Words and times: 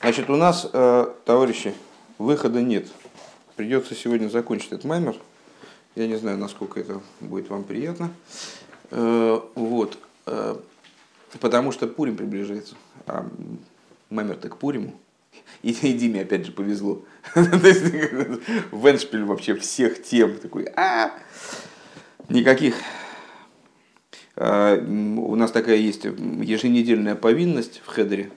Значит, 0.00 0.30
у 0.30 0.36
нас, 0.36 0.68
э, 0.72 1.06
товарищи, 1.24 1.74
выхода 2.18 2.60
нет. 2.62 2.86
Придется 3.56 3.94
сегодня 3.94 4.28
закончить 4.28 4.72
этот 4.72 4.84
маймер. 4.84 5.16
Я 5.94 6.06
не 6.06 6.16
знаю, 6.16 6.38
насколько 6.38 6.78
это 6.80 7.00
будет 7.20 7.50
вам 7.50 7.64
приятно. 7.64 8.10
Э, 8.90 9.40
вот. 9.54 9.98
Э, 10.26 10.56
потому 11.40 11.72
что 11.72 11.86
Пурим 11.86 12.16
приближается. 12.16 12.74
А 13.06 13.28
маймер 14.10 14.36
так 14.36 14.56
Пуриму. 14.58 14.94
И, 15.62 15.70
и 15.70 15.92
Диме 15.92 16.22
опять 16.22 16.46
же 16.46 16.52
повезло. 16.52 17.02
Веншпиль 17.34 19.24
вообще 19.24 19.54
всех 19.56 20.02
тем. 20.02 20.38
Такой, 20.38 20.64
а 20.76 21.12
Никаких 22.28 22.74
у 24.40 25.34
нас 25.34 25.50
такая 25.50 25.76
есть 25.76 26.04
еженедельная 26.04 27.16
повинность 27.16 27.82
в 27.84 27.88
хедере. 27.88 28.30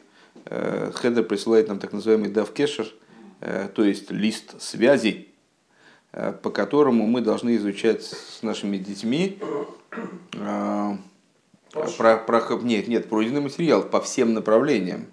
Э, 0.45 0.91
хедер 0.95 1.23
присылает 1.23 1.67
нам 1.67 1.77
так 1.77 1.93
называемый 1.93 2.29
давкешер, 2.29 2.87
э, 3.39 3.69
то 3.73 3.83
есть 3.83 4.09
лист 4.09 4.59
связи, 4.59 5.27
э, 6.11 6.33
по 6.41 6.49
которому 6.49 7.05
мы 7.05 7.21
должны 7.21 7.55
изучать 7.57 8.03
с 8.03 8.41
нашими 8.41 8.77
детьми 8.77 9.37
про, 10.31 12.17
про, 12.17 12.59
нет, 12.63 12.87
нет, 12.87 13.07
пройденный 13.07 13.41
материал 13.41 13.83
по 13.83 14.01
всем 14.01 14.33
направлениям. 14.33 15.05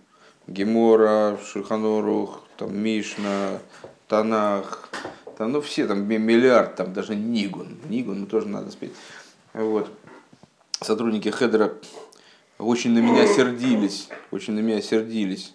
Гемора, 0.47 1.37
Шульханорух, 1.45 2.45
там, 2.57 2.75
Мишна, 2.75 3.59
Танах, 4.07 4.89
там, 5.37 5.53
ну 5.53 5.61
все, 5.61 5.87
там 5.87 6.09
миллиард, 6.09 6.77
там 6.77 6.95
даже 6.95 7.15
Нигун. 7.15 7.77
Нигун 7.91 8.21
ну, 8.21 8.27
тоже 8.27 8.49
надо 8.49 8.71
спеть. 8.71 8.93
Вот 9.53 9.91
сотрудники 10.81 11.29
Хедера 11.29 11.75
очень 12.59 12.91
на 12.91 12.99
меня 12.99 13.27
сердились, 13.27 14.09
очень 14.31 14.55
на 14.55 14.61
меня 14.61 14.81
сердились. 14.81 15.55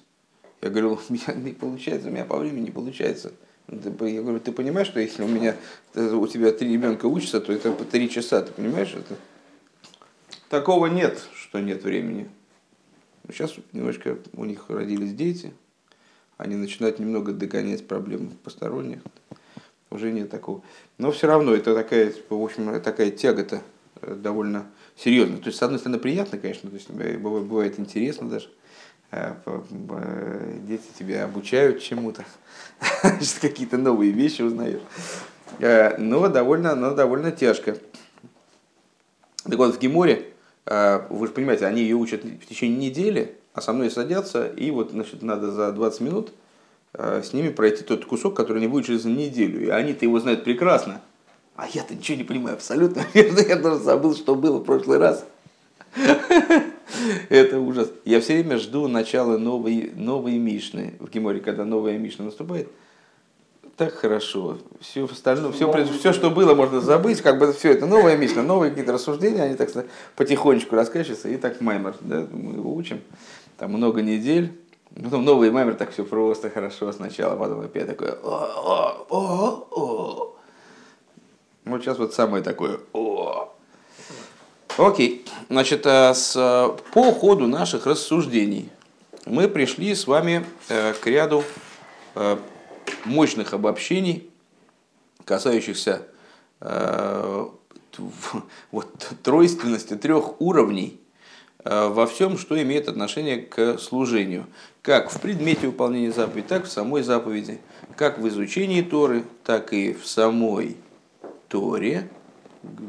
Я 0.61 0.69
говорил, 0.69 0.99
у 1.09 1.13
меня 1.13 1.33
не 1.35 1.51
получается, 1.51 2.07
у 2.07 2.11
меня 2.11 2.25
по 2.25 2.37
времени 2.37 2.65
не 2.65 2.71
получается. 2.71 3.33
Я 3.67 4.21
говорю, 4.21 4.39
ты 4.39 4.51
понимаешь, 4.51 4.87
что 4.87 4.99
если 4.99 5.23
у 5.23 5.27
меня 5.27 5.55
у 5.95 6.27
тебя 6.27 6.51
три 6.51 6.73
ребенка 6.73 7.05
учатся, 7.05 7.39
то 7.41 7.53
это 7.53 7.71
по 7.71 7.85
три 7.85 8.09
часа, 8.09 8.41
ты 8.41 8.51
понимаешь 8.51 8.93
это? 8.93 9.15
Такого 10.49 10.87
нет, 10.87 11.23
что 11.35 11.59
нет 11.59 11.83
времени. 11.83 12.29
Сейчас 13.29 13.55
немножко 13.71 14.17
у 14.33 14.45
них 14.45 14.65
родились 14.69 15.13
дети, 15.13 15.53
они 16.37 16.55
начинают 16.55 16.99
немного 16.99 17.31
догонять 17.31 17.87
проблемы 17.87 18.31
посторонних. 18.43 18.99
Уже 19.89 20.11
нет 20.11 20.29
такого. 20.29 20.61
Но 20.97 21.11
все 21.11 21.27
равно 21.27 21.53
это 21.53 21.73
такая, 21.73 22.11
в 22.29 22.43
общем, 22.43 22.81
такая 22.81 23.11
тяга-то 23.11 23.61
э, 24.01 24.15
довольно 24.15 24.65
серьезно. 24.95 25.37
То 25.37 25.47
есть, 25.47 25.59
с 25.59 25.63
одной 25.63 25.79
стороны, 25.79 25.99
приятно, 25.99 26.37
конечно, 26.37 26.69
то 26.69 26.75
есть, 26.75 26.89
бывает, 26.89 27.79
интересно 27.79 28.29
даже. 28.29 28.49
Э, 29.15 29.35
дети 30.67 30.85
тебя 30.97 31.25
обучают 31.25 31.81
чему-то, 31.83 32.25
какие-то 33.41 33.77
новые 33.77 34.11
вещи 34.11 34.41
узнаешь. 34.41 34.81
Э, 35.59 35.97
но 35.97 36.27
довольно, 36.29 36.73
но 36.73 36.95
довольно 36.95 37.31
тяжко. 37.31 37.77
Так 39.43 39.55
вот, 39.55 39.75
в 39.75 39.79
Геморе, 39.79 40.33
э, 40.65 41.05
вы 41.09 41.27
же 41.27 41.33
понимаете, 41.33 41.67
они 41.67 41.81
ее 41.81 41.95
учат 41.95 42.23
в 42.23 42.45
течение 42.47 42.89
недели, 42.89 43.35
а 43.53 43.61
со 43.61 43.71
мной 43.71 43.91
садятся, 43.91 44.47
и 44.47 44.71
вот, 44.71 44.91
значит, 44.91 45.21
надо 45.21 45.51
за 45.51 45.71
20 45.71 46.01
минут 46.01 46.33
с 46.95 47.33
ними 47.33 47.49
пройти 47.49 47.83
тот 47.83 48.05
кусок, 48.05 48.35
который 48.35 48.59
они 48.59 48.67
выучили 48.67 48.97
за 48.97 49.09
неделю. 49.09 49.65
И 49.65 49.69
они-то 49.69 50.05
его 50.05 50.19
знают 50.19 50.43
прекрасно. 50.43 51.01
А 51.55 51.67
я-то 51.67 51.93
ничего 51.93 52.17
не 52.17 52.23
понимаю 52.23 52.55
абсолютно. 52.55 53.05
Я 53.13 53.55
даже 53.55 53.77
забыл, 53.77 54.15
что 54.15 54.35
было 54.35 54.57
в 54.57 54.63
прошлый 54.63 54.97
раз. 54.97 55.25
Это 57.29 57.59
ужас. 57.59 57.91
Я 58.05 58.21
все 58.21 58.33
время 58.33 58.57
жду 58.57 58.87
начала 58.87 59.37
новой, 59.37 59.91
новой 59.95 60.37
Мишны 60.37 60.95
в 60.99 61.09
Геморе, 61.09 61.41
когда 61.41 61.63
новая 61.63 61.97
Мишна 61.97 62.25
наступает. 62.25 62.69
Так 63.77 63.93
хорошо. 63.93 64.59
Все 64.81 65.05
остальное, 65.05 65.51
все, 65.51 65.71
все, 65.97 66.13
что 66.13 66.29
было, 66.29 66.53
можно 66.53 66.79
забыть. 66.79 67.21
Как 67.21 67.39
бы 67.39 67.53
все 67.53 67.71
это 67.71 67.85
новая 67.85 68.17
Мишна, 68.17 68.43
новые 68.43 68.69
какие-то 68.69 68.93
рассуждения, 68.93 69.43
они 69.43 69.55
так 69.55 69.69
потихонечку 70.15 70.75
раскачиваются. 70.75 71.29
И 71.29 71.37
так 71.37 71.61
Маймер, 71.61 71.95
да, 72.01 72.27
мы 72.31 72.55
его 72.55 72.73
учим. 72.73 73.01
Там 73.57 73.73
много 73.73 74.01
недель. 74.01 74.51
Потом 74.95 75.25
новый 75.25 75.49
Маймер 75.49 75.73
так 75.75 75.91
все 75.91 76.03
просто 76.03 76.51
хорошо 76.51 76.91
сначала, 76.91 77.35
потом 77.35 77.61
опять 77.61 77.87
такое. 77.87 78.11
О, 78.23 79.05
о, 79.09 79.15
о, 79.15 79.67
о. 79.71 80.32
Вот 81.65 81.81
сейчас 81.81 81.97
вот 81.97 82.13
самое 82.13 82.43
такое. 82.43 82.79
О! 82.91 83.53
Окей, 84.77 85.25
значит, 85.49 85.85
э, 85.85 86.13
с, 86.13 86.33
по 86.93 87.11
ходу 87.11 87.47
наших 87.47 87.85
рассуждений 87.85 88.69
мы 89.25 89.47
пришли 89.47 89.93
с 89.93 90.07
вами 90.07 90.45
э, 90.67 90.93
к 90.93 91.05
ряду 91.05 91.43
э, 92.15 92.37
мощных 93.05 93.53
обобщений, 93.53 94.29
касающихся 95.25 96.07
вот, 98.71 98.89
тройственности 99.23 99.95
трех 99.95 100.39
уровней 100.41 100.99
во 101.65 102.07
всем, 102.07 102.37
что 102.37 102.61
имеет 102.61 102.87
отношение 102.87 103.37
к 103.37 103.77
служению. 103.77 104.45
Как 104.81 105.11
в 105.11 105.19
предмете 105.19 105.67
выполнения 105.67 106.11
заповеди, 106.11 106.47
так 106.47 106.65
в 106.65 106.71
самой 106.71 107.03
заповеди, 107.03 107.59
как 107.97 108.17
в 108.17 108.27
изучении 108.29 108.81
Торы, 108.81 109.25
так 109.43 109.73
и 109.73 109.93
в 109.93 110.07
самой 110.07 110.77
Торе, 111.53 112.09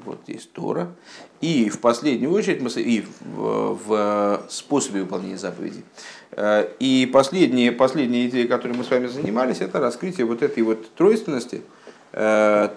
вот 0.07 0.21
здесь 0.25 0.49
Тора, 0.51 0.97
и 1.43 1.69
в 1.69 1.81
последнюю 1.81 2.33
очередь 2.33 2.63
мы, 2.63 2.71
и 2.81 3.05
в, 3.21 3.79
в 3.87 4.47
способе 4.49 5.03
выполнения 5.03 5.37
заповедей. 5.37 5.85
Э, 6.31 6.71
и 6.81 7.07
последняя, 7.13 7.73
последняя 7.73 8.27
идея, 8.27 8.49
которой 8.49 8.73
мы 8.73 8.83
с 8.83 8.91
вами 8.91 9.07
занимались, 9.07 9.61
это 9.61 9.81
раскрытие 9.81 10.25
вот 10.25 10.43
этой 10.43 10.63
вот 10.63 10.95
тройственности, 10.95 11.61
э, 12.13 12.71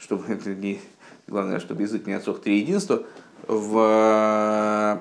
чтобы 0.00 0.24
это 0.26 0.50
не, 0.50 0.80
главное, 1.28 1.60
чтобы 1.60 1.82
язык 1.82 2.08
не 2.08 2.14
отсох 2.14 2.40
три 2.40 2.58
единства, 2.58 3.04
в 3.46 5.00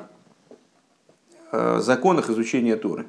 э, 1.51 1.79
законах 1.79 2.29
изучения 2.29 2.75
Торы. 2.75 3.07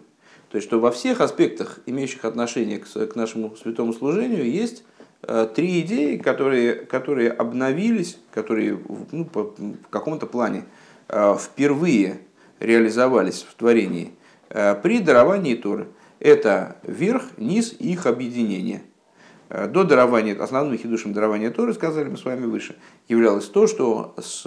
То 0.48 0.56
есть, 0.56 0.66
что 0.66 0.80
во 0.80 0.90
всех 0.90 1.20
аспектах, 1.20 1.80
имеющих 1.84 2.24
отношение 2.24 2.78
к, 2.78 2.86
к 2.86 3.16
нашему 3.16 3.54
святому 3.54 3.92
служению, 3.92 4.50
есть 4.50 4.82
три 5.54 5.80
идеи, 5.80 6.16
которые, 6.16 6.74
которые 6.74 7.30
обновились, 7.30 8.18
которые 8.32 8.78
ну, 9.10 9.24
по, 9.24 9.44
в 9.44 9.88
каком-то 9.90 10.26
плане 10.26 10.64
э, 11.08 11.36
впервые 11.38 12.20
реализовались 12.60 13.42
в 13.42 13.54
творении 13.54 14.12
э, 14.48 14.74
при 14.76 15.00
даровании 15.00 15.54
Торы. 15.54 15.88
Это 16.20 16.76
верх, 16.82 17.24
низ 17.36 17.74
и 17.78 17.92
их 17.92 18.06
объединение. 18.06 18.82
До 19.48 19.84
дарования, 19.84 20.38
основным 20.38 20.76
хидушем 20.76 21.14
дарования 21.14 21.50
Торы, 21.50 21.72
сказали 21.72 22.08
мы 22.08 22.18
с 22.18 22.24
вами 22.24 22.44
выше, 22.44 22.76
являлось 23.08 23.46
то, 23.46 23.66
что 23.66 24.14
с, 24.20 24.42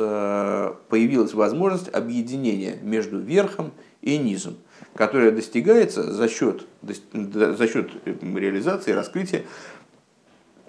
появилась 0.90 1.34
возможность 1.34 1.90
объединения 1.92 2.78
между 2.84 3.20
верхом 3.20 3.72
и 4.02 4.18
низом, 4.20 4.58
которая 4.94 5.32
достигается 5.32 6.04
за 6.04 6.28
счет, 6.28 6.68
за 6.84 7.68
счет 7.68 7.90
реализации, 8.06 8.92
раскрытия 8.92 9.44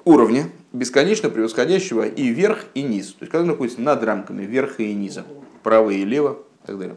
уровня, 0.04 0.50
бесконечно 0.72 1.30
превосходящего 1.30 2.06
и 2.06 2.28
верх, 2.28 2.66
и 2.74 2.82
низ. 2.82 3.12
То 3.12 3.24
есть, 3.24 3.34
он 3.34 3.46
находится 3.46 3.80
над 3.80 4.02
рамками 4.02 4.44
верха 4.44 4.82
и 4.82 4.94
низа, 4.94 5.24
право 5.62 5.90
и 5.90 6.04
лево 6.04 6.38
и 6.64 6.66
так 6.66 6.78
далее. 6.78 6.96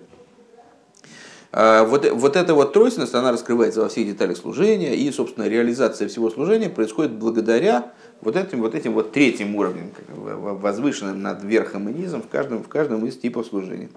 А, 1.57 1.85
вот, 1.85 2.05
вот 2.11 2.35
эта 2.35 2.53
вот 2.53 2.73
тройственность, 2.73 3.13
она 3.13 3.31
раскрывается 3.31 3.79
во 3.79 3.87
всех 3.87 4.07
деталях 4.07 4.35
служения, 4.35 4.93
и, 4.93 5.09
собственно, 5.09 5.47
реализация 5.47 6.09
всего 6.09 6.29
служения 6.29 6.69
происходит 6.69 7.13
благодаря 7.13 7.93
вот 8.19 8.35
этим 8.35 8.59
вот, 8.59 8.75
этим 8.75 8.93
вот 8.93 9.13
третьим 9.13 9.55
уровнем, 9.55 9.91
возвышенным 10.09 11.21
над 11.21 11.43
верхом 11.43 11.87
и 11.87 11.93
низом 11.93 12.21
в 12.21 12.27
каждом, 12.27 12.61
в 12.61 12.67
каждом 12.67 13.05
из 13.05 13.17
типов 13.17 13.45
служения. 13.45 13.89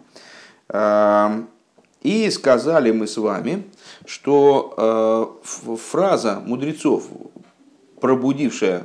А, 0.68 1.44
и 2.00 2.30
сказали 2.30 2.92
мы 2.92 3.08
с 3.08 3.16
вами, 3.16 3.64
что 4.06 4.74
а, 4.76 5.76
фраза 5.76 6.40
мудрецов, 6.44 7.08
пробудившая 8.00 8.84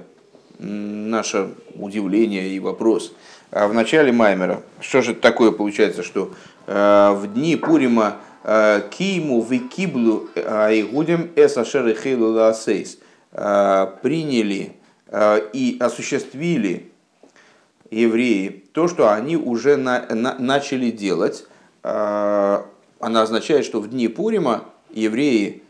наше 0.64 1.50
удивление 1.76 2.50
и 2.50 2.60
вопрос. 2.60 3.14
А 3.52 3.68
в 3.68 3.74
начале 3.74 4.12
Маймера, 4.12 4.64
что 4.80 5.02
же 5.02 5.14
такое 5.14 5.52
получается, 5.52 6.02
что 6.04 6.32
э, 6.66 7.12
в 7.16 7.34
дни 7.34 7.56
Пурима 7.56 8.18
э, 8.44 8.82
Киму 8.90 9.42
Викиблу 9.44 10.30
Айгудем 10.36 11.30
Эсашер 11.36 11.94
Хейлу 11.94 12.32
Ласейс 12.32 12.98
э, 13.32 13.88
приняли 14.02 14.74
и 15.54 15.78
осуществили 15.80 16.90
евреи 17.92 18.64
то, 18.72 18.88
что 18.88 19.14
они 19.14 19.38
уже 19.38 19.78
на, 19.78 20.08
на, 20.10 20.40
начали 20.40 20.90
делать. 20.90 21.46
Она 21.84 22.64
означает, 23.00 23.64
что 23.64 23.80
в 23.80 23.92
дни 23.92 24.08
Пурима 24.08 24.64
евреи 24.90 25.62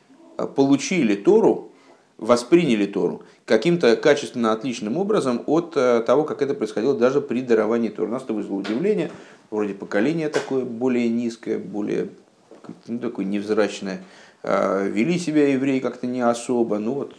получили 0.55 1.15
Тору, 1.15 1.73
восприняли 2.17 2.85
Тору 2.85 3.23
каким-то 3.45 3.95
качественно 3.95 4.51
отличным 4.51 4.97
образом 4.97 5.43
от 5.45 5.73
э, 5.75 6.01
того, 6.01 6.23
как 6.23 6.41
это 6.41 6.53
происходило 6.53 6.95
даже 6.95 7.21
при 7.21 7.41
даровании 7.41 7.89
Торы. 7.89 8.09
У 8.09 8.11
нас 8.11 8.23
это 8.23 8.33
вызвало 8.33 8.59
удивление, 8.59 9.11
вроде 9.51 9.73
поколение 9.73 10.29
такое 10.29 10.63
более 10.65 11.09
низкое, 11.09 11.57
более 11.59 12.09
ну, 12.87 12.99
такое 12.99 13.25
невзрачное. 13.25 14.01
Вели 14.43 15.17
себя 15.19 15.47
евреи 15.47 15.79
как-то 15.79 16.05
не 16.05 16.19
особо. 16.19 16.77
Ну 16.77 16.93
вот. 16.93 17.13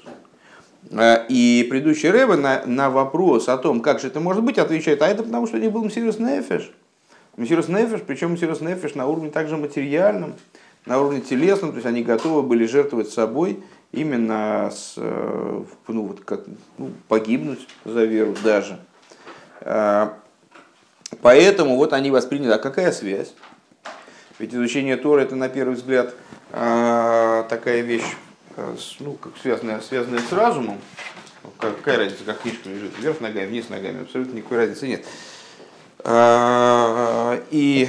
И 1.28 1.66
предыдущий 1.70 2.10
Рэбе 2.10 2.34
на, 2.34 2.62
на 2.66 2.90
вопрос 2.90 3.48
о 3.48 3.56
том, 3.56 3.80
как 3.80 4.00
же 4.00 4.08
это 4.08 4.20
может 4.20 4.42
быть, 4.42 4.58
отвечает, 4.58 5.00
а 5.00 5.08
это 5.08 5.22
потому, 5.22 5.46
что 5.46 5.58
не 5.58 5.68
был 5.68 5.84
Мсирус 5.84 6.18
Нефеш. 6.18 6.70
Мсирус 7.36 7.68
Нефеш, 7.68 8.02
причем 8.06 8.32
Мсирус 8.32 8.60
Нефеш 8.60 8.94
на 8.94 9.06
уровне 9.06 9.30
также 9.30 9.56
материальном, 9.56 10.34
на 10.84 11.00
уровне 11.00 11.20
телесном, 11.20 11.70
то 11.70 11.76
есть 11.76 11.86
они 11.86 12.02
готовы 12.02 12.42
были 12.42 12.66
жертвовать 12.66 13.08
собой 13.08 13.60
именно 13.94 14.70
с, 14.70 14.94
ну, 14.96 15.66
вот 16.02 16.20
как, 16.24 16.44
ну, 16.78 16.90
погибнуть 17.08 17.66
за 17.84 18.04
веру 18.04 18.34
даже. 18.42 18.78
Поэтому 21.22 21.76
вот 21.76 21.92
они 21.92 22.10
восприняли, 22.10 22.52
а 22.52 22.58
какая 22.58 22.92
связь? 22.92 23.34
Ведь 24.38 24.52
изучение 24.52 24.96
Тора 24.96 25.20
это 25.20 25.36
на 25.36 25.48
первый 25.48 25.76
взгляд 25.76 26.14
а, 26.52 27.44
такая 27.44 27.82
вещь, 27.82 28.16
а, 28.56 28.76
ну, 29.00 29.14
как 29.14 29.32
связанная, 29.40 29.80
связанная 29.80 30.20
с 30.20 30.32
разумом. 30.32 30.80
Какая 31.58 31.98
разница, 31.98 32.24
как 32.24 32.40
книжка 32.40 32.68
лежит, 32.68 32.98
вверх 32.98 33.20
ногами, 33.20 33.46
вниз 33.46 33.68
ногами, 33.68 34.02
абсолютно 34.02 34.34
никакой 34.36 34.58
разницы 34.58 34.88
нет. 34.88 35.04
А, 36.00 37.40
и 37.50 37.88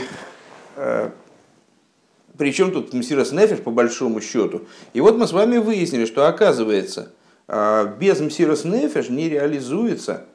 причем 2.37 2.71
тут 2.71 2.93
Мсирос 2.93 3.31
Нефиш 3.31 3.59
по 3.59 3.71
большому 3.71 4.21
счету. 4.21 4.63
И 4.93 5.01
вот 5.01 5.17
мы 5.17 5.27
с 5.27 5.31
вами 5.31 5.57
выяснили, 5.57 6.05
что 6.05 6.27
оказывается, 6.27 7.11
без 7.47 8.19
Мсирос 8.19 8.65
Нефиш 8.65 9.09
не 9.09 9.29
реализуется 9.29 10.25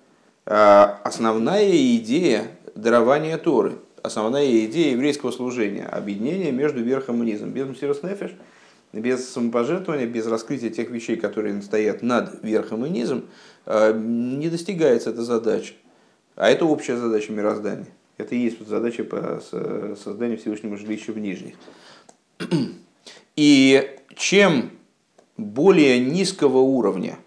основная 0.44 1.70
идея 1.96 2.48
дарования 2.74 3.38
Торы, 3.38 3.74
основная 4.02 4.64
идея 4.66 4.92
еврейского 4.92 5.30
служения, 5.30 5.84
объединение 5.84 6.52
между 6.52 6.82
верхом 6.82 7.22
и 7.22 7.26
низом. 7.26 7.50
Без 7.50 7.66
Мсирос 7.68 8.02
Нефеш, 8.02 8.32
без 8.92 9.28
самопожертвования, 9.28 10.06
без 10.06 10.26
раскрытия 10.26 10.70
тех 10.70 10.90
вещей, 10.90 11.16
которые 11.16 11.60
стоят 11.62 12.02
над 12.02 12.42
верхом 12.42 12.86
и 12.86 12.90
низом, 12.90 13.24
э, 13.66 13.92
не 13.94 14.48
достигается 14.48 15.10
эта 15.10 15.22
задача. 15.22 15.74
А 16.36 16.48
это 16.48 16.64
общая 16.64 16.96
задача 16.96 17.32
мироздания. 17.32 17.88
Это 18.16 18.34
и 18.34 18.38
есть 18.38 18.66
задача 18.66 19.04
по 19.04 19.40
созданию 20.02 20.38
Всевышнего 20.38 20.76
жилища 20.76 21.12
в 21.12 21.18
нижних. 21.18 21.54
И 23.36 23.96
чем 24.16 24.70
более 25.36 25.98
низкого 25.98 26.58
уровня, 26.58 27.18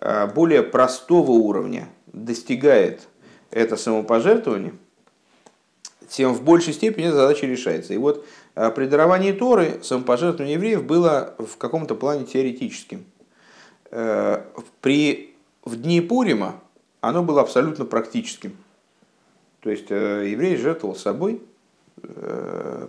э, 0.00 0.26
более 0.28 0.62
простого 0.62 1.32
уровня 1.32 1.88
достигает 2.12 3.08
это 3.50 3.76
самопожертвование, 3.76 4.74
тем 6.08 6.34
в 6.34 6.42
большей 6.42 6.74
степени 6.74 7.08
задача 7.08 7.46
решается. 7.46 7.94
И 7.94 7.96
вот 7.96 8.26
а, 8.54 8.70
при 8.70 8.86
даровании 8.86 9.32
Торы 9.32 9.80
самопожертвование 9.82 10.54
евреев 10.54 10.84
было 10.84 11.34
в 11.38 11.56
каком-то 11.56 11.94
плане 11.94 12.24
теоретическим. 12.24 13.04
Э, 13.90 14.42
при, 14.80 15.34
в 15.64 15.76
дни 15.76 16.00
Пурима 16.00 16.60
оно 17.00 17.22
было 17.22 17.40
абсолютно 17.40 17.84
практическим. 17.84 18.56
То 19.60 19.70
есть 19.70 19.90
э, 19.90 20.28
еврей 20.30 20.56
жертвовал 20.56 20.96
собой, 20.96 21.34
э, 21.34 21.38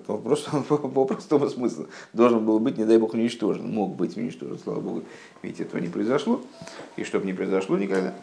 по, 0.07 0.17
простому, 0.17 0.63
по 0.63 1.05
простому 1.05 1.49
смыслу, 1.49 1.87
должен 2.13 2.45
был 2.45 2.59
быть, 2.59 2.77
не 2.77 2.85
дай 2.85 2.97
бог, 2.97 3.13
уничтожен. 3.13 3.69
Мог 3.69 3.95
быть 3.95 4.17
уничтожен, 4.17 4.59
слава 4.59 4.79
богу, 4.79 5.03
ведь 5.41 5.59
этого 5.59 5.79
не 5.79 5.89
произошло, 5.89 6.41
и 6.95 7.03
чтобы 7.03 7.25
не 7.25 7.33
произошло 7.33 7.77
никогда. 7.77 8.13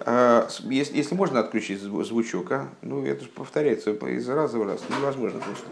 А, 0.00 0.48
если, 0.64 0.96
если 0.96 1.14
можно 1.14 1.40
отключить 1.40 1.80
звучок, 1.80 2.52
а? 2.52 2.68
ну 2.82 3.04
это 3.04 3.24
же 3.24 3.30
повторяется 3.30 3.92
из 3.92 4.28
раза 4.28 4.58
в 4.58 4.66
раз, 4.66 4.82
невозможно 4.90 5.40
просто. 5.40 5.66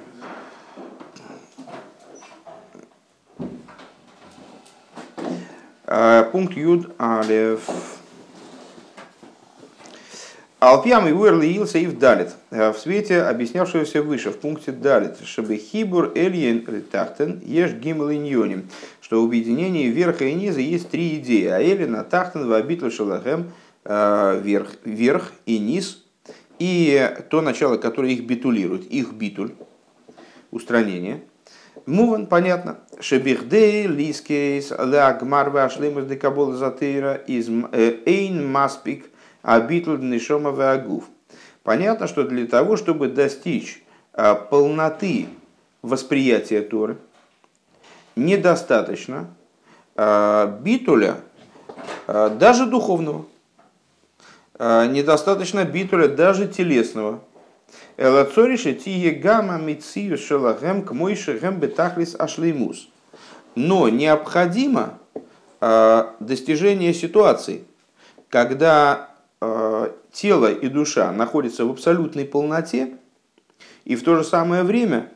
А, 5.87 6.25
пункт 6.25 6.57
Юд 6.57 6.95
Алев. 6.99 7.94
Алпьям 10.71 11.07
и 11.09 11.13
Уэрли 11.13 11.57
Илса 11.59 11.79
и 11.79 11.87
Далит. 11.87 12.31
А, 12.51 12.73
в 12.73 12.79
свете 12.79 13.23
объяснявшегося 13.23 14.03
выше, 14.03 14.31
в 14.31 14.39
пункте 14.39 14.73
Далит, 14.73 15.17
чтобы 15.25 15.57
Хибур 15.57 16.13
Эльен 16.15 16.65
Тахтен 16.91 17.41
ешь 17.45 17.73
Гимл 17.73 18.11
Иньоним, 18.11 18.69
что 19.01 19.23
в 19.23 19.27
объединении 19.27 19.89
верха 19.89 20.25
и 20.25 20.35
низа 20.35 20.61
есть 20.61 20.91
три 20.91 21.17
идеи. 21.17 21.47
А 21.47 21.63
Элина 21.63 22.05
Тахтен 22.05 22.49
в 22.49 22.53
Абитл 22.53 22.91
Шалахем– 22.91 23.53
Э, 23.87 24.41
верх, 24.43 24.77
верх 24.85 25.33
и 25.45 25.59
низ, 25.59 26.03
и 26.59 27.15
то 27.29 27.43
начало, 27.43 27.77
которое 27.77 28.13
их 28.13 28.25
битулирует, 28.25 28.87
их 28.87 29.13
битуль, 29.13 29.53
устранение. 30.51 31.25
Муван, 31.85 32.27
понятно. 32.27 32.79
Шебихдей, 32.99 33.87
лискейс, 33.87 34.71
лагмар 34.71 35.51
вашлимус 35.51 36.07
декабола 36.07 36.57
затыра 36.57 37.15
из 37.15 37.51
э, 37.51 37.99
эйн 38.07 38.51
маспик, 38.51 39.11
а 39.45 39.61
битуль 39.61 40.01
нишома 40.01 40.51
вагув. 40.51 41.05
Понятно, 41.63 42.09
что 42.09 42.25
для 42.25 42.49
того, 42.49 42.77
чтобы 42.77 43.07
достичь 43.07 43.85
э, 44.13 44.35
полноты 44.51 45.29
восприятия 45.83 46.63
Торы, 46.63 46.97
недостаточно 48.17 49.29
битуля, 49.97 51.19
даже 52.09 52.67
духовного. 52.67 53.27
А, 54.57 54.87
недостаточно 54.87 55.65
битуля 55.65 56.09
даже 56.09 56.47
телесного. 56.47 57.21
Элацориша 57.97 58.73
тие 58.73 59.11
гамма 59.11 59.59
мицию 59.59 60.17
шелагем 60.17 60.83
к 60.83 60.93
мойше 60.93 61.39
гем 61.39 61.59
бетахлис 61.59 62.15
ашлеймус. 62.17 62.89
Но 63.57 63.89
необходимо 63.89 64.99
а, 65.61 66.15
достижение 66.21 66.95
ситуации, 66.95 67.65
когда 68.29 68.93
а, 68.93 69.14
тело 70.13 70.53
и 70.53 70.69
душа 70.69 71.13
находятся 71.13 71.65
в 71.65 71.71
абсолютной 71.71 72.25
полноте, 72.25 72.97
и 73.85 73.97
в 73.97 74.03
то 74.03 74.17
же 74.17 74.25
самое 74.25 74.63
время 74.63 75.11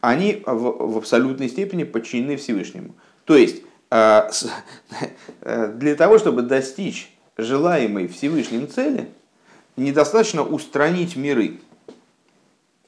они 0.00 0.42
в 0.46 0.98
абсолютной 0.98 1.48
степени 1.48 1.84
подчинены 1.84 2.36
Всевышнему. 2.36 2.94
То 3.24 3.36
есть, 3.36 3.62
для 3.90 5.94
того, 5.96 6.18
чтобы 6.18 6.42
достичь 6.42 7.10
желаемой 7.36 8.08
Всевышним 8.08 8.68
цели, 8.68 9.08
недостаточно 9.76 10.42
устранить 10.42 11.16
миры. 11.16 11.58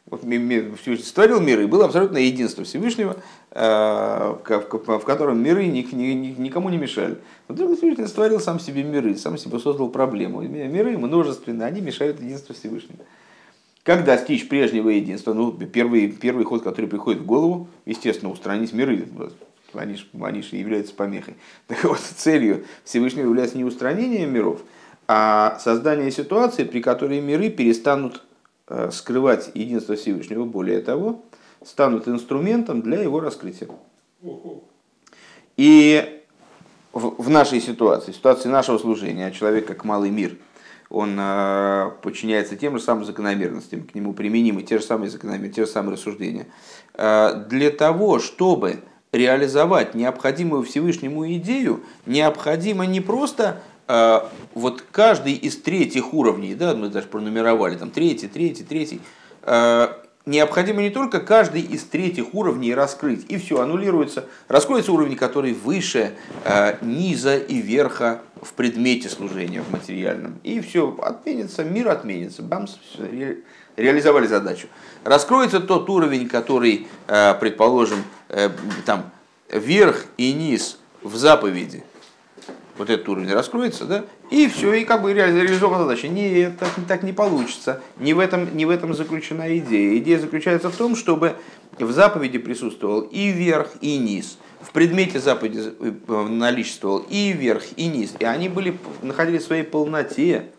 Вот 0.09 0.23
Всевышний 0.23 1.05
створил 1.05 1.41
миры, 1.41 1.67
было 1.67 1.87
абсолютно 1.87 2.19
единство 2.19 2.63
Всевышнего, 2.63 3.17
э, 3.51 4.37
в 4.45 5.05
котором 5.05 5.43
миры 5.43 5.67
никому 5.67 6.69
не 6.69 6.79
мешали. 6.79 7.19
Вот 7.49 7.59
Всевышний 7.77 8.07
створил 8.07 8.39
сам 8.39 8.61
себе 8.61 8.85
миры, 8.85 9.17
сам 9.17 9.37
себе 9.37 9.59
создал 9.59 9.89
проблему. 9.89 10.43
Миры 10.43 10.97
множественные, 10.97 11.67
они 11.67 11.81
мешают 11.81 12.21
единству 12.21 12.55
Всевышнего. 12.55 13.01
Как 13.83 14.05
достичь 14.05 14.49
прежнего 14.49 14.91
единства? 14.91 15.33
Ну, 15.33 15.53
первый, 15.53 16.13
первый 16.13 16.45
ход, 16.45 16.63
который 16.63 16.87
приходит 16.87 17.23
в 17.23 17.27
голову, 17.27 17.69
естественно, 17.85 18.31
устранить 18.31 18.73
миры 18.73 19.07
они 19.75 19.97
же, 19.97 20.07
они 20.21 20.43
же 20.43 20.57
являются 20.57 20.95
помехой. 20.95 21.35
Так 21.67 21.85
вот, 21.85 21.99
целью 22.17 22.65
Всевышнего 22.85 23.27
является 23.27 23.57
не 23.57 23.65
устранение 23.65 24.27
миров, 24.27 24.61
а 25.09 25.59
создание 25.61 26.11
ситуации, 26.11 26.65
при 26.65 26.81
которой 26.81 27.21
миры 27.21 27.51
перестанут 27.51 28.23
скрывать 28.91 29.51
единство 29.55 29.95
Всевышнего, 29.95 30.45
более 30.45 30.81
того, 30.81 31.25
станут 31.65 32.09
инструментом 32.09 32.83
для 32.83 33.01
его 33.01 33.21
раскрытия. 33.21 33.69
И 35.57 36.23
в 36.93 37.29
нашей 37.29 37.61
ситуации, 37.61 38.13
ситуации 38.13 38.49
нашего 38.49 38.79
служения, 38.79 39.31
человек 39.31 39.67
как 39.67 39.85
малый 39.85 40.11
мир, 40.11 40.37
он 40.89 41.17
э, 41.19 41.91
подчиняется 42.03 42.57
тем 42.57 42.79
же 42.79 42.83
самым 42.83 43.05
закономерностям, 43.05 43.83
к 43.83 43.95
нему 43.95 44.13
применимы 44.13 44.63
те 44.63 44.79
же 44.79 44.85
самые 44.85 45.11
закономерности, 45.11 45.57
те 45.57 45.65
же 45.67 45.71
самые 45.71 45.95
рассуждения. 45.95 46.47
Э, 46.95 47.45
для 47.49 47.71
того, 47.71 48.19
чтобы 48.19 48.81
реализовать 49.13 49.95
необходимую 49.95 50.63
Всевышнему 50.63 51.31
идею, 51.35 51.83
необходимо 52.07 52.87
не 52.87 53.01
просто 53.01 53.45
э, 53.55 53.59
вот 53.89 54.85
каждый 54.91 55.35
из 55.35 55.57
третьих 55.57 56.13
уровней, 56.13 56.55
да, 56.55 56.75
мы 56.75 56.89
даже 56.89 57.07
пронумеровали, 57.07 57.77
там 57.77 57.91
третий, 57.91 58.27
третий, 58.27 58.65
третий, 58.65 59.01
э, 59.43 59.89
необходимо 60.25 60.83
не 60.83 60.91
только 60.91 61.21
каждый 61.21 61.61
из 61.61 61.85
третьих 61.85 62.35
уровней 62.35 62.75
раскрыть, 62.75 63.25
и 63.29 63.39
все, 63.39 63.61
аннулируется, 63.61 64.25
раскроется 64.49 64.93
уровень, 64.93 65.17
который 65.17 65.53
выше 65.53 66.15
э, 66.45 66.77
низа 66.81 67.37
и 67.37 67.61
верха 67.61 68.23
в 68.43 68.55
предмете 68.55 69.09
служения, 69.09 69.63
в 69.63 69.71
материальном, 69.71 70.41
и 70.43 70.61
все, 70.61 70.97
отменится, 71.01 71.63
мир 71.63 71.89
отменится, 71.89 72.43
бамс, 72.43 72.77
все, 72.93 73.39
реализовали 73.77 74.27
задачу. 74.27 74.67
Раскроется 75.05 75.61
тот 75.61 75.89
уровень, 75.91 76.29
который, 76.29 76.89
предположим, 77.07 78.03
э, 78.31 78.51
там, 78.85 79.11
верх 79.49 80.07
и 80.17 80.33
низ 80.33 80.79
в 81.03 81.15
заповеди 81.15 81.85
вот 82.79 82.91
этот 82.91 83.09
уровень 83.09 83.33
раскроется, 83.33 83.85
да, 83.85 84.05
и 84.31 84.49
все, 84.49 84.73
и 84.75 84.85
как 84.85 85.03
бы 85.03 85.13
реализована 85.13 85.85
задача. 85.85 86.09
Нет, 86.09 86.59
так, 86.59 86.71
так 86.87 87.03
не 87.03 87.13
получится. 87.13 87.81
Не 87.99 88.15
в, 88.15 88.19
этом, 88.19 88.57
не 88.57 88.67
в 88.67 88.71
этом 88.71 88.95
заключена 88.95 89.57
идея. 89.59 89.97
Идея 89.99 90.19
заключается 90.19 90.71
в 90.71 90.77
том, 90.77 90.97
чтобы 90.97 91.37
в 91.79 91.91
заповеди 91.91 92.39
присутствовал 92.39 93.01
и 93.01 93.29
верх, 93.29 93.71
и 93.81 93.99
низ. 93.99 94.39
В 94.61 94.73
предмете 94.73 95.21
заповеди 95.21 95.73
э, 95.81 96.27
наличествовал 96.29 97.05
и 97.09 97.33
верх, 97.33 97.65
и 97.77 97.87
низ. 97.87 98.15
И 98.19 98.25
они 98.25 98.49
были, 98.49 98.79
находились 99.03 99.43
в 99.43 99.47
своей 99.47 99.65
полноте, 99.65 100.51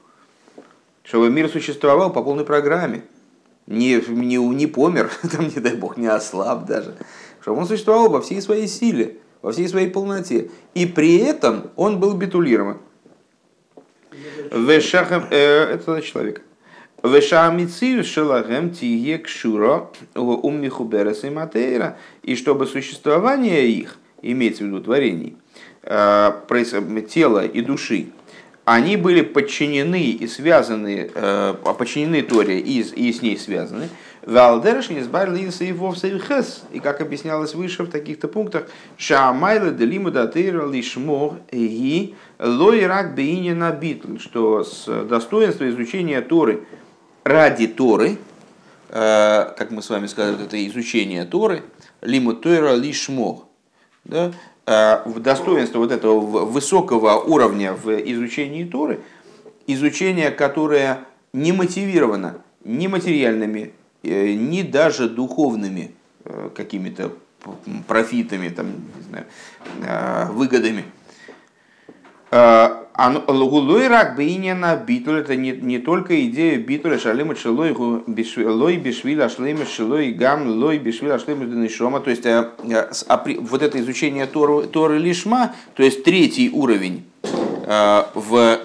чтобы 1.03 1.29
мир 1.29 1.49
существовал 1.49 2.11
по 2.11 2.23
полной 2.23 2.45
программе. 2.45 3.03
Не, 3.65 4.01
не, 4.07 4.37
не 4.37 4.67
помер, 4.67 5.11
там, 5.31 5.47
не 5.47 5.61
дай 5.61 5.75
бог, 5.75 5.97
не 5.97 6.07
ослаб 6.07 6.65
даже. 6.65 6.95
Чтобы 7.41 7.59
он 7.59 7.67
существовал 7.67 8.09
во 8.09 8.21
всей 8.21 8.41
своей 8.41 8.67
силе 8.67 9.17
во 9.41 9.51
всей 9.51 9.67
своей 9.67 9.89
полноте. 9.89 10.49
И 10.73 10.85
при 10.85 11.17
этом 11.17 11.71
он 11.75 11.99
был 11.99 12.13
битулирован. 12.13 12.77
Э, 15.31 15.73
это 15.73 16.01
человек. 16.01 16.41
Вешамицию 17.03 18.03
шелагем 18.03 18.71
тие 18.71 19.19
кшуро 19.19 19.89
уммихуберес 20.15 21.23
и 21.23 21.29
матейра. 21.29 21.97
И 22.23 22.35
чтобы 22.35 22.65
существование 22.65 23.67
их, 23.69 23.97
имеется 24.21 24.63
в 24.63 24.67
виду 24.67 24.81
творений, 24.81 25.37
э, 25.83 26.31
тела 27.07 27.45
и 27.45 27.61
души, 27.61 28.07
они 28.65 28.97
были 28.97 29.21
подчинены 29.21 30.09
и 30.11 30.27
связаны, 30.27 31.09
э, 31.13 31.53
подчинены 31.77 32.21
Торе 32.23 32.59
и, 32.59 32.81
и 32.81 33.13
с 33.13 33.21
ней 33.21 33.37
связаны, 33.37 33.89
Валдерш 34.27 34.89
избавился 34.89 35.63
и 35.63 35.71
вовсе 35.71 36.19
хес. 36.19 36.63
И 36.73 36.81
как 36.81 36.99
объяснялось 36.99 37.55
выше 37.55 37.83
в 37.83 37.89
таких-то 37.89 38.27
пунктах, 38.27 38.65
Шаамайла 38.97 39.71
делиму 39.71 40.11
датейра 40.11 40.69
лишмор 40.69 41.35
и 41.49 42.13
лой 42.37 42.85
рак 42.85 43.15
бейни 43.15 43.53
на 43.53 43.71
битл, 43.71 44.17
что 44.17 44.65
с 44.65 44.85
достоинства 45.05 45.69
изучения 45.69 46.19
Торы 46.19 46.65
ради 47.23 47.67
Торы, 47.67 48.17
э, 48.89 49.53
как 49.57 49.71
мы 49.71 49.81
с 49.81 49.89
вами 49.89 50.07
сказали, 50.07 50.43
это 50.43 50.67
изучение 50.67 51.23
Торы, 51.23 51.63
лиму 52.01 52.33
тойра 52.33 52.75
лишмор, 52.75 53.45
да, 54.03 54.33
э, 54.65 55.09
в 55.09 55.21
достоинство 55.21 55.79
вот 55.79 55.93
этого 55.93 56.19
высокого 56.19 57.13
уровня 57.21 57.71
в 57.71 57.89
изучении 58.11 58.65
Торы, 58.65 58.99
изучение, 59.67 60.31
которое 60.31 61.05
не 61.31 61.53
мотивировано 61.53 62.41
ни 62.65 62.87
материальными 62.87 63.71
ни 64.09 64.61
даже 64.61 65.09
духовными 65.09 65.91
э, 66.25 66.49
какими-то 66.55 67.11
профитами, 67.87 68.49
там, 68.49 68.67
не 68.67 69.03
знаю, 69.09 69.25
э, 69.83 70.31
выгодами. 70.31 70.85
Лугулой 73.27 73.87
рак 73.87 74.17
бейнена 74.17 74.75
битуль, 74.75 75.19
это 75.19 75.35
не, 75.35 75.51
не 75.51 75.77
только 75.77 76.25
идея 76.25 76.57
битуля 76.57 76.97
шалима 76.97 77.35
шелой 77.35 77.71
лой 77.71 78.77
бишвиля 78.77 79.29
шлема 79.29 79.65
шелой 79.65 80.11
гам 80.11 80.47
лой 80.47 80.79
бишвиля 80.79 81.19
шлема 81.19 81.45
денешома, 81.45 81.99
то 81.99 82.09
есть 82.09 82.25
вот 82.25 83.61
это 83.61 83.79
изучение 83.79 84.25
Торы, 84.25 84.67
Торы 84.67 84.97
Лишма, 84.97 85.53
то 85.75 85.83
есть 85.83 86.03
третий 86.03 86.49
уровень 86.49 87.05
в, 87.23 88.56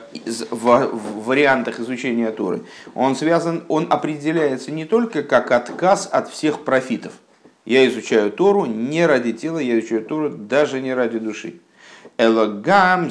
в, 0.50 0.90
вариантах 1.24 1.80
изучения 1.80 2.30
Торы, 2.30 2.62
он 2.94 3.16
связан, 3.16 3.64
он 3.68 3.86
определяется 3.90 4.70
не 4.70 4.84
только 4.84 5.22
как 5.22 5.50
отказ 5.50 6.08
от 6.10 6.28
всех 6.30 6.64
профитов. 6.64 7.12
Я 7.64 7.86
изучаю 7.88 8.30
Тору 8.32 8.66
не 8.66 9.06
ради 9.06 9.32
тела, 9.32 9.58
я 9.58 9.78
изучаю 9.78 10.04
Тору 10.04 10.30
даже 10.30 10.80
не 10.80 10.94
ради 10.94 11.18
души. 11.18 11.60
Элагам 12.18 13.10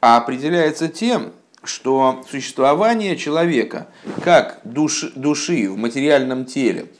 А 0.00 0.16
определяется 0.16 0.88
тем, 0.88 1.32
что 1.62 2.24
существование 2.28 3.16
человека 3.16 3.88
как 4.24 4.60
душ, 4.64 5.12
души 5.14 5.68
в 5.68 5.76
материальном 5.76 6.44
теле– 6.44 6.86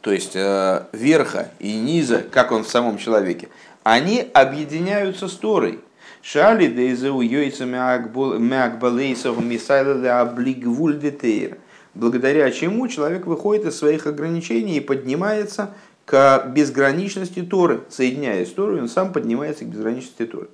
то 0.00 0.12
есть 0.12 0.32
э, 0.34 0.86
верха 0.92 1.50
и 1.58 1.74
низа, 1.74 2.22
как 2.22 2.52
он 2.52 2.64
в 2.64 2.68
самом 2.68 2.96
человеке, 2.96 3.48
они 3.82 4.26
объединяются 4.32 5.28
с 5.28 5.34
Торой. 5.34 5.80
Шали 6.22 6.66
дейзеу 6.66 7.20
йойца 7.22 7.64
мякбалейсов 7.64 9.42
мисайла 9.42 10.20
облигвуль 10.20 10.98
детейр. 10.98 11.58
Благодаря 11.94 12.50
чему 12.50 12.88
человек 12.88 13.26
выходит 13.26 13.66
из 13.66 13.76
своих 13.76 14.06
ограничений 14.06 14.76
и 14.76 14.80
поднимается 14.80 15.74
к 16.04 16.46
безграничности 16.48 17.42
Торы. 17.42 17.80
Соединяясь 17.88 18.48
с 18.48 18.52
Торой, 18.52 18.80
он 18.80 18.88
сам 18.88 19.12
поднимается 19.12 19.64
к 19.64 19.68
безграничности 19.68 20.26
Торы. 20.26 20.48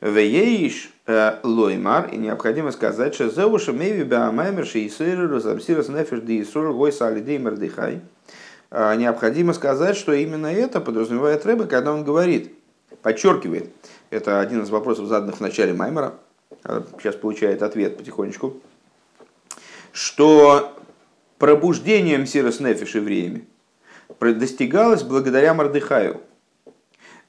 Вееиш 0.00 0.90
э, 1.06 1.36
лоймар, 1.44 2.08
и 2.08 2.16
необходимо 2.16 2.72
сказать, 2.72 3.14
что 3.14 3.30
зеуша 3.30 3.72
меви 3.72 4.02
баамаймер 4.02 4.66
шейсыры 4.66 5.28
розамсирас 5.28 5.88
нефеш 5.88 6.22
диисур 6.22 6.72
гойса 6.72 7.06
алидей 7.06 7.38
а, 7.38 8.00
необходимо 8.72 9.52
сказать, 9.52 9.96
что 9.96 10.12
именно 10.12 10.46
это 10.46 10.80
подразумевает 10.80 11.44
Рэбе, 11.44 11.66
когда 11.66 11.92
он 11.92 12.04
говорит, 12.04 12.54
подчеркивает, 13.02 13.70
это 14.08 14.40
один 14.40 14.62
из 14.62 14.70
вопросов, 14.70 15.08
заданных 15.08 15.36
в 15.36 15.40
начале 15.40 15.74
Маймера, 15.74 16.14
а, 16.64 16.82
сейчас 16.98 17.16
получает 17.16 17.62
ответ 17.62 17.98
потихонечку, 17.98 18.56
что 19.92 20.74
пробуждением 21.38 22.26
Сирос 22.26 22.60
Нефиш 22.60 22.94
евреями 22.94 23.46
достигалось 24.20 25.02
благодаря 25.02 25.52
Мардыхаю. 25.52 26.20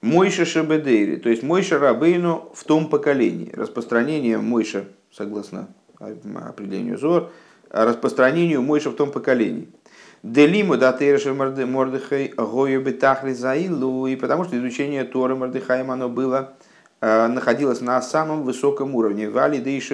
Мойша 0.02 0.46
Шабедейри, 0.46 1.16
то 1.16 1.30
есть 1.30 1.44
Мойша 1.44 1.80
Рабейну 1.80 2.52
в 2.54 2.64
том 2.66 2.90
поколении. 2.90 3.52
Распространение 3.54 4.38
Мойша, 4.38 4.86
согласно 5.12 5.70
определению 6.00 6.98
Зор, 6.98 7.32
распространению 7.70 8.62
Мойша 8.62 8.92
в 8.92 8.96
том 8.96 9.12
поколении– 9.12 9.70
Делиму 10.24 10.78
да 10.78 10.94
тейрши 10.94 11.34
Мордыхай 11.34 12.34
гою 12.38 12.82
бетахли 12.82 13.34
заилу, 13.34 14.08
и 14.08 14.16
потому 14.16 14.46
что 14.46 14.58
изучение 14.58 15.04
Торы 15.04 15.36
Мордыхаем 15.36 15.92
оно 15.92 16.08
было 16.08 16.54
э, 17.02 17.28
находилось 17.28 17.82
на 17.82 18.02
самом 18.02 18.44
высоком 18.44 18.96
уровне. 18.96 19.30
Вали. 19.30 19.60
То 19.60 19.70
есть 19.70 19.92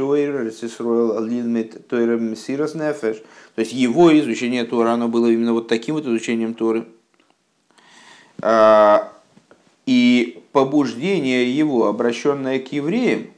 его 3.74 4.20
изучение 4.20 4.66
Тора, 4.66 4.92
оно 4.92 5.08
было 5.08 5.26
именно 5.26 5.54
вот 5.54 5.68
таким 5.68 5.96
вот 5.96 6.06
изучением 6.06 6.54
Торы. 6.54 6.86
А, 8.44 9.12
и 9.88 10.44
побуждение 10.52 11.52
его, 11.52 11.88
обращенное 11.88 12.60
к 12.60 12.72
евреям, 12.72 13.32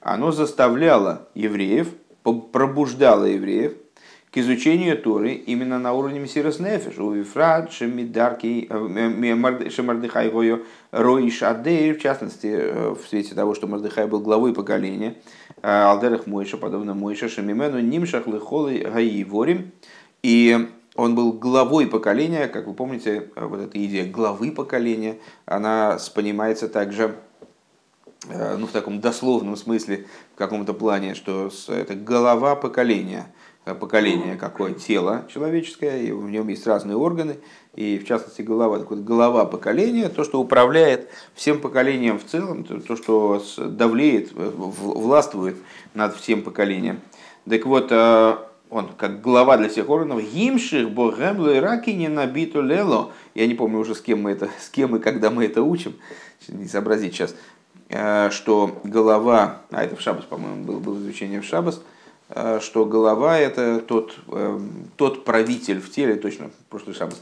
оно 0.00 0.32
заставляло 0.32 1.28
евреев, 1.36 1.90
пробуждало 2.24 3.24
евреев– 3.24 3.74
к 4.30 4.36
изучению 4.36 4.98
Торы 4.98 5.32
именно 5.32 5.78
на 5.78 5.92
уровне 5.94 6.20
Мессирос 6.20 6.58
Нефеш. 6.58 6.98
У 6.98 7.12
Вифрат, 7.12 7.72
Шемидарки, 7.72 8.66
э, 8.68 9.70
Шемардыхай 9.70 10.30
Гойо, 10.30 10.60
Роиш 10.90 11.42
Адейр, 11.42 11.98
в 11.98 12.02
частности, 12.02 12.46
э, 12.46 12.90
в 12.90 13.08
свете 13.08 13.34
того, 13.34 13.54
что 13.54 13.66
Мардыхай 13.66 14.06
был 14.06 14.20
главой 14.20 14.52
поколения, 14.52 15.16
э, 15.62 15.68
Алдерах 15.68 16.26
Мойша, 16.26 16.58
подобно 16.58 16.94
Мойша, 16.94 17.28
Шемимену, 17.28 17.80
Нимшах, 17.80 18.26
Лыхолы, 18.26 18.80
Гаиворим. 18.80 19.72
И 20.22 20.68
он 20.94 21.14
был 21.14 21.32
главой 21.32 21.86
поколения, 21.86 22.48
как 22.48 22.66
вы 22.66 22.74
помните, 22.74 23.30
вот 23.34 23.60
эта 23.60 23.82
идея 23.82 24.04
главы 24.04 24.50
поколения, 24.50 25.18
она 25.46 25.96
понимается 26.14 26.68
также 26.68 27.14
ну, 28.28 28.66
в 28.66 28.72
таком 28.72 29.00
дословном 29.00 29.56
смысле, 29.56 30.06
в 30.34 30.38
каком-то 30.38 30.74
плане, 30.74 31.14
что 31.14 31.50
это 31.68 31.94
голова 31.94 32.56
поколения– 32.56 33.26
Э, 33.36 33.37
поколение 33.74 34.36
какое 34.36 34.72
тело 34.72 35.26
человеческое, 35.32 36.02
и 36.02 36.12
в 36.12 36.30
нем 36.30 36.48
есть 36.48 36.66
разные 36.66 36.96
органы, 36.96 37.38
и 37.74 37.98
в 37.98 38.06
частности 38.06 38.42
голова, 38.42 38.78
так 38.78 38.90
вот, 38.90 39.00
голова 39.00 39.44
поколения, 39.44 40.08
то, 40.08 40.24
что 40.24 40.40
управляет 40.40 41.08
всем 41.34 41.60
поколением 41.60 42.18
в 42.18 42.24
целом, 42.24 42.64
то, 42.64 42.80
то 42.80 42.96
что 42.96 43.42
давлеет, 43.58 44.32
э, 44.34 44.50
властвует 44.56 45.56
над 45.94 46.16
всем 46.16 46.42
поколением. 46.42 47.00
Так 47.48 47.66
вот, 47.66 47.88
э, 47.90 48.36
он 48.70 48.88
как 48.96 49.20
глава 49.20 49.56
для 49.56 49.68
всех 49.68 49.88
органов, 49.88 50.22
гимших 50.22 50.90
богемло 50.90 51.54
и 51.54 51.58
раки 51.58 51.90
не 51.90 52.08
набито 52.08 52.60
лело. 52.60 53.12
Я 53.34 53.46
не 53.46 53.54
помню 53.54 53.78
уже 53.78 53.94
с 53.94 54.00
кем 54.00 54.22
мы 54.22 54.32
это, 54.32 54.48
с 54.60 54.68
кем 54.68 54.96
и 54.96 54.98
когда 55.00 55.30
мы 55.30 55.44
это 55.44 55.62
учим, 55.62 55.94
не 56.48 56.68
сообразить 56.68 57.14
сейчас, 57.14 57.34
что 58.32 58.78
голова, 58.84 59.62
а 59.70 59.82
это 59.82 59.96
в 59.96 60.00
Шабас, 60.00 60.24
по-моему, 60.24 60.64
было, 60.64 60.78
было 60.78 60.98
изучение 60.98 61.40
в 61.40 61.44
Шабас, 61.44 61.80
Э, 61.80 61.97
что 62.60 62.84
голова 62.84 63.38
это 63.38 63.80
тот, 63.80 64.14
э, 64.28 64.60
тот 64.96 65.24
правитель 65.24 65.80
в 65.80 65.90
теле, 65.90 66.16
точно, 66.16 66.50
прошлый 66.68 66.94
шаббат, 66.94 67.18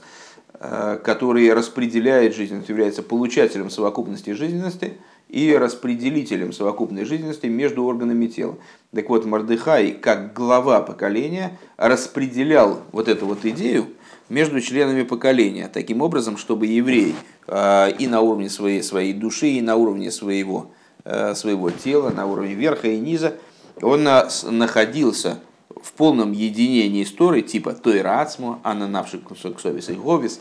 э, 0.55 0.99
который 1.05 1.53
распределяет 1.53 2.35
жизненность, 2.35 2.69
является 2.69 3.03
получателем 3.03 3.71
совокупности 3.71 4.31
жизненности 4.31 4.99
и 5.29 5.57
распределителем 5.57 6.53
совокупной 6.53 7.05
жизненности 7.05 7.47
между 7.47 7.85
органами 7.85 8.27
тела. 8.27 8.57
Так 8.93 9.09
вот, 9.09 9.25
Мардыхай, 9.27 9.93
как 9.93 10.33
глава 10.33 10.81
поколения, 10.81 11.57
распределял 11.77 12.81
вот 12.93 13.09
эту 13.09 13.27
вот 13.27 13.45
идею 13.45 13.87
между 14.29 14.61
членами 14.61 15.03
поколения, 15.03 15.71
таким 15.73 16.03
образом, 16.03 16.37
чтобы 16.37 16.67
еврей 16.67 17.15
э, 17.47 17.93
и 17.99 18.09
на 18.09 18.23
уровне 18.23 18.51
своей, 18.51 18.83
своей 18.83 19.13
души, 19.13 19.49
и 19.49 19.61
на 19.61 19.77
уровне 19.77 20.11
своего, 20.11 20.73
э, 21.05 21.35
своего 21.37 21.71
тела, 21.71 22.11
на 22.11 22.27
уровне 22.27 22.55
верха 22.55 22.89
и 22.89 22.99
низа, 22.99 23.37
он 23.83 24.05
находился 24.05 25.39
в 25.69 25.93
полном 25.93 26.33
единении 26.33 27.05
с 27.05 27.13
Торой, 27.13 27.43
типа 27.43 27.73
той 27.73 28.03
рацмо, 28.03 28.61
ананавший 28.63 29.21
кусок 29.21 29.61
совеса 29.61 29.93
и 29.93 29.97
говис, 29.97 30.41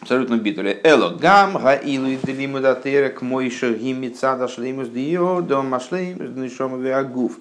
абсолютно 0.00 0.36
битуле. 0.36 0.80
Эло 0.84 1.10
гам 1.10 1.54
гаилу 1.54 2.06
и 2.06 2.16
делиму 2.16 2.60
датера 2.60 3.12
мой 3.20 3.44
мойша 3.44 3.74
гимица 3.74 4.48
шлеймус 4.48 4.88
дио 4.88 5.40
дом 5.40 5.74
ашлеймус 5.74 6.30
днишом 6.30 6.86
агуф. 6.86 7.38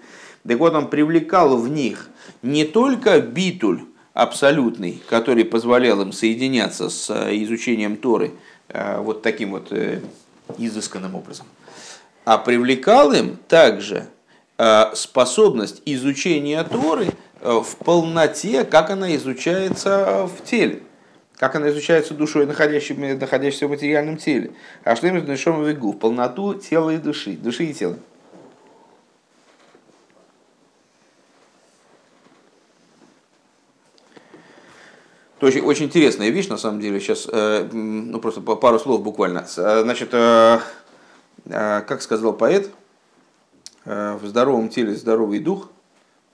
Так 0.47 0.57
вот 0.57 0.73
он 0.73 0.89
привлекал 0.89 1.57
в 1.57 1.69
них 1.69 2.09
не 2.41 2.65
только 2.65 3.21
битуль 3.21 3.81
абсолютный, 4.13 5.01
который 5.09 5.45
позволял 5.45 6.01
им 6.01 6.11
соединяться 6.11 6.89
с 6.89 7.09
э, 7.09 7.35
изучением 7.43 7.97
Торы 7.97 8.31
э, 8.69 8.99
вот 8.99 9.21
таким 9.21 9.51
вот 9.51 9.71
э, 9.71 10.01
изысканным 10.57 11.15
образом, 11.15 11.45
а 12.23 12.37
привлекал 12.37 13.11
им 13.11 13.37
также 13.47 14.07
способность 14.93 15.81
изучения 15.85 16.63
Торы 16.63 17.09
в 17.41 17.75
полноте, 17.83 18.63
как 18.63 18.89
она 18.89 19.15
изучается 19.15 20.27
в 20.27 20.43
теле 20.45 20.81
как 21.37 21.55
она 21.55 21.69
изучается 21.69 22.13
душой, 22.13 22.45
находящейся, 22.45 23.67
в 23.67 23.69
материальном 23.69 24.17
теле. 24.17 24.51
А 24.83 24.95
что 24.95 25.07
именно 25.07 25.25
душом 25.25 25.63
вегу? 25.63 25.93
Полноту 25.93 26.53
тела 26.53 26.91
и 26.91 26.97
души, 26.97 27.33
души 27.33 27.65
и 27.65 27.73
тела. 27.73 27.97
Очень, 35.41 35.61
очень 35.61 35.85
интересная 35.85 36.29
вещь, 36.29 36.47
на 36.47 36.57
самом 36.57 36.79
деле. 36.79 36.99
Сейчас, 36.99 37.27
э, 37.31 37.69
ну, 37.71 38.19
просто 38.19 38.41
пару 38.41 38.79
слов 38.79 39.03
буквально. 39.03 39.45
Э, 39.57 39.81
значит, 39.83 40.09
э, 40.13 40.59
как 41.47 42.01
сказал 42.01 42.33
поэт, 42.33 42.71
в 43.85 44.21
здоровом 44.23 44.69
теле 44.69 44.95
здоровый 44.95 45.39
дух, 45.39 45.69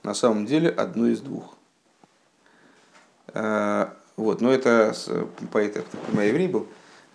на 0.03 0.13
самом 0.13 0.46
деле 0.46 0.70
одно 0.70 1.08
из 1.08 1.20
двух. 1.22 1.55
Вот, 3.34 4.41
но 4.41 4.51
это 4.51 4.93
поэт, 5.51 5.77
это 5.77 6.22
еврей 6.22 6.48
был, 6.48 6.67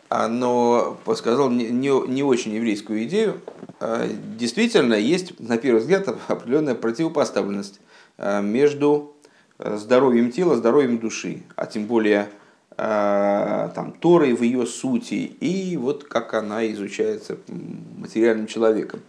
а, 0.09 0.29
но 0.29 0.99
сказал 1.15 1.51
не, 1.51 1.69
не, 1.69 2.09
не 2.09 2.23
очень 2.23 2.53
еврейскую 2.53 3.05
идею. 3.05 3.41
А, 3.81 4.09
действительно, 4.37 4.95
есть, 4.95 5.39
на 5.41 5.59
первый 5.59 5.81
взгляд, 5.81 6.09
определенная 6.29 6.75
противопоставленность 6.75 7.81
между 8.19 9.15
здоровьем 9.59 10.33
тела, 10.33 10.57
здоровьем 10.57 10.99
души, 10.99 11.43
а 11.55 11.67
тем 11.67 11.87
более 11.87 12.29
там, 12.77 13.95
Торой 14.01 14.35
в 14.35 14.43
ее 14.43 14.67
сути 14.67 15.15
и 15.15 15.77
вот 15.77 16.05
как 16.05 16.35
она 16.35 16.71
изучается 16.73 17.39
материальным 17.99 18.47
человеком. 18.47 19.01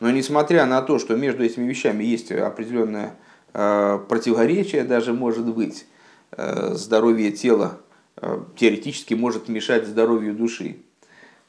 Но 0.00 0.10
несмотря 0.10 0.66
на 0.66 0.82
то, 0.82 0.98
что 0.98 1.16
между 1.16 1.44
этими 1.44 1.68
вещами 1.68 2.04
есть 2.04 2.32
определенное 2.32 3.14
противоречие, 3.52 4.84
даже 4.84 5.12
может 5.12 5.46
быть, 5.46 5.84
Э, 6.32 6.74
здоровье 6.74 7.32
тела 7.32 7.80
э, 8.16 8.40
теоретически 8.56 9.14
может 9.14 9.48
мешать 9.48 9.86
здоровью 9.86 10.34
души 10.34 10.76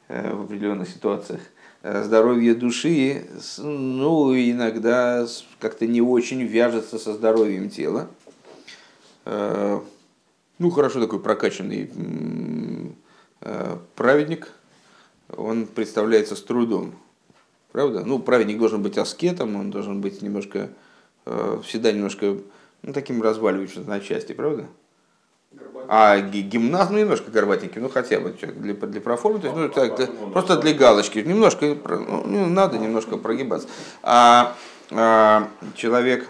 э, 0.07 0.33
в 0.33 0.43
определенных 0.43 0.89
ситуациях. 0.89 1.41
Здоровье 1.83 2.53
души 2.53 3.25
ну, 3.57 4.35
иногда 4.35 5.25
как-то 5.59 5.87
не 5.87 5.99
очень 5.99 6.43
вяжется 6.43 6.99
со 6.99 7.13
здоровьем 7.13 7.71
тела. 7.71 8.07
Ну, 9.25 10.69
хорошо 10.69 11.01
такой 11.01 11.19
прокачанный 11.19 11.89
праведник, 13.95 14.49
он 15.35 15.65
представляется 15.65 16.35
с 16.35 16.43
трудом. 16.43 16.93
Правда? 17.71 18.03
Ну, 18.05 18.19
праведник 18.19 18.59
должен 18.59 18.81
быть 18.81 18.97
аскетом, 18.97 19.55
он 19.55 19.71
должен 19.71 20.01
быть 20.01 20.21
немножко, 20.21 20.69
всегда 21.63 21.91
немножко 21.91 22.37
ну, 22.81 22.93
таким 22.93 23.21
разваливающимся 23.21 23.87
на 23.87 23.99
части, 23.99 24.33
правда? 24.33 24.67
А 25.87 26.19
гимнаст, 26.19 26.91
ну, 26.91 26.99
немножко 26.99 27.31
горбатенький, 27.31 27.81
ну, 27.81 27.89
хотя 27.89 28.19
бы 28.19 28.29
для, 28.31 28.73
для 28.73 29.01
проформы, 29.01 29.39
то 29.39 29.47
есть, 29.47 29.57
ну, 29.57 29.69
так, 29.69 29.95
для, 29.95 30.07
просто 30.07 30.57
для 30.57 30.73
галочки, 30.73 31.19
немножко, 31.19 31.65
ну, 31.65 32.23
ну, 32.25 32.45
надо 32.47 32.77
немножко 32.77 33.17
прогибаться. 33.17 33.67
А, 34.01 34.55
а 34.91 35.49
человек, 35.75 36.29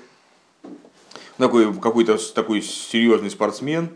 такой, 1.38 1.74
какой-то 1.74 2.18
такой 2.34 2.62
серьезный 2.62 3.30
спортсмен, 3.30 3.90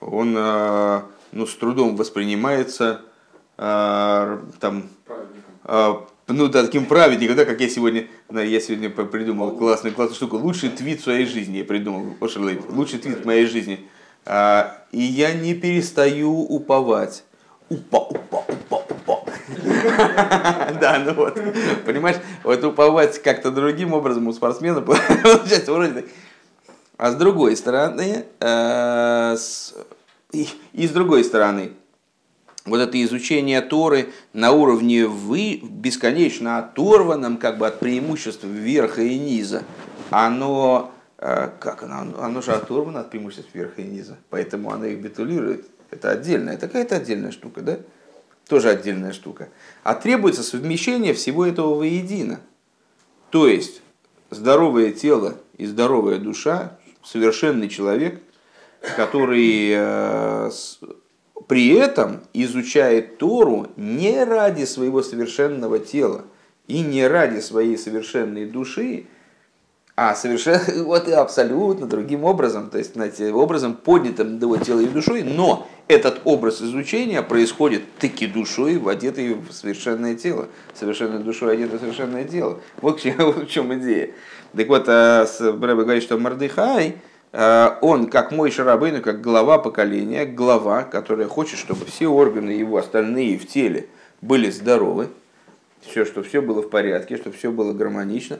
он, 0.00 0.34
а, 0.36 1.06
ну, 1.32 1.46
с 1.46 1.54
трудом 1.56 1.96
воспринимается, 1.96 3.00
а, 3.56 4.40
там, 4.60 4.88
а, 5.64 6.06
ну, 6.28 6.48
да, 6.48 6.62
таким 6.64 6.84
праведником, 6.84 7.36
да, 7.36 7.44
как 7.44 7.60
я 7.60 7.68
сегодня, 7.68 8.06
да, 8.28 8.42
я 8.42 8.60
сегодня 8.60 8.90
придумал 8.90 9.56
классную, 9.56 9.94
классную 9.94 10.16
штуку. 10.16 10.36
Лучший 10.36 10.68
твит 10.68 11.00
своей 11.00 11.26
жизни 11.26 11.58
я 11.58 11.64
придумал, 11.64 12.16
лучший 12.20 12.98
твит 12.98 13.24
моей 13.24 13.46
жизни. 13.46 13.88
А, 14.26 14.82
и 14.92 15.00
я 15.00 15.32
не 15.32 15.54
перестаю 15.54 16.30
уповать. 16.30 17.24
Упа, 17.70 18.00
упа, 18.00 18.44
упа, 18.46 18.76
упа. 18.90 19.24
Да, 20.80 21.02
ну 21.04 21.14
вот, 21.14 21.40
понимаешь, 21.86 22.16
вот 22.44 22.62
уповать 22.62 23.22
как-то 23.22 23.50
другим 23.50 23.94
образом 23.94 24.28
у 24.28 24.32
спортсмена 24.32 24.80
получается 25.22 25.72
вроде 25.72 26.04
А 26.98 27.10
с 27.10 27.14
другой 27.14 27.56
стороны, 27.56 28.26
э, 28.40 29.36
и 30.34 30.86
с 30.86 30.90
другой 30.90 31.24
стороны, 31.24 31.72
вот 32.68 32.80
это 32.80 33.02
изучение 33.02 33.60
Торы 33.60 34.10
на 34.32 34.52
уровне 34.52 35.06
вы, 35.06 35.60
бесконечно 35.62 36.58
оторванном 36.58 37.36
как 37.36 37.58
бы 37.58 37.66
от 37.66 37.80
преимуществ 37.80 38.44
верха 38.44 39.02
и 39.02 39.18
низа, 39.18 39.64
оно, 40.10 40.92
э, 41.18 41.50
как 41.60 41.82
оно, 41.82 42.22
оно 42.22 42.42
же 42.42 42.52
оторвано 42.52 43.00
от 43.00 43.10
преимуществ 43.10 43.54
верха 43.54 43.82
и 43.82 43.84
низа, 43.84 44.16
поэтому 44.30 44.72
оно 44.72 44.86
их 44.86 44.98
битулирует. 45.00 45.66
Это 45.90 46.10
отдельная, 46.10 46.54
это 46.54 46.66
какая-то 46.66 46.96
отдельная 46.96 47.30
штука, 47.30 47.62
да? 47.62 47.78
Тоже 48.46 48.70
отдельная 48.70 49.12
штука. 49.12 49.48
А 49.84 49.94
требуется 49.94 50.42
совмещение 50.42 51.14
всего 51.14 51.46
этого 51.46 51.74
воедино. 51.74 52.40
То 53.30 53.46
есть, 53.46 53.82
здоровое 54.30 54.92
тело 54.92 55.36
и 55.56 55.66
здоровая 55.66 56.18
душа, 56.18 56.78
совершенный 57.02 57.68
человек, 57.68 58.22
который 58.96 59.70
э, 59.74 60.50
при 61.46 61.74
этом 61.74 62.20
изучает 62.32 63.18
Тору 63.18 63.68
не 63.76 64.24
ради 64.24 64.64
своего 64.64 65.02
совершенного 65.02 65.78
тела 65.78 66.24
и 66.66 66.80
не 66.80 67.06
ради 67.06 67.40
своей 67.40 67.78
совершенной 67.78 68.46
души, 68.46 69.06
а 69.96 70.14
совершенно 70.14 70.62
вот 70.84 71.08
и 71.08 71.12
абсолютно 71.12 71.86
другим 71.86 72.24
образом, 72.24 72.70
то 72.70 72.78
есть, 72.78 72.94
знаете, 72.94 73.32
образом 73.32 73.74
поднятым 73.74 74.38
его 74.38 74.56
тела 74.56 74.80
и 74.80 74.86
душой, 74.86 75.22
но 75.22 75.66
этот 75.88 76.20
образ 76.24 76.60
изучения 76.60 77.22
происходит 77.22 77.82
таки 77.98 78.26
душой, 78.26 78.76
в 78.76 78.88
одетой 78.88 79.34
в 79.34 79.50
совершенное 79.52 80.14
тело, 80.14 80.48
совершенной 80.74 81.20
душой 81.20 81.54
одетой 81.54 81.78
в 81.78 81.80
совершенное 81.80 82.24
тело. 82.24 82.60
Вот 82.80 83.02
в 83.04 83.46
чем 83.46 83.74
идея. 83.74 84.10
Так 84.56 84.68
вот, 84.68 84.84
а 84.88 85.26
Брэбе 85.40 85.82
говорит, 85.82 86.02
что 86.02 86.18
Мардыхай, 86.18 86.96
он, 87.32 88.08
как 88.08 88.32
мой 88.32 88.50
Шарабейну, 88.50 89.02
как 89.02 89.20
глава 89.20 89.58
поколения, 89.58 90.24
глава, 90.24 90.84
которая 90.84 91.28
хочет, 91.28 91.58
чтобы 91.58 91.84
все 91.84 92.06
органы 92.06 92.50
его 92.50 92.78
остальные 92.78 93.38
в 93.38 93.46
теле 93.46 93.88
были 94.20 94.50
здоровы, 94.50 95.08
все, 95.80 96.04
чтобы 96.04 96.26
все 96.26 96.40
было 96.42 96.62
в 96.62 96.70
порядке, 96.70 97.16
чтобы 97.16 97.36
все 97.36 97.50
было 97.50 97.72
гармонично, 97.72 98.38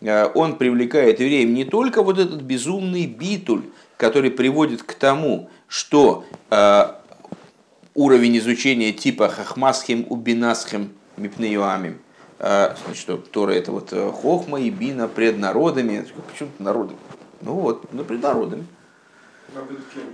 э, 0.00 0.30
он 0.34 0.56
привлекает 0.56 1.20
евреев 1.20 1.48
не 1.48 1.64
только 1.64 2.02
вот 2.02 2.18
этот 2.18 2.42
безумный 2.42 3.06
битуль, 3.06 3.62
который 3.96 4.30
приводит 4.30 4.82
к 4.82 4.94
тому, 4.94 5.50
что 5.66 6.24
э, 6.50 6.92
уровень 7.94 8.38
изучения 8.38 8.92
типа 8.92 9.28
хахмасхим 9.28 10.06
убинасхим 10.08 10.92
мипнеюамим, 11.16 11.98
значит, 12.38 12.96
что 12.96 13.16
Тора 13.16 13.50
это 13.50 13.72
вот 13.72 13.90
хохма 13.90 14.60
и 14.60 14.70
бина 14.70 15.08
пред 15.08 15.38
народами, 15.38 16.06
почему-то 16.30 16.62
народами, 16.62 16.98
ну 17.40 17.54
вот, 17.54 17.92
ну 17.92 18.04
пред 18.04 18.22
народами. 18.22 18.66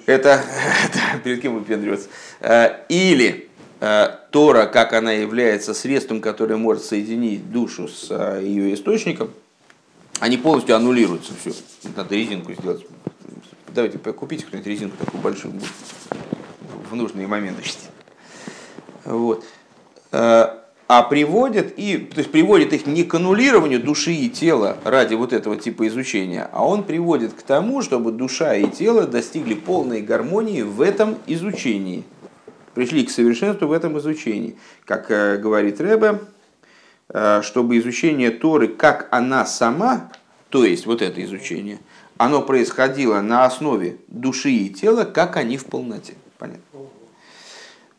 Это, 0.07 0.43
это 0.85 1.19
перед 1.23 1.43
кем 1.43 1.55
выпендриваться. 1.55 2.09
Э, 2.41 2.85
или 2.89 3.49
э, 3.81 4.09
Тора, 4.31 4.67
как 4.67 4.93
она 4.93 5.13
является 5.13 5.75
средством, 5.75 6.21
которое 6.21 6.57
может 6.57 6.85
соединить 6.85 7.51
душу 7.51 7.89
с 7.89 8.09
э, 8.11 8.43
ее 8.45 8.75
источником, 8.75 9.31
они 10.21 10.37
полностью 10.37 10.77
аннулируются. 10.77 11.33
Все. 11.41 11.53
Надо 11.97 12.15
резинку 12.15 12.53
сделать. 12.53 12.87
Давайте 13.69 13.99
купите 13.99 14.47
кто-нибудь 14.47 14.69
резинку 14.69 14.97
такую 15.05 15.21
большую 15.21 15.55
в 16.89 16.95
нужные 16.95 17.27
моменты. 17.27 17.63
Вот. 19.05 19.45
А 20.87 21.03
приводит, 21.03 21.79
и, 21.79 21.97
то 21.97 22.19
есть 22.19 22.31
приводит 22.31 22.73
их 22.73 22.87
не 22.87 23.05
к 23.05 23.15
аннулированию 23.15 23.83
души 23.83 24.13
и 24.13 24.29
тела 24.29 24.77
ради 24.85 25.15
вот 25.15 25.33
этого 25.33 25.57
типа 25.57 25.89
изучения, 25.89 26.49
а 26.53 26.67
он 26.67 26.83
приводит 26.83 27.33
к 27.33 27.43
тому, 27.43 27.81
чтобы 27.81 28.13
душа 28.13 28.55
и 28.55 28.69
тело 28.69 29.07
достигли 29.07 29.55
полной 29.55 30.03
гармонии 30.03 30.63
в 30.63 30.81
этом 30.83 31.17
изучении. 31.27 32.05
Пришли 32.75 33.05
к 33.05 33.11
совершенству 33.11 33.69
в 33.69 33.73
этом 33.73 33.99
изучении. 33.99 34.59
Как 34.85 35.11
э, 35.11 35.39
говорит 35.39 35.81
Рэбе, 35.81 36.21
э, 37.09 37.41
чтобы 37.43 37.79
изучение 37.79 38.31
Торы, 38.31 38.69
как 38.69 39.09
она 39.11 39.47
сама, 39.47 40.11
то 40.51 40.65
есть 40.65 40.85
вот 40.85 41.01
это 41.01 41.25
изучение, 41.25 41.79
оно 42.17 42.43
происходило 42.43 43.21
на 43.21 43.45
основе 43.45 43.99
души 44.09 44.51
и 44.51 44.69
тела, 44.69 45.05
как 45.05 45.37
они 45.37 45.57
в 45.57 45.67
полноте. 45.67 46.15
Понятно. 46.39 46.63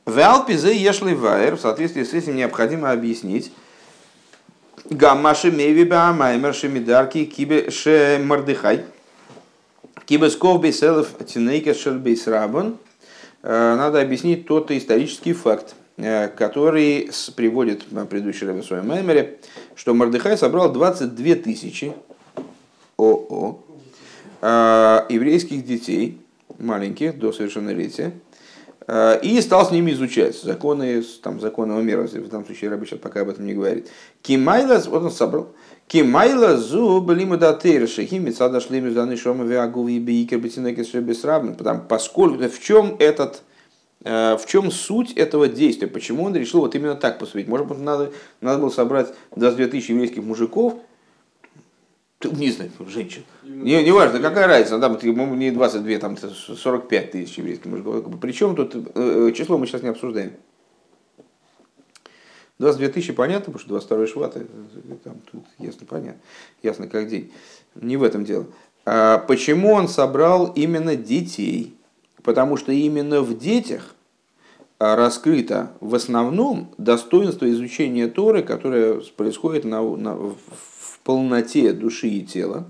В 0.05 0.19
Алпизе 0.19 0.75
ешли 0.75 1.15
вайер, 1.15 1.55
в 1.55 1.61
соответствии 1.61 2.03
с 2.03 2.13
этим 2.13 2.35
необходимо 2.35 2.91
объяснить, 2.91 3.51
Гаммаши 4.91 5.49
меви 5.49 5.83
баамаймер 5.83 6.53
шемидарки 6.53 7.25
кибе 7.25 7.71
ше 7.71 8.21
мардыхай. 8.23 8.85
Кибе 10.05 10.29
сков 10.29 10.61
бейселов 10.61 11.09
тинейка 11.25 11.73
шель 11.73 11.97
бейсрабон. 11.97 12.77
Э, 13.41 13.75
надо 13.75 13.99
объяснить 13.99 14.45
тот 14.45 14.69
исторический 14.69 15.33
факт, 15.33 15.73
э, 15.97 16.27
который 16.27 17.09
приводит 17.35 17.85
предыдущий 18.07 18.45
рэбе 18.45 18.61
в 18.61 18.65
своем 18.65 18.87
маймере, 18.87 19.39
что 19.73 19.95
Мардыхай 19.95 20.37
собрал 20.37 20.71
22 20.71 21.35
тысячи 21.35 21.91
ОО 22.97 23.59
э, 24.41 25.05
еврейских 25.09 25.65
детей, 25.65 26.21
маленьких, 26.59 27.17
до 27.17 27.33
совершеннолетия, 27.33 28.13
Э, 28.13 28.24
и 28.87 29.41
стал 29.41 29.65
с 29.65 29.71
ними 29.71 29.91
изучать 29.91 30.39
законы, 30.39 31.03
там, 31.23 31.39
законы 31.39 31.81
мира. 31.81 32.03
В 32.03 32.29
данном 32.29 32.45
случае 32.45 32.69
Раби 32.69 32.85
сейчас 32.85 32.99
пока 32.99 33.21
об 33.21 33.29
этом 33.29 33.45
не 33.45 33.53
говорит. 33.53 33.89
Кимайла, 34.21 34.81
вот 34.87 35.03
он 35.03 35.11
собрал. 35.11 35.49
Кимайла 35.87 36.57
зу 36.57 37.01
были 37.01 37.25
датейр 37.35 37.87
шехими 37.87 38.31
цада 38.31 38.59
шлими 38.59 38.89
даны 38.89 39.17
шома 39.17 39.43
виагу 39.43 39.87
и 39.87 39.99
бейкер 39.99 40.39
бетинекис 40.39 40.89
шебесрабн. 40.89 41.55
Поскольку 41.87 42.43
в 42.43 42.59
чем 42.59 42.95
этот 42.99 43.43
э, 44.03 44.37
в 44.37 44.45
чем 44.47 44.71
суть 44.71 45.13
этого 45.13 45.47
действия? 45.47 45.87
Почему 45.87 46.23
он 46.23 46.35
решил 46.35 46.61
вот 46.61 46.75
именно 46.75 46.95
так 46.95 47.19
поступить? 47.19 47.47
Может 47.47 47.67
быть, 47.67 47.79
надо, 47.79 48.11
надо 48.41 48.59
было 48.59 48.69
собрать 48.69 49.13
22 49.35 49.67
тысячи 49.67 49.91
еврейских 49.91 50.23
мужиков, 50.23 50.75
не 52.31 52.51
знаю, 52.51 52.71
женщин. 52.87 53.23
Не, 53.43 53.83
не 53.83 53.91
важно, 53.91 54.19
какая 54.19 54.47
разница, 54.47 54.79
там 54.79 54.97
не 55.37 55.51
22, 55.51 55.97
там 55.99 56.17
45 56.17 57.11
тысяч 57.11 57.37
еврейских 57.37 57.65
мужиков. 57.65 58.19
Причем 58.21 58.55
тут 58.55 58.75
э, 58.95 59.31
число 59.35 59.57
мы 59.57 59.67
сейчас 59.67 59.83
не 59.83 59.89
обсуждаем. 59.89 60.33
22 62.59 62.87
тысячи 62.89 63.11
понятно, 63.11 63.53
потому 63.53 63.59
что 63.59 63.69
22 63.69 64.07
шват, 64.07 64.33
там 65.03 65.15
тут 65.31 65.43
ясно 65.59 65.85
понятно, 65.85 66.21
ясно 66.63 66.87
как 66.87 67.07
день. 67.09 67.31
Не 67.75 67.97
в 67.97 68.03
этом 68.03 68.23
дело. 68.23 68.47
А 68.85 69.17
почему 69.17 69.73
он 69.73 69.87
собрал 69.87 70.51
именно 70.55 70.95
детей? 70.95 71.75
Потому 72.23 72.55
что 72.55 72.71
именно 72.71 73.21
в 73.21 73.37
детях 73.37 73.95
раскрыто 74.79 75.71
в 75.79 75.95
основном 75.95 76.73
достоинство 76.77 77.49
изучения 77.49 78.07
Торы, 78.07 78.43
которое 78.43 79.01
происходит 79.15 79.65
на, 79.65 79.81
на, 79.81 80.15
в 80.15 80.37
полноте 81.05 81.71
души 81.71 82.07
и 82.07 82.25
тела. 82.25 82.65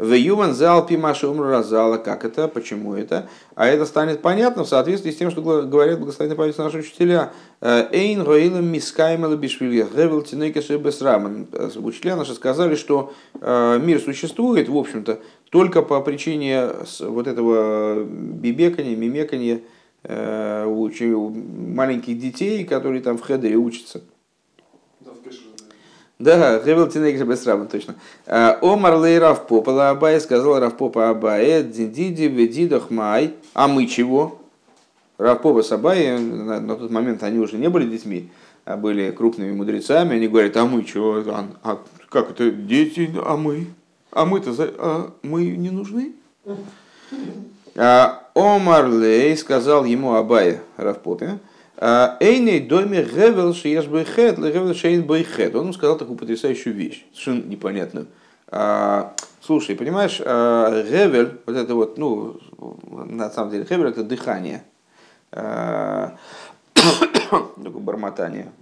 В 0.00 0.14
Юман 0.14 0.54
зал 0.54 0.86
пимашум 0.86 1.42
разала, 1.42 1.98
как 1.98 2.24
это, 2.24 2.48
почему 2.48 2.94
это, 2.94 3.28
а 3.54 3.66
это 3.66 3.84
станет 3.84 4.22
понятно 4.22 4.64
в 4.64 4.68
соответствии 4.68 5.10
с 5.10 5.16
тем, 5.16 5.30
что 5.30 5.42
говорят 5.42 5.98
благословенные 5.98 6.38
память 6.38 6.56
наши 6.56 6.78
учителя. 6.78 7.32
Эйн 7.60 8.22
роилам 8.22 8.64
мискаймела 8.66 9.36
бишвили 9.36 9.82
гевел 9.82 10.22
тинейка 10.22 10.62
шебесраман. 10.62 11.48
Учителя 11.76 12.16
наши 12.16 12.32
сказали, 12.32 12.76
что 12.76 13.12
э, 13.42 13.78
мир 13.82 14.00
существует, 14.00 14.70
в 14.70 14.76
общем-то, 14.76 15.20
только 15.50 15.82
по 15.82 16.00
причине 16.00 16.70
вот 17.00 17.26
этого 17.26 18.02
бибекания, 18.02 18.96
мимекания 18.96 19.60
э, 20.04 20.64
у 20.64 21.28
маленьких 21.28 22.18
детей, 22.18 22.64
которые 22.64 23.02
там 23.02 23.18
в 23.18 23.20
хедере 23.20 23.56
учатся. 23.56 24.00
Да, 26.20 26.60
הבל 26.62 26.86
תינוקות 26.86 27.18
בית 27.26 27.42
רבן, 27.42 27.64
точно. 27.64 27.94
А, 28.26 28.58
אמר 28.60 29.02
ליה 29.02 29.18
רב 29.18 29.46
פפא 29.46 29.88
לאביי 29.88 30.20
сказал 30.20 30.60
Рав 30.60 31.08
Попа 31.08 31.30
Абайе, 31.30 31.62
דידי 31.62 32.24
ודידך 32.24 32.90
מאי, 32.90 33.32
а 33.54 33.66
мы 33.66 33.86
чего? 33.86 34.38
Рав 35.16 35.36
Попа 35.36 35.62
с 35.62 35.72
Абайе, 35.72 36.20
на, 36.20 36.60
на 36.60 36.76
тот 36.76 36.90
момент 36.90 37.22
они 37.22 37.38
уже 37.38 37.56
не 37.56 37.70
были 37.70 37.88
детьми, 37.88 38.28
а 38.66 38.76
были 38.76 39.12
крупными 39.12 39.52
мудрецами, 39.52 40.16
они 40.16 40.28
говорят, 40.28 40.54
а 40.58 40.66
мы 40.66 40.84
чего? 40.84 41.22
А, 41.26 41.46
а 41.62 41.78
как 42.10 42.32
это 42.32 42.50
дети, 42.50 43.10
а 43.24 43.38
мы? 43.38 43.68
А 44.12 44.26
мы-то 44.26 44.54
а 44.76 45.12
мы 45.22 45.46
не 45.46 45.70
нужны? 45.70 46.12
А, 47.76 48.28
Омар 48.34 48.90
Лей 48.90 49.34
сказал 49.38 49.86
ему 49.86 50.16
Абай 50.16 50.60
Равпопе, 50.76 51.38
Эйней 51.80 52.60
доме 52.60 53.02
гевел 53.02 53.54
шееш 53.54 53.86
бейхет, 53.86 54.38
гевел 54.38 54.74
шейн 54.74 55.02
бейхет. 55.02 55.54
Он 55.54 55.72
сказал 55.72 55.96
такую 55.96 56.18
потрясающую 56.18 56.74
вещь, 56.74 57.06
совершенно 57.12 57.48
непонятную. 57.48 58.06
А, 58.48 59.14
слушай, 59.40 59.74
понимаешь, 59.74 60.18
гевель, 60.18 61.38
вот 61.46 61.56
это 61.56 61.74
вот, 61.74 61.96
ну, 61.96 62.38
на 62.90 63.30
самом 63.30 63.50
деле, 63.50 63.64
гевель 63.68 63.88
это 63.88 64.04
дыхание, 64.04 64.62
такое 65.30 66.12
бормотание, 67.54 68.52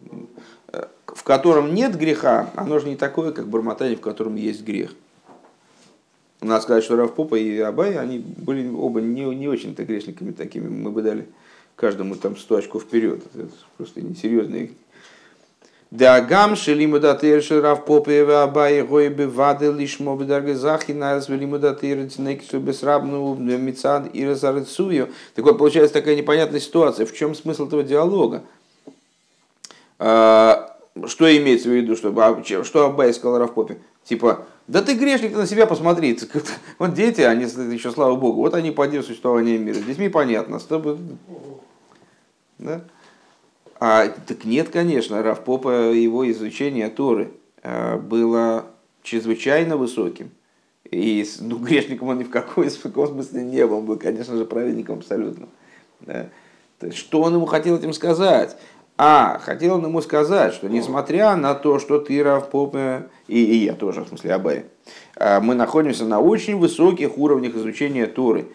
в 1.07 1.25
котором 1.25 1.75
нет 1.75 1.99
греха, 1.99 2.51
оно 2.55 2.79
же 2.79 2.87
не 2.89 2.95
такое, 2.97 3.33
как 3.33 3.49
бормотание, 3.49 3.97
в 3.97 4.01
котором 4.01 4.37
есть 4.37 4.65
грех. 4.65 4.95
Надо 6.41 6.63
сказать, 6.63 6.85
что 6.85 6.95
Равпопа 6.95 7.35
и 7.35 7.59
Абай, 7.59 7.99
они 7.99 8.19
были 8.21 8.69
оба 8.69 9.01
не, 9.01 9.25
не 9.35 9.49
очень-то 9.49 9.85
грешниками 9.85 10.31
такими, 10.31 10.69
мы 10.69 10.93
бы 10.93 11.03
дали 11.03 11.27
каждому 11.79 12.17
там 12.17 12.37
100 12.37 12.57
очков 12.57 12.83
вперед. 12.83 13.23
Это 13.35 13.49
просто 13.77 14.03
несерьезные. 14.03 14.73
Дагам 15.91 16.55
шелима 16.55 16.99
датер 16.99 17.43
шерав 17.43 17.87
попева 17.87 18.43
абай 18.43 18.83
гой 18.83 19.09
бевады 19.09 19.73
лишмо 19.73 20.17
бедарга 20.17 20.55
захина 20.55 21.19
звелима 21.19 21.59
датер 21.59 22.07
тинекису 22.11 22.61
бесрабну 22.61 23.35
мицад 23.37 24.11
и 24.13 24.27
разарцую. 24.27 25.09
Так 25.35 25.47
вот, 25.47 25.57
получается 25.57 25.95
такая 25.95 26.15
непонятная 26.15 26.61
ситуация. 26.61 27.07
В 27.07 27.15
чем 27.15 27.35
смысл 27.35 27.69
этого 27.69 27.83
диалога? 27.83 28.43
А, 29.99 30.77
что 31.07 31.35
имеется 31.35 31.71
в 31.71 31.73
виду, 31.73 31.97
что, 31.97 32.13
а, 32.17 32.65
что 32.65 32.85
Абай 32.85 33.15
сказал 33.15 33.39
Равпопе? 33.39 33.79
Типа, 34.05 34.47
да 34.67 34.83
ты 34.83 34.95
грешник, 34.95 35.33
ты 35.33 35.39
на 35.39 35.47
себя 35.47 35.67
посмотри. 35.67 36.19
Вот 36.79 36.93
дети, 36.93 37.23
они 37.23 37.45
еще, 37.45 37.91
слава 37.93 38.15
богу, 38.15 38.43
вот 38.43 38.55
они 38.55 38.71
поддерживают 38.73 39.07
существование 39.07 39.57
мира. 39.57 39.77
С 39.77 39.85
детьми 39.85 40.11
понятно. 40.11 40.61
Да? 42.59 42.83
А 43.81 44.09
так 44.09 44.45
нет, 44.45 44.71
конечно, 44.71 45.23
Равпопа, 45.23 45.93
его 45.93 46.29
изучение 46.31 46.89
Торы 46.89 47.31
э, 47.63 47.97
было 47.97 48.67
чрезвычайно 49.03 49.77
высоким. 49.77 50.31
И 50.91 51.25
ну, 51.41 51.59
грешником 51.65 52.09
он 52.09 52.19
ни 52.19 52.25
в 52.25 52.31
какой, 52.31 52.71
смысле 52.71 53.43
не 53.43 53.67
был, 53.67 53.79
он 53.79 53.87
был, 53.87 53.97
конечно 53.97 54.37
же, 54.37 54.45
праведником 54.45 54.99
абсолютно. 54.99 55.49
Да? 56.01 56.29
То 56.81 56.87
есть, 56.87 56.99
что 56.99 57.23
он 57.23 57.35
ему 57.35 57.47
хотел 57.47 57.77
этим 57.77 57.93
сказать? 57.93 58.57
А, 59.01 59.39
хотел 59.39 59.77
он 59.77 59.85
ему 59.85 60.01
сказать, 60.01 60.55
что 60.55 60.69
несмотря 60.69 61.37
на 61.37 61.55
то, 61.55 61.79
что 61.79 62.01
ты, 62.01 62.21
Равпопа, 62.21 63.07
и, 63.29 63.45
и 63.45 63.65
я 63.65 63.75
тоже, 63.75 64.03
в 64.03 64.09
смысле 64.09 64.35
Абай, 64.35 64.65
э, 65.17 65.39
мы 65.39 65.55
находимся 65.55 66.05
на 66.05 66.19
очень 66.19 66.57
высоких 66.57 67.17
уровнях 67.17 67.55
изучения 67.55 68.07
Торы. 68.07 68.49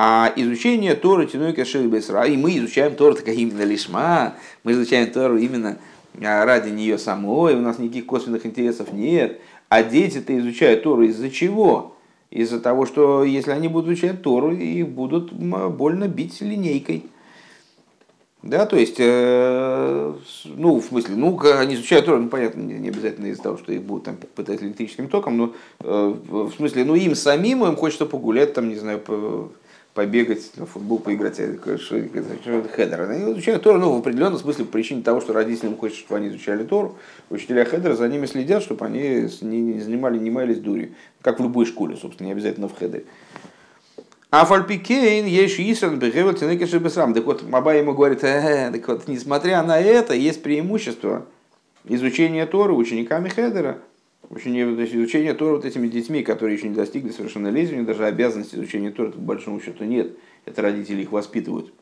А 0.00 0.32
изучение 0.36 0.94
Торы 0.94 1.26
Тинуй 1.26 1.52
Кашель 1.52 1.88
Бесра, 1.88 2.24
и 2.24 2.36
мы 2.36 2.56
изучаем 2.56 2.94
Тору 2.94 3.16
так 3.16 3.26
именно 3.26 3.64
лишма, 3.64 4.34
мы 4.62 4.70
изучаем 4.70 5.10
Тору 5.10 5.38
именно 5.38 5.76
а, 6.22 6.44
ради 6.44 6.70
нее 6.70 6.98
самой, 6.98 7.56
у 7.56 7.60
нас 7.60 7.80
никаких 7.80 8.06
косвенных 8.06 8.46
интересов 8.46 8.92
нет. 8.92 9.40
А 9.68 9.82
дети-то 9.82 10.38
изучают 10.38 10.84
Тору 10.84 11.02
из-за 11.02 11.30
чего? 11.30 11.96
Из-за 12.30 12.60
того, 12.60 12.86
что 12.86 13.24
если 13.24 13.50
они 13.50 13.66
будут 13.66 13.88
изучать 13.88 14.22
Тору, 14.22 14.52
их 14.52 14.86
будут 14.86 15.32
больно 15.32 16.06
бить 16.06 16.40
линейкой. 16.42 17.02
Да, 18.44 18.66
то 18.66 18.76
есть, 18.76 19.00
э, 19.00 20.14
ну, 20.44 20.78
в 20.78 20.84
смысле, 20.84 21.16
ну, 21.16 21.36
они 21.58 21.74
изучают 21.74 22.06
Тору, 22.06 22.22
ну, 22.22 22.28
понятно, 22.28 22.60
не 22.60 22.88
обязательно 22.88 23.26
из-за 23.26 23.42
того, 23.42 23.58
что 23.58 23.72
их 23.72 23.82
будут 23.82 24.04
там 24.04 24.16
пытать 24.36 24.62
электрическим 24.62 25.08
током, 25.08 25.36
но 25.36 25.52
э, 25.80 26.14
в 26.28 26.52
смысле, 26.52 26.84
ну, 26.84 26.94
им 26.94 27.16
самим, 27.16 27.64
им 27.64 27.74
хочется 27.74 28.06
погулять, 28.06 28.54
там, 28.54 28.68
не 28.68 28.76
знаю, 28.76 29.00
по, 29.00 29.50
побегать, 29.98 30.52
на 30.54 30.64
футбол 30.64 31.00
поиграть, 31.00 31.38
хедер. 31.38 33.00
Они 33.10 33.32
изучают 33.32 33.64
Тору, 33.64 33.80
ну, 33.80 33.94
в 33.94 33.98
определенном 33.98 34.38
смысле 34.38 34.64
по 34.64 34.70
причине 34.70 35.02
того, 35.02 35.20
что 35.20 35.32
родителям 35.32 35.76
хочется, 35.76 36.02
чтобы 36.02 36.18
они 36.18 36.28
изучали 36.28 36.62
Тору. 36.62 36.96
Учителя 37.30 37.64
хедера 37.64 37.96
за 37.96 38.06
ними 38.06 38.26
следят, 38.26 38.62
чтобы 38.62 38.86
они 38.86 39.28
не 39.40 39.80
занимали, 39.80 40.16
не 40.18 40.30
маялись 40.30 40.60
дурью. 40.60 40.90
Как 41.20 41.40
в 41.40 41.42
любой 41.42 41.66
школе, 41.66 41.96
собственно, 41.96 42.28
не 42.28 42.32
обязательно 42.32 42.68
в 42.68 42.78
хедере. 42.78 43.06
А 44.30 44.44
фальпикейн 44.44 45.26
есть 45.26 45.58
Исран 45.58 45.98
бегевел 45.98 46.32
тенекеши 46.32 46.78
бесрам. 46.78 47.12
Так 47.12 47.24
вот, 47.24 47.42
Маба 47.42 47.74
ему 47.74 47.92
говорит, 47.92 48.22
э, 48.22 48.70
так 48.72 48.86
вот, 48.86 49.08
несмотря 49.08 49.64
на 49.64 49.80
это, 49.80 50.14
есть 50.14 50.44
преимущество 50.44 51.26
изучение 51.86 52.46
Торы 52.46 52.72
учениками 52.72 53.30
хедера, 53.30 53.78
учение, 54.30 54.74
то 54.74 54.82
есть 54.82 54.94
изучение 54.94 55.32
Тора 55.32 55.54
вот 55.54 55.64
этими 55.64 55.88
детьми, 55.88 56.22
которые 56.22 56.56
еще 56.56 56.68
не 56.68 56.74
достигли 56.74 57.10
совершеннолетия, 57.10 57.80
даже 57.82 58.04
обязанности 58.04 58.56
изучения 58.56 58.90
Тора, 58.90 59.10
по 59.10 59.18
большому 59.18 59.60
счету, 59.60 59.84
нет. 59.84 60.16
Это 60.44 60.60
родители 60.60 61.02
их 61.02 61.12
воспитывают. 61.12 61.72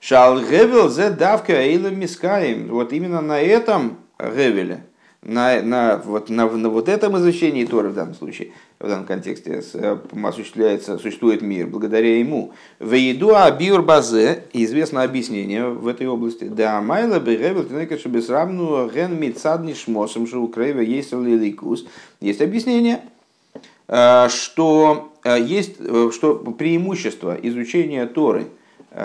Шал 0.00 0.40
Гевел 0.40 0.88
зе 0.88 1.10
давка 1.10 1.52
эйлам 1.52 1.98
мискаем. 1.98 2.68
Вот 2.68 2.92
именно 2.92 3.20
на 3.20 3.40
этом 3.40 3.98
Гевеле, 4.18 4.84
на, 5.22 5.60
на, 5.62 6.00
вот, 6.04 6.30
на, 6.30 6.48
на 6.48 6.68
вот 6.68 6.88
этом 6.88 7.16
изучении 7.18 7.64
Торы 7.64 7.88
в 7.88 7.94
данном 7.94 8.14
случае, 8.14 8.52
в 8.78 8.86
данном 8.86 9.04
контексте 9.04 9.62
э, 9.74 9.98
осуществляется, 10.22 10.98
существует 10.98 11.42
мир 11.42 11.66
благодаря 11.66 12.18
ему. 12.18 12.52
В 12.78 12.94
еду 12.94 13.34
абиур 13.34 13.82
базе, 13.82 14.44
известно 14.52 15.02
объяснение 15.02 15.68
в 15.68 15.88
этой 15.88 16.06
области. 16.06 16.44
Да, 16.44 16.80
майла 16.80 17.18
бегевел 17.18 17.64
тенека 17.64 17.98
шебесрамну 17.98 18.88
ген 18.88 19.18
мицадни 19.18 19.74
шмосом 19.74 20.26
шоукрейва 20.26 20.80
есть 20.80 21.12
лиликус. 21.12 21.86
Есть 22.20 22.40
объяснение, 22.40 23.00
э, 23.88 24.28
что 24.28 25.12
э, 25.24 25.40
есть 25.40 25.76
что 26.12 26.36
преимущество 26.36 27.36
изучения 27.42 28.06
Торы 28.06 28.46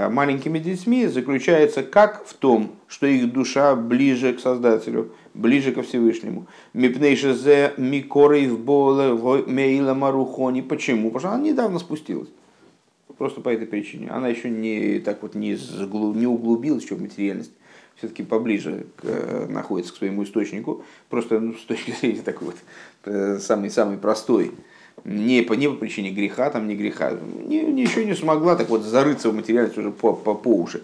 маленькими 0.09 0.59
детьми 0.59 1.07
заключается 1.07 1.83
как 1.83 2.25
в 2.25 2.33
том, 2.35 2.71
что 2.87 3.05
их 3.05 3.33
душа 3.33 3.75
ближе 3.75 4.33
к 4.33 4.39
Создателю– 4.39 5.11
ближе 5.33 5.71
ко 5.71 5.81
Всевышнему. 5.81 6.47
Мипнейшезе 6.73 7.73
микорей 7.77 8.47
в 8.47 8.59
боле 8.59 9.13
мейла 9.45 9.93
марухони. 9.93 10.61
Почему? 10.61 11.09
Потому 11.09 11.19
что 11.19 11.29
она 11.29 11.43
недавно 11.43 11.79
спустилась. 11.79 12.29
Просто 13.17 13.41
по 13.41 13.49
этой 13.49 13.67
причине. 13.67 14.09
Она 14.09 14.27
еще 14.27 14.49
не 14.49 14.99
так 14.99 15.21
вот 15.21 15.35
не, 15.35 15.57
не 16.17 16.27
углубилась 16.27 16.83
еще 16.83 16.95
в 16.95 17.01
материальность. 17.01 17.51
Все-таки 17.95 18.23
поближе 18.23 18.87
к, 18.97 19.03
э, 19.03 19.45
находится 19.49 19.93
к 19.93 19.97
своему 19.97 20.23
источнику. 20.23 20.83
Просто 21.09 21.39
ну, 21.39 21.53
с 21.53 21.61
точки 21.61 21.91
зрения 21.91 22.21
такой 22.21 22.47
вот 22.47 23.41
самый-самый 23.41 23.97
э, 23.97 23.99
простой. 23.99 24.51
Не 25.05 25.41
по, 25.41 25.53
не 25.53 25.67
по 25.67 25.75
причине 25.75 26.11
греха, 26.11 26.49
там 26.49 26.67
не 26.67 26.75
греха. 26.75 27.11
Не, 27.45 27.81
еще 27.81 28.05
не 28.05 28.15
смогла 28.15 28.55
так 28.55 28.69
вот 28.69 28.81
зарыться 28.81 29.29
в 29.29 29.35
материальность 29.35 29.77
уже 29.77 29.91
по, 29.91 30.13
по, 30.13 30.33
по 30.33 30.47
уши. 30.47 30.83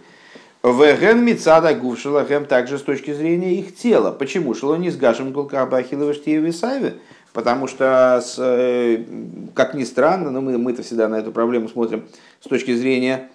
Веген 0.61 1.23
Мицада 1.23 1.73
Гувшилахем 1.73 2.45
также 2.45 2.77
с 2.77 2.81
точки 2.81 3.13
зрения 3.13 3.55
их 3.55 3.75
тела. 3.75 4.11
Почему? 4.11 4.53
Шло 4.53 4.75
не 4.75 4.89
с 4.89 4.97
Гашем 4.97 5.31
Гулкабахилова 5.31 6.13
Штиевисаве, 6.13 6.95
потому 7.31 7.67
что, 7.67 8.21
э, 8.37 9.05
как 9.53 9.73
ни 9.73 9.85
странно, 9.85 10.31
но 10.31 10.41
мы, 10.41 10.57
мы-то 10.57 10.83
всегда 10.83 11.07
на 11.07 11.15
эту 11.15 11.31
проблему 11.31 11.69
смотрим 11.69 12.03
с 12.41 12.49
точки 12.49 12.75
зрения 12.75 13.29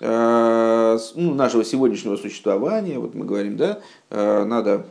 э, 0.00 0.98
ну, 1.14 1.34
нашего 1.34 1.64
сегодняшнего 1.64 2.16
существования. 2.16 2.98
Вот 2.98 3.14
мы 3.14 3.24
говорим, 3.24 3.56
да, 3.56 3.78
э, 4.10 4.44
надо 4.44 4.86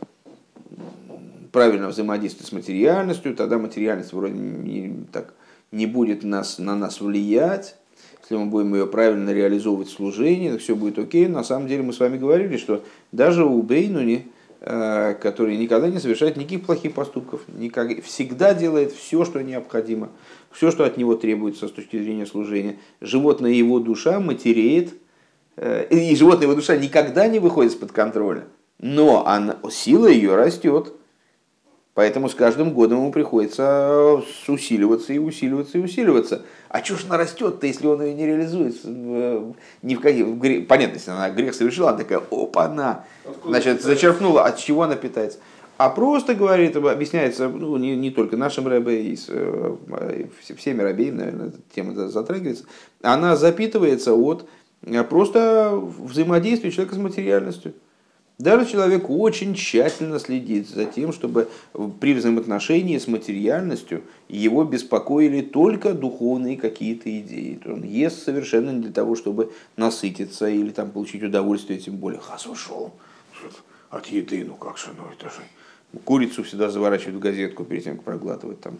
правильно 1.52 1.88
взаимодействовать 1.88 2.48
с 2.48 2.52
материальностью, 2.52 3.36
тогда 3.36 3.58
материальность 3.58 4.14
вроде 4.14 4.38
не, 4.38 5.04
так, 5.12 5.34
не 5.70 5.84
будет 5.84 6.24
нас, 6.24 6.58
на 6.58 6.74
нас 6.74 7.02
влиять 7.02 7.76
если 8.24 8.36
мы 8.36 8.46
будем 8.46 8.74
ее 8.74 8.86
правильно 8.86 9.30
реализовывать 9.30 9.88
в 9.88 9.92
служении, 9.92 10.56
все 10.56 10.74
будет 10.74 10.98
окей. 10.98 11.28
На 11.28 11.44
самом 11.44 11.68
деле 11.68 11.82
мы 11.82 11.92
с 11.92 12.00
вами 12.00 12.16
говорили, 12.16 12.56
что 12.56 12.82
даже 13.12 13.44
у 13.44 13.60
Бейнуни, 13.62 14.28
э, 14.60 15.14
который 15.20 15.58
никогда 15.58 15.90
не 15.90 15.98
совершает 15.98 16.38
никаких 16.38 16.64
плохих 16.64 16.94
поступков, 16.94 17.42
никак, 17.48 18.02
всегда 18.02 18.54
делает 18.54 18.92
все, 18.92 19.26
что 19.26 19.42
необходимо, 19.42 20.08
все, 20.50 20.70
что 20.70 20.84
от 20.84 20.96
него 20.96 21.16
требуется 21.16 21.68
с 21.68 21.70
точки 21.70 21.98
зрения 21.98 22.24
служения. 22.24 22.78
Животная 23.02 23.50
его 23.50 23.78
душа 23.78 24.20
матереет, 24.20 24.94
э, 25.56 25.86
и 25.90 26.16
животная 26.16 26.44
его 26.44 26.54
душа 26.54 26.78
никогда 26.78 27.28
не 27.28 27.40
выходит 27.40 27.72
из-под 27.72 27.92
контроля, 27.92 28.44
но 28.78 29.26
она, 29.26 29.58
сила 29.70 30.06
ее 30.06 30.34
растет. 30.34 30.94
Поэтому 31.94 32.28
с 32.28 32.34
каждым 32.34 32.74
годом 32.74 32.98
ему 32.98 33.12
приходится 33.12 34.20
усиливаться 34.48 35.12
и 35.12 35.18
усиливаться 35.18 35.78
и 35.78 35.80
усиливаться. 35.80 36.42
А 36.68 36.82
чего 36.82 36.98
ж 36.98 37.04
она 37.04 37.16
растет-то, 37.16 37.66
если 37.68 37.86
он 37.86 38.02
ее 38.02 38.14
не 38.14 38.26
реализует? 38.26 38.84
Ни 39.82 39.94
в 39.94 40.00
каких... 40.00 40.66
Понятно, 40.66 40.94
если 40.94 41.12
она 41.12 41.30
грех 41.30 41.54
совершила, 41.54 41.90
она 41.90 41.98
такая, 41.98 42.18
опа, 42.18 42.64
она. 42.64 43.04
Значит, 43.44 43.82
зачерпнула, 43.82 44.44
от 44.44 44.58
чего 44.58 44.82
она 44.82 44.96
питается. 44.96 45.38
А 45.76 45.88
просто 45.88 46.34
говорит, 46.34 46.76
объясняется, 46.76 47.48
ну, 47.48 47.76
не, 47.76 47.96
не 47.96 48.10
только 48.10 48.36
нашим 48.36 48.68
рэбе, 48.68 49.06
и 49.06 49.16
с, 49.16 49.26
э, 49.28 50.26
всеми 50.56 50.82
рабеями, 50.82 51.16
наверное, 51.16 51.48
эта 51.48 51.58
тема 51.74 51.94
затрагивается, 52.08 52.64
она 53.02 53.34
запитывается 53.34 54.14
от 54.14 54.48
э, 54.82 55.02
просто 55.02 55.72
взаимодействия 55.74 56.70
человека 56.70 56.94
с 56.94 56.98
материальностью. 56.98 57.74
Даже 58.38 58.66
человек 58.66 59.08
очень 59.08 59.54
тщательно 59.54 60.18
следит 60.18 60.68
за 60.68 60.86
тем, 60.86 61.12
чтобы 61.12 61.48
при 62.00 62.14
взаимоотношении 62.14 62.98
с 62.98 63.06
материальностью 63.06 64.02
его 64.28 64.64
беспокоили 64.64 65.40
только 65.40 65.94
духовные 65.94 66.56
какие-то 66.56 67.16
идеи. 67.20 67.60
Он 67.64 67.84
ест 67.84 68.24
совершенно 68.24 68.70
не 68.70 68.80
для 68.80 68.92
того, 68.92 69.14
чтобы 69.14 69.52
насытиться 69.76 70.48
или 70.48 70.70
там, 70.70 70.90
получить 70.90 71.22
удовольствие, 71.22 71.78
тем 71.78 71.96
более 71.96 72.20
хас 72.20 72.46
ушел 72.46 72.92
от 73.90 74.06
еды, 74.06 74.44
ну 74.44 74.54
как 74.54 74.78
же, 74.78 74.88
ну 74.96 75.04
это 75.12 75.26
же... 75.26 75.40
Курицу 76.04 76.42
всегда 76.42 76.70
заворачивают 76.70 77.16
в 77.16 77.20
газетку 77.20 77.64
перед 77.64 77.84
тем, 77.84 77.96
как 77.96 78.04
проглатывать 78.04 78.60
там. 78.60 78.78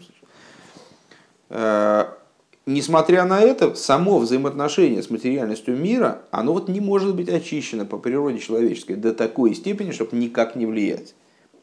Несмотря 2.67 3.25
на 3.25 3.41
это, 3.41 3.75
само 3.75 4.17
взаимоотношение 4.17 5.03
с 5.03 5.11
материальностью 5.11 5.77
мира, 5.77 6.23
оно 6.31 6.53
вот 6.53 6.67
не 6.67 6.79
может 6.79 7.15
быть 7.15 7.29
очищено 7.29 7.85
по 7.85 7.99
природе 7.99 8.39
человеческой 8.39 8.95
до 8.95 9.13
такой 9.13 9.53
степени, 9.53 9.91
чтобы 9.91 10.17
никак 10.17 10.55
не 10.55 10.65
влиять. 10.65 11.13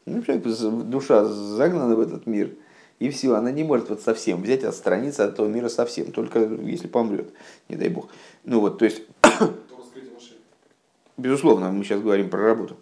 Ну, 0.06 0.22
душа 0.84 1.24
загнана 1.24 1.96
в 1.96 2.00
этот 2.00 2.26
мир, 2.26 2.54
и 3.00 3.10
все, 3.10 3.34
она 3.34 3.50
не 3.50 3.64
может 3.64 3.88
вот 3.88 4.00
совсем 4.00 4.42
взять, 4.42 4.62
отстраниться 4.62 5.24
от 5.24 5.32
этого 5.32 5.48
мира 5.48 5.68
совсем, 5.68 6.12
только 6.12 6.38
если 6.38 6.86
помрет, 6.86 7.32
не 7.68 7.74
дай 7.74 7.88
бог. 7.88 8.08
Ну 8.44 8.60
вот, 8.60 8.78
то 8.78 8.84
есть, 8.84 9.02
безусловно, 11.16 11.72
мы 11.72 11.82
сейчас 11.82 12.00
говорим 12.00 12.30
про 12.30 12.44
работу, 12.44 12.76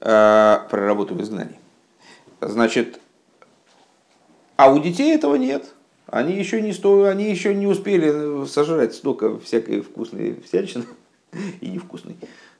а, 0.00 0.66
про 0.70 0.86
работу 0.86 1.14
в 1.14 1.20
изгнании. 1.20 1.58
Значит, 2.40 3.00
а 4.56 4.72
у 4.72 4.78
детей 4.78 5.14
этого 5.14 5.36
нет. 5.36 5.74
Они 6.06 6.36
еще 6.36 6.60
не, 6.60 6.72
сто, 6.72 7.04
они 7.04 7.30
еще 7.30 7.54
не 7.54 7.66
успели 7.66 8.46
сожрать 8.46 8.94
столько 8.94 9.38
всякой 9.38 9.80
вкусной 9.80 10.40
всячины 10.46 10.84
и 11.60 11.70
невкусной, 11.70 12.16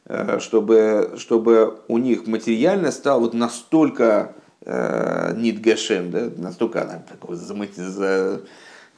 э, 0.06 0.38
чтобы, 0.40 1.14
чтобы 1.18 1.80
у 1.88 1.98
них 1.98 2.26
материально 2.26 2.90
стало 2.90 3.20
вот 3.20 3.34
настолько 3.34 4.34
э, 4.62 5.34
нидгашем, 5.36 6.10
да, 6.10 6.30
настолько 6.36 6.82
она 6.82 7.04
замыть, 7.36 7.76
за, 7.76 8.40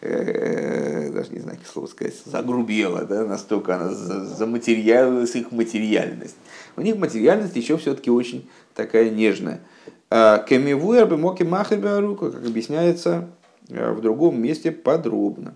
э, 0.01 1.11
даже 1.11 1.33
не 1.33 1.41
знаю, 1.41 1.59
как 1.59 1.67
слово 1.67 1.87
сказать, 1.89 2.15
загрубела, 2.25 3.05
да, 3.05 3.25
настолько 3.25 3.75
она 3.75 3.93
заматериалилась 3.93 5.35
их 5.35 5.51
материальность. 5.51 6.37
У 6.77 6.83
них 6.83 6.97
материальность 6.97 7.57
еще 7.57 7.77
все-таки 7.79 8.13
очень 8.13 8.49
такая 8.75 9.11
нежная. 9.11 9.61
Кемивуэр 10.09 11.07
бы 11.07 11.17
моки 11.17 11.43
махер 11.43 11.81
как 11.81 12.37
объясняется 12.47 13.29
Э, 13.29 13.36
в 13.69 14.01
другом 14.01 14.41
месте 14.41 14.73
подробно. 14.73 15.55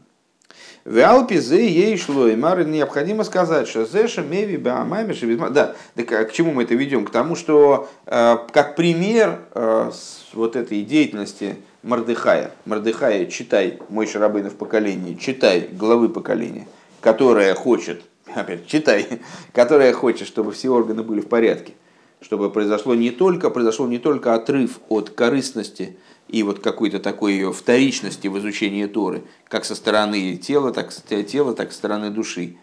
В 0.84 0.98
Алпизе 0.98 1.68
ей 1.68 1.98
шло, 1.98 2.26
и 2.26 2.36
Мары 2.36 2.64
необходимо 2.64 3.22
сказать, 3.24 3.68
что 3.68 3.84
Зеша 3.84 4.22
Меви 4.22 4.56
Баамами 4.56 5.12
Да, 5.50 5.76
так 5.94 6.12
а 6.12 6.24
к 6.24 6.32
чему 6.32 6.52
мы 6.52 6.62
это 6.62 6.74
ведем? 6.74 7.04
К 7.04 7.10
тому, 7.10 7.36
что 7.36 7.88
э, 8.06 8.38
как 8.50 8.76
пример 8.76 9.40
э, 9.54 9.90
вот 10.32 10.56
этой 10.56 10.82
деятельности 10.82 11.56
Мардыхая, 11.82 12.52
Мардыхая, 12.64 13.26
читай 13.26 13.78
мой 13.90 14.06
шарабейн 14.06 14.48
в 14.48 14.54
поколении, 14.54 15.14
читай 15.14 15.68
главы 15.70 16.08
поколения, 16.08 16.66
которая 17.02 17.54
хочет, 17.54 18.02
опять 18.34 18.66
читай, 18.66 19.06
которая 19.52 19.92
хочет, 19.92 20.26
чтобы 20.26 20.52
все 20.52 20.70
органы 20.70 21.02
были 21.02 21.20
в 21.20 21.28
порядке, 21.28 21.74
чтобы 22.22 22.50
произошло 22.50 22.94
не 22.94 23.10
только, 23.10 23.50
произошел 23.50 23.86
не 23.86 23.98
только 23.98 24.34
отрыв 24.34 24.80
от 24.88 25.10
корыстности, 25.10 25.98
и 26.30 26.42
вот 26.42 26.60
какой-то 26.60 27.00
такой 27.00 27.32
ее 27.32 27.52
вторичности 27.52 28.28
в 28.28 28.38
изучении 28.38 28.86
Торы, 28.86 29.24
как 29.48 29.64
со 29.64 29.74
стороны 29.74 30.36
тела, 30.36 30.72
так, 30.72 30.92
тела, 31.26 31.54
так 31.54 31.72
со 31.72 31.78
стороны 31.78 32.10
души. 32.10 32.56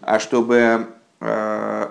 А 0.00 0.18
чтобы 0.18 0.88
э, 1.20 1.88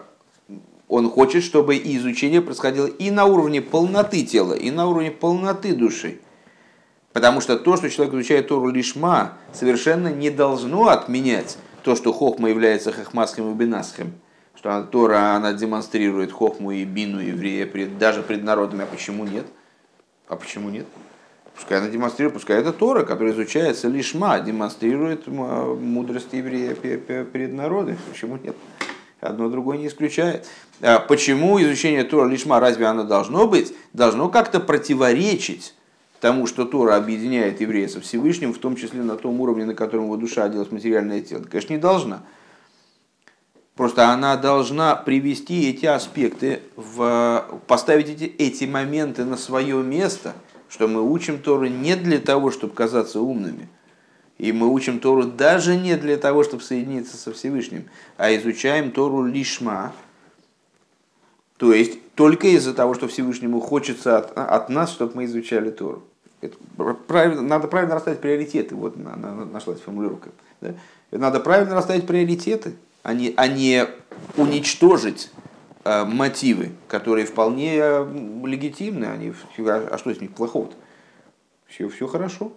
он 0.87 1.09
хочет, 1.09 1.43
чтобы 1.43 1.75
и 1.75 1.97
изучение 1.97 2.41
происходило 2.41 2.87
и 2.87 3.11
на 3.11 3.25
уровне 3.25 3.61
полноты 3.61 4.23
тела, 4.23 4.53
и 4.53 4.71
на 4.71 4.87
уровне 4.87 5.11
полноты 5.11 5.75
души. 5.75 6.19
Потому 7.13 7.39
что 7.39 7.57
то, 7.57 7.77
что 7.77 7.89
человек 7.89 8.13
изучает 8.15 8.47
Тору 8.47 8.69
лишма, 8.69 9.37
совершенно 9.53 10.07
не 10.07 10.29
должно 10.29 10.87
отменять 10.87 11.57
то, 11.83 11.95
что 11.95 12.13
хохма 12.13 12.49
является 12.49 12.91
хохмасхем 12.91 13.51
и 13.51 13.55
бинасхем. 13.55 14.13
Что 14.55 14.83
Тора 14.83 15.35
она 15.35 15.53
демонстрирует 15.53 16.31
хохму 16.31 16.71
и 16.71 16.83
бину 16.83 17.19
еврея 17.19 17.69
даже 17.99 18.21
пред 18.21 18.43
народами. 18.43 18.83
А 18.83 18.85
почему 18.85 19.25
нет? 19.25 19.45
А 20.27 20.35
почему 20.35 20.69
нет? 20.69 20.85
Пускай 21.61 21.77
она 21.77 21.89
демонстрирует, 21.89 22.33
пускай 22.33 22.59
это 22.59 22.73
Тора, 22.73 23.03
которая 23.03 23.33
изучается 23.35 23.87
лишма, 23.87 24.39
демонстрирует 24.39 25.27
мудрость 25.27 26.33
еврея 26.33 26.73
перед 26.73 27.53
народом. 27.53 27.97
Почему 28.11 28.37
нет? 28.37 28.55
Одно 29.19 29.47
другое 29.47 29.77
не 29.77 29.85
исключает. 29.85 30.47
А 30.81 30.97
почему 30.97 31.61
изучение 31.61 32.03
Тора 32.03 32.27
лишма, 32.27 32.59
разве 32.59 32.87
оно 32.87 33.03
должно 33.03 33.47
быть? 33.47 33.75
Должно 33.93 34.27
как-то 34.29 34.59
противоречить 34.59 35.75
тому, 36.19 36.47
что 36.47 36.65
Тора 36.65 36.95
объединяет 36.95 37.61
еврея 37.61 37.87
со 37.87 38.01
Всевышним, 38.01 38.53
в 38.53 38.57
том 38.57 38.75
числе 38.75 39.03
на 39.03 39.15
том 39.15 39.39
уровне, 39.39 39.65
на 39.65 39.75
котором 39.75 40.05
его 40.05 40.17
душа 40.17 40.45
оделась 40.45 40.71
материальное 40.71 41.21
тело. 41.21 41.43
Конечно, 41.43 41.73
не 41.73 41.79
должна. 41.79 42.23
Просто 43.75 44.09
она 44.09 44.35
должна 44.35 44.95
привести 44.95 45.69
эти 45.69 45.85
аспекты, 45.85 46.61
в, 46.75 47.45
поставить 47.67 48.09
эти, 48.09 48.23
эти 48.23 48.65
моменты 48.65 49.25
на 49.25 49.37
свое 49.37 49.81
место, 49.83 50.33
что 50.71 50.87
мы 50.87 51.03
учим 51.03 51.37
Тору 51.37 51.67
не 51.67 51.95
для 51.95 52.17
того, 52.17 52.49
чтобы 52.49 52.73
казаться 52.73 53.19
умными– 53.19 53.67
и 54.41 54.51
мы 54.51 54.69
учим 54.69 54.99
Тору 54.99 55.25
даже 55.25 55.77
не 55.77 55.95
для 55.97 56.17
того, 56.17 56.43
чтобы 56.43 56.63
соединиться 56.63 57.15
со 57.15 57.31
Всевышним, 57.31 57.87
а 58.17 58.35
изучаем 58.35 58.91
Тору 58.91 59.23
лишма. 59.23 59.93
То 61.57 61.71
есть 61.71 61.99
только 62.15 62.47
из-за 62.47 62.73
того, 62.73 62.95
что 62.95 63.07
Всевышнему 63.07 63.59
хочется 63.59 64.17
от, 64.17 64.35
от 64.35 64.69
нас, 64.69 64.91
чтобы 64.91 65.17
мы 65.17 65.25
изучали 65.25 65.69
Тору. 65.69 66.01
Это 66.41 66.57
правильно, 67.07 67.43
надо 67.43 67.67
правильно 67.67 67.93
расставить 67.93 68.19
приоритеты. 68.19 68.73
Вот 68.73 68.97
на, 68.97 69.15
на, 69.15 69.45
нашлась 69.45 69.79
формулировка. 69.79 70.29
Да? 70.59 70.73
Надо 71.11 71.39
правильно 71.39 71.75
расставить 71.75 72.07
приоритеты, 72.07 72.73
а 73.03 73.13
не, 73.13 73.35
а 73.37 73.47
не 73.47 73.85
уничтожить 74.37 75.29
мотивы, 75.83 76.71
которые 76.87 77.25
вполне 77.25 77.77
э, 77.77 78.07
легитимны. 78.45 79.05
Они, 79.05 79.33
а, 79.59 79.89
а 79.91 79.97
что 79.97 80.13
с 80.13 80.21
них 80.21 80.33
плохого-то? 80.33 80.75
Все, 81.67 81.89
все 81.89 82.07
хорошо. 82.07 82.51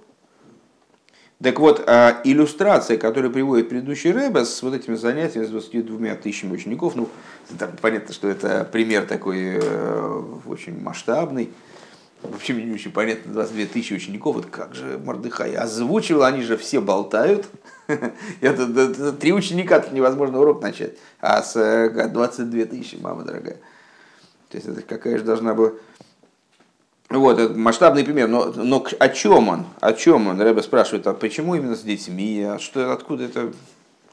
Так 1.42 1.58
вот, 1.58 1.84
а, 1.86 2.20
иллюстрация, 2.24 2.96
которую 2.96 3.32
приводит 3.32 3.68
предыдущий 3.68 4.12
Рэбе 4.12 4.44
с 4.44 4.62
вот 4.62 4.74
этими 4.74 4.94
занятиями 4.94 5.44
с 5.44 5.50
22 5.50 6.14
тысячами 6.14 6.52
учеников, 6.52 6.94
ну, 6.96 7.08
там 7.58 7.70
понятно, 7.80 8.14
что 8.14 8.28
это 8.28 8.68
пример 8.70 9.06
такой 9.06 9.58
э, 9.60 10.22
очень 10.46 10.80
масштабный. 10.80 11.50
Вообще 12.24 12.52
мне 12.52 12.64
не 12.64 12.74
очень 12.74 12.90
понятно, 12.90 13.32
22 13.32 13.66
тысячи 13.66 13.92
учеников, 13.92 14.36
вот 14.36 14.46
как 14.46 14.74
же 14.74 14.98
Мордыхай 15.04 15.54
озвучивал, 15.54 16.24
они 16.24 16.42
же 16.42 16.56
все 16.56 16.80
болтают. 16.80 17.46
Это 18.40 19.12
три 19.12 19.32
ученика, 19.32 19.80
тут 19.80 19.92
невозможно 19.92 20.40
урок 20.40 20.62
начать, 20.62 20.94
а 21.20 21.42
с 21.42 21.54
22 21.90 22.60
э, 22.60 22.64
тысячи, 22.66 22.96
мама 22.96 23.24
дорогая. 23.24 23.58
То 24.48 24.56
есть 24.56 24.68
это 24.68 24.82
какая 24.82 25.18
же 25.18 25.24
должна 25.24 25.52
была 25.52 25.72
вот, 27.10 27.56
масштабный 27.56 28.04
пример. 28.04 28.28
Но, 28.28 28.52
но 28.54 28.84
о 28.98 29.08
чем 29.08 29.48
он? 29.48 29.66
О 29.80 29.92
чем 29.92 30.28
он? 30.28 30.40
Рэбе 30.40 30.62
спрашивает, 30.62 31.06
а 31.06 31.14
почему 31.14 31.54
именно 31.54 31.76
с 31.76 31.82
детьми? 31.82 32.42
А 32.42 32.58
что, 32.58 32.92
откуда 32.92 33.24
это? 33.24 33.52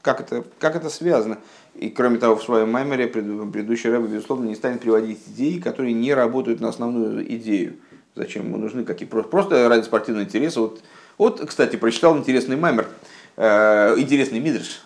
Как 0.02 0.20
это, 0.20 0.44
как 0.58 0.74
это 0.74 0.90
связано? 0.90 1.38
И 1.74 1.88
кроме 1.88 2.18
того, 2.18 2.36
в 2.36 2.42
своем 2.42 2.72
маймере 2.72 3.06
предыдущий 3.06 3.88
Рэбе, 3.88 4.08
безусловно, 4.08 4.46
не 4.46 4.56
станет 4.56 4.80
приводить 4.80 5.20
идеи, 5.28 5.58
которые 5.58 5.92
не 5.94 6.12
работают 6.12 6.60
на 6.60 6.68
основную 6.68 7.24
идею. 7.36 7.76
Зачем 8.14 8.46
ему 8.46 8.58
нужны 8.58 8.84
какие? 8.84 9.08
Просто 9.08 9.68
ради 9.68 9.84
спортивного 9.84 10.24
интереса. 10.24 10.60
Вот, 10.60 10.82
вот 11.18 11.44
кстати, 11.46 11.76
прочитал 11.76 12.16
интересный 12.16 12.56
маймер, 12.56 12.88
э, 13.36 13.94
интересный 13.98 14.38
мидрш, 14.38 14.82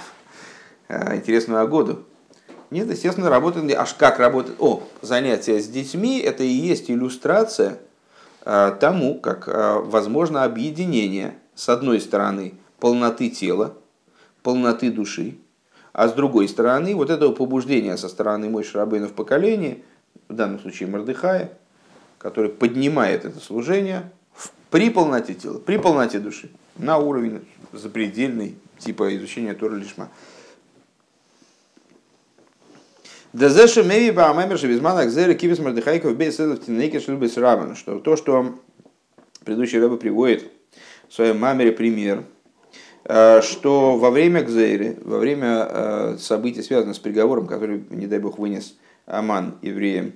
э, 0.88 1.16
интересную 1.16 1.60
Агоду. 1.60 2.04
Нет, 2.70 2.90
естественно, 2.90 3.30
работает, 3.30 3.74
аж 3.76 3.94
как 3.94 4.18
работает. 4.18 4.60
О, 4.60 4.82
занятия 5.00 5.58
с 5.58 5.68
детьми– 5.68 6.18
это 6.24 6.44
и 6.44 6.48
есть 6.48 6.90
иллюстрация 6.90 7.78
э, 8.44 8.76
тому, 8.78 9.18
как 9.18 9.48
э, 9.48 9.78
возможно 9.84 10.44
объединение, 10.44 11.38
с 11.54 11.68
одной 11.70 12.00
стороны, 12.00 12.54
полноты 12.78 13.30
тела, 13.30 13.74
полноты 14.42 14.92
души, 14.92 15.38
а 15.92 16.08
с 16.08 16.12
другой 16.12 16.46
стороны, 16.46 16.94
вот 16.94 17.10
этого 17.10 17.32
побуждения 17.32 17.96
со 17.96 18.08
стороны 18.08 18.48
Мой 18.48 18.62
Шарабейна 18.62 19.08
в 19.08 19.14
поколении, 19.14 19.82
в 20.28 20.34
данном 20.34 20.60
случае 20.60 20.88
Мордыхая, 20.88 21.58
который 22.18 22.50
поднимает 22.50 23.24
это 23.24 23.40
служение 23.40 24.10
при 24.70 24.90
полноте 24.90 25.34
тела, 25.34 25.58
при 25.58 25.78
полноте 25.78 26.18
души, 26.18 26.50
на 26.76 26.98
уровень 26.98 27.46
запредельный, 27.72 28.56
типа 28.78 29.16
изучения 29.16 29.54
Тора 29.54 29.74
Лишма. 29.74 30.10
Дезеша 33.32 33.82
меви 33.82 34.10
ба 34.10 34.30
амемер 34.30 34.58
шевизман 34.58 34.98
акзера 34.98 35.34
кивис 35.34 35.58
мардыхайков 35.58 36.16
бей 36.16 36.32
седов 36.32 36.64
тинейке 36.64 37.00
шлюбис 37.00 37.36
рабан. 37.36 37.76
Что 37.76 37.98
то, 37.98 38.16
что 38.16 38.58
предыдущий 39.44 39.78
рыба 39.78 39.96
приводит 39.96 40.50
в 41.08 41.14
своем 41.14 41.38
мамере 41.38 41.72
пример, 41.72 42.24
э, 43.04 43.42
что 43.42 43.96
во 43.96 44.10
время 44.10 44.42
Гзейры, 44.42 44.98
во 45.02 45.18
время 45.18 45.66
э, 45.68 46.16
событий, 46.18 46.62
связанных 46.62 46.96
с 46.96 46.98
приговором, 46.98 47.46
который, 47.46 47.84
не 47.90 48.06
дай 48.06 48.18
бог, 48.18 48.38
вынес 48.38 48.76
Аман 49.06 49.56
евреям 49.62 50.12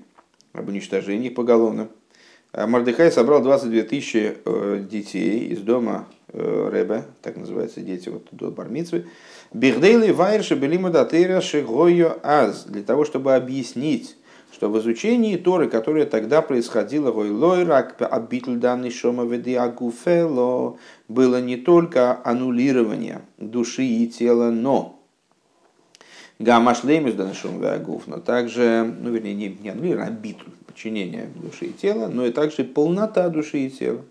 об 0.52 0.68
уничтожении 0.68 1.28
поголовно, 1.28 1.88
э, 2.52 2.66
Мардыхай 2.66 3.10
собрал 3.10 3.42
22 3.42 3.82
тысячи 3.82 4.36
детей 4.88 5.48
из 5.48 5.60
дома 5.60 6.06
Ребе, 6.32 7.04
так 7.20 7.36
называются 7.36 7.80
дети 7.80 8.08
вот 8.08 8.26
до 8.30 8.50
Бармицвы, 8.50 9.06
Бихдейли 9.52 10.12
вайрши 10.12 10.54
белима 10.54 10.88
датыра 10.88 11.42
шигойо 11.42 12.16
аз, 12.22 12.64
для 12.64 12.82
того, 12.82 13.04
чтобы 13.04 13.34
объяснить, 13.34 14.16
что 14.52 14.70
в 14.70 14.78
изучении 14.78 15.36
Торы, 15.36 15.68
которое 15.68 16.06
тогда 16.06 16.40
происходило, 16.40 17.12
гойлой 17.12 17.64
рак 17.64 17.96
абитль 18.00 18.56
данный 18.56 18.90
шома 18.90 19.24
агуфело, 19.24 20.78
было 21.08 21.40
не 21.40 21.56
только 21.56 22.20
аннулирование 22.24 23.22
души 23.38 23.84
и 23.84 24.06
тела, 24.06 24.50
но 24.50 25.01
гамашлемис 26.42 27.14
данный 27.14 27.34
шома 27.34 27.72
агуф, 27.72 28.06
но 28.06 28.18
также, 28.18 28.94
ну 29.00 29.10
вернее, 29.10 29.34
не, 29.34 29.48
не 29.48 29.70
аннулирование, 29.70 30.08
а 30.08 30.10
битуль, 30.10 30.52
подчинение 30.66 31.28
души 31.36 31.66
и 31.66 31.72
тела, 31.72 32.08
но 32.08 32.26
и 32.26 32.32
также 32.32 32.64
полнота 32.64 33.28
души 33.28 33.58
и 33.66 33.70
тела. 33.70 34.02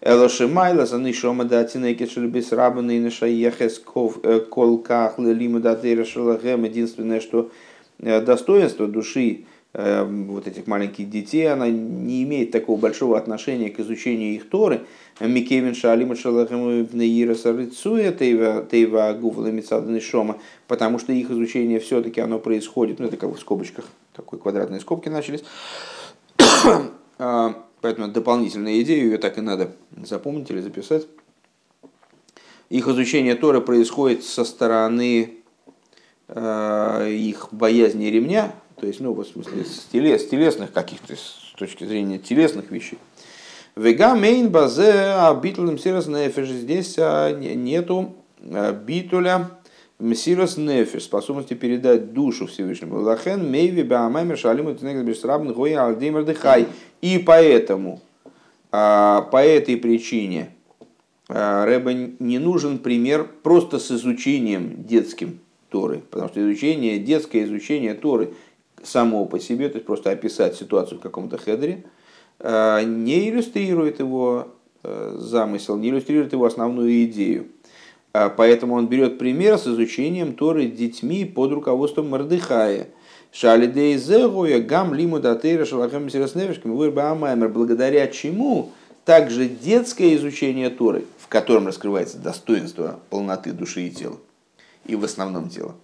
Элошимайла 0.00 0.86
за 0.86 0.98
нишома 0.98 1.44
датина 1.44 1.92
кешельбис 1.94 2.52
рабана 2.52 2.92
и 2.92 3.00
нашаехес 3.00 3.82
э, 4.22 4.40
колках 4.40 5.18
лима 5.18 5.58
датира 5.58 6.04
шалагем. 6.04 6.62
Единственное, 6.64 7.20
что 7.20 7.50
э, 7.98 8.20
достоинство 8.20 8.86
души 8.86 9.46
вот 9.74 10.46
этих 10.46 10.66
маленьких 10.66 11.10
детей, 11.10 11.52
она 11.52 11.68
не 11.68 12.22
имеет 12.24 12.50
такого 12.50 12.80
большого 12.80 13.18
отношения 13.18 13.68
к 13.68 13.78
изучению 13.80 14.34
их 14.34 14.48
Торы. 14.48 14.80
Микевин 15.20 15.74
шалима 15.74 16.16
тейва 18.10 19.12
гуфла 19.12 19.46
мецаданы 19.46 20.00
шома, 20.00 20.38
потому 20.66 20.98
что 20.98 21.12
их 21.12 21.30
изучение 21.30 21.80
все-таки 21.80 22.20
оно 22.20 22.38
происходит, 22.38 22.98
ну 22.98 23.06
это 23.06 23.18
как 23.18 23.30
в 23.30 23.38
скобочках, 23.38 23.84
такой 24.16 24.38
квадратные 24.38 24.80
скобки 24.80 25.10
начались, 25.10 25.44
а, 27.18 27.54
Поэтому 27.80 28.08
дополнительная 28.08 28.80
идея, 28.80 29.04
ее 29.04 29.18
так 29.18 29.38
и 29.38 29.40
надо 29.40 29.72
запомнить 29.96 30.50
или 30.50 30.60
записать. 30.60 31.06
Их 32.70 32.86
изучение 32.88 33.34
Торы 33.34 33.60
происходит 33.60 34.24
со 34.24 34.44
стороны 34.44 35.38
э, 36.26 37.10
их 37.12 37.48
боязни 37.52 38.06
ремня, 38.06 38.52
то 38.80 38.86
есть, 38.86 39.00
ну, 39.00 39.12
в 39.12 39.24
смысле, 39.24 39.64
с, 39.64 39.86
телес, 39.92 40.26
телесных 40.28 40.72
каких-то, 40.72 41.14
с 41.16 41.54
точки 41.58 41.84
зрения 41.84 42.18
телесных 42.18 42.70
вещей. 42.70 42.98
Вега 43.76 44.14
мейн 44.14 44.50
базе 44.50 44.92
а 44.92 45.34
битлем 45.34 45.78
сирос 45.78 46.06
Здесь 46.06 46.96
а, 46.98 47.32
нету 47.32 48.14
а, 48.42 48.72
битуля 48.72 49.50
Мессирос 50.00 50.56
нефиш, 50.56 51.04
способности 51.04 51.54
передать 51.54 52.12
душу 52.12 52.46
Всевышнему. 52.46 53.00
Лахен 53.00 53.50
мейви 53.50 53.82
баамаймер 53.82 54.38
шалиму 54.38 54.74
тенегд 54.74 55.04
бешрабн 55.04 55.52
гоя 55.52 55.86
алдеймер 55.86 56.24
дыхай. 56.24 56.68
И 57.02 57.18
поэтому, 57.18 58.00
по 58.70 59.28
этой 59.32 59.76
причине, 59.76 60.50
Рэбе 61.26 62.12
не 62.20 62.38
нужен 62.38 62.78
пример 62.78 63.28
просто 63.42 63.80
с 63.80 63.90
изучением 63.90 64.84
детским 64.84 65.40
Торы. 65.68 66.00
Потому 66.10 66.28
что 66.28 66.40
изучение, 66.40 67.00
детское 67.00 67.42
изучение 67.42 67.94
Торы 67.94 68.34
само 68.84 69.24
по 69.26 69.38
себе, 69.40 69.68
то 69.68 69.76
есть 69.76 69.86
просто 69.86 70.10
описать 70.10 70.56
ситуацию 70.56 70.98
в 70.98 71.02
каком-то 71.02 71.38
хедере, 71.38 71.84
а, 72.40 72.82
не 72.82 73.28
иллюстрирует 73.28 74.00
его 74.00 74.48
замысел, 74.82 75.76
не 75.76 75.88
иллюстрирует 75.88 76.32
его 76.32 76.44
основную 76.46 77.04
идею. 77.04 77.48
А, 78.12 78.30
поэтому 78.30 78.74
он 78.74 78.88
берет 78.88 79.18
пример 79.18 79.58
с 79.58 79.66
изучением 79.66 80.34
Торы 80.34 80.66
детьми 80.66 81.24
под 81.24 81.52
руководством 81.52 82.08
Мардыхая. 82.08 82.88
Шалидей 83.30 83.96
зегуя 83.98 84.60
гам 84.60 84.94
лиму 84.94 85.20
датейра 85.20 85.64
шалахам 85.66 86.08
сиросневишками 86.08 87.48
благодаря 87.48 88.06
чему 88.06 88.72
также 89.04 89.48
детское 89.48 90.16
изучение 90.16 90.70
Торы, 90.70 91.04
в 91.18 91.28
котором 91.28 91.66
раскрывается 91.66 92.18
достоинство 92.18 92.98
полноты 93.10 93.52
души 93.52 93.82
и 93.82 93.90
тела, 93.90 94.16
и 94.86 94.96
в 94.96 95.04
основном 95.04 95.50
тела, 95.50 95.74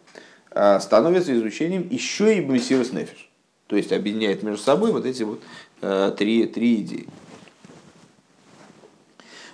становится 0.80 1.34
изучением 1.34 1.88
еще 1.90 2.38
и 2.38 2.40
Мессирос 2.40 2.92
Нефиш. 2.92 3.28
То 3.66 3.76
есть 3.76 3.92
объединяет 3.92 4.42
между 4.42 4.62
собой 4.62 4.92
вот 4.92 5.06
эти 5.06 5.22
вот 5.22 5.40
а, 5.80 6.10
три, 6.12 6.46
три 6.46 6.76
идеи. 6.76 7.06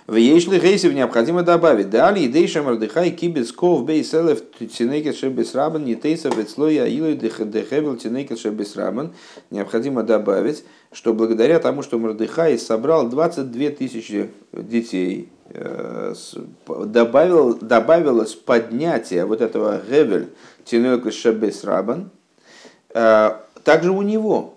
В 0.07 0.15
Ейшли 0.15 0.59
Гейсев 0.59 0.93
необходимо 0.93 1.41
добавить. 1.41 1.89
Дали 1.89 2.25
идейша 2.25 2.61
мардыхай 2.61 3.11
кибец 3.11 3.53
ков 3.53 3.85
бейселев 3.85 4.41
тинекет 4.59 5.15
шебесрабан 5.15 5.85
не 5.85 5.95
тейса 5.95 6.29
вецлоя 6.29 6.85
илой 6.85 7.15
дехевел 7.15 7.95
тинекет 7.95 8.39
шебесрабан. 8.39 9.13
Необходимо 9.51 10.03
добавить, 10.03 10.65
что 10.91 11.13
благодаря 11.13 11.59
тому, 11.59 11.81
что 11.81 11.97
Мардыхай 11.97 12.59
собрал 12.59 13.07
22 13.07 13.69
тысячи 13.69 14.31
детей, 14.51 15.29
э, 15.40 15.40
добавил, 16.85 17.55
добавилось 17.55 18.35
поднятие 18.35 19.25
вот 19.25 19.41
этого 19.41 19.81
гевель 19.89 20.29
тинекет 20.63 21.13
шебесрабан, 21.13 22.09
э, 22.93 23.31
также 23.63 23.91
у 23.91 24.01
него. 24.01 24.55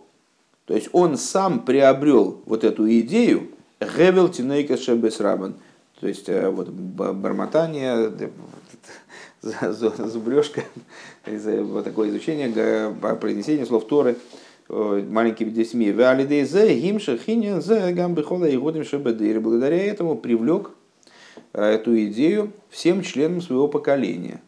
То 0.67 0.75
есть 0.75 0.89
он 0.93 1.17
сам 1.19 1.61
приобрел 1.61 2.41
вот 2.47 2.65
эту 2.65 2.89
идею, 3.01 3.51
Гевел 3.81 4.29
Тинейка 4.29 4.77
Шебес 4.77 5.21
Рабан. 5.21 5.55
То 6.01 6.09
есть 6.09 6.29
э, 6.29 6.49
вот 6.49 6.69
бормотание, 6.71 8.13
зубрежка, 9.43 10.63
вот 11.27 11.85
такое 11.85 12.09
изучение, 12.11 12.95
произнесение 13.21 13.67
слов 13.67 13.87
Торы 13.87 14.17
маленькими 14.69 15.51
детьми. 15.51 15.93
Благодаря 19.41 19.85
этому 19.85 20.17
привлек 20.17 20.71
э, 20.71 20.84
эту 21.53 21.97
идею 22.07 22.53
всем 22.71 23.03
членам 23.03 23.41
своего 23.41 23.69
поколения. 23.69 24.41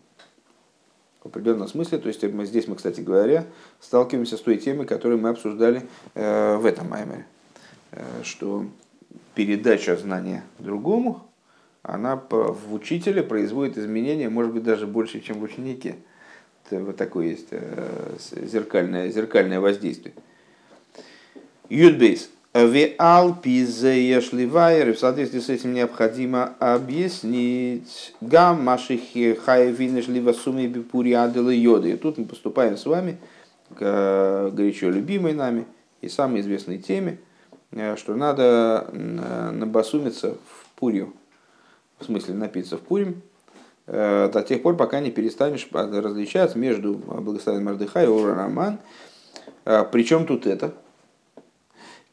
В 1.23 1.27
определенном 1.27 1.67
смысле, 1.69 1.99
то 1.99 2.09
есть 2.09 2.23
мы, 2.23 2.47
здесь 2.47 2.69
мы, 2.69 2.77
кстати 2.77 3.01
говоря, 3.01 3.47
сталкиваемся 3.81 4.37
с 4.37 4.41
той 4.41 4.59
темой, 4.59 4.87
которую 4.87 5.21
мы 5.21 5.31
обсуждали 5.31 5.83
э, 6.15 6.57
в 6.57 6.65
этом 6.65 6.89
маймере, 6.89 7.27
что 8.23 8.67
передача 9.35 9.97
знания 9.97 10.45
другому, 10.61 11.27
она 11.83 12.17
в 12.31 12.75
учителе 12.75 13.23
производит 13.23 13.79
изменения, 13.79 14.29
может 14.29 14.53
быть, 14.53 14.65
даже 14.65 14.87
больше, 14.87 15.21
чем 15.21 15.39
в 15.39 15.43
ученике. 15.45 15.97
Это 16.69 16.83
вот 16.83 16.97
такое 16.97 17.29
есть 17.29 17.49
э, 17.51 18.17
зеркальное, 18.43 19.09
зеркальное 19.11 19.61
воздействие. 19.61 20.15
Юдбейс. 21.69 22.31
Веал 22.65 23.35
пизеешливайер. 23.35 24.95
В 24.95 24.99
соответствии 24.99 25.41
с 25.41 25.49
этим 25.49 25.75
необходимо 25.75 26.55
объяснить 26.59 28.15
гам 28.21 28.65
машихи 28.65 29.35
хаевинешлива 29.35 30.33
суми 30.33 30.67
бипури 30.67 31.13
адела 31.13 31.51
йоды. 31.51 31.93
И 31.93 31.97
тут 31.97 32.19
мы 32.19 32.25
поступаем 32.25 32.77
с 32.77 32.87
вами 32.87 33.19
к 33.75 33.79
э, 33.81 34.51
горячо 34.53 34.91
любимой 34.91 35.35
нами 35.35 35.67
и 36.01 36.09
самой 36.09 36.41
известной 36.41 36.79
теме– 36.79 37.19
Э, 37.73 37.97
что 37.97 38.15
надо 38.15 38.89
э, 38.91 39.51
набасумиться 39.53 40.35
в 40.35 40.71
пурью, 40.79 41.13
в 41.99 42.05
смысле 42.05 42.35
напиться 42.35 42.77
в 42.77 42.81
пурим, 42.81 43.23
до 43.87 44.45
тех 44.49 44.63
пор, 44.63 44.77
пока 44.77 44.99
не 44.99 45.13
перестанешь 45.13 45.69
различать 45.71 46.57
между 46.57 46.95
благословенным 46.95 47.67
Мардыха 47.67 48.03
и 48.03 48.09
Ора 48.09 48.35
Роман. 48.35 48.81
Причем 49.63 50.27
тут 50.27 50.45
это? 50.45 50.75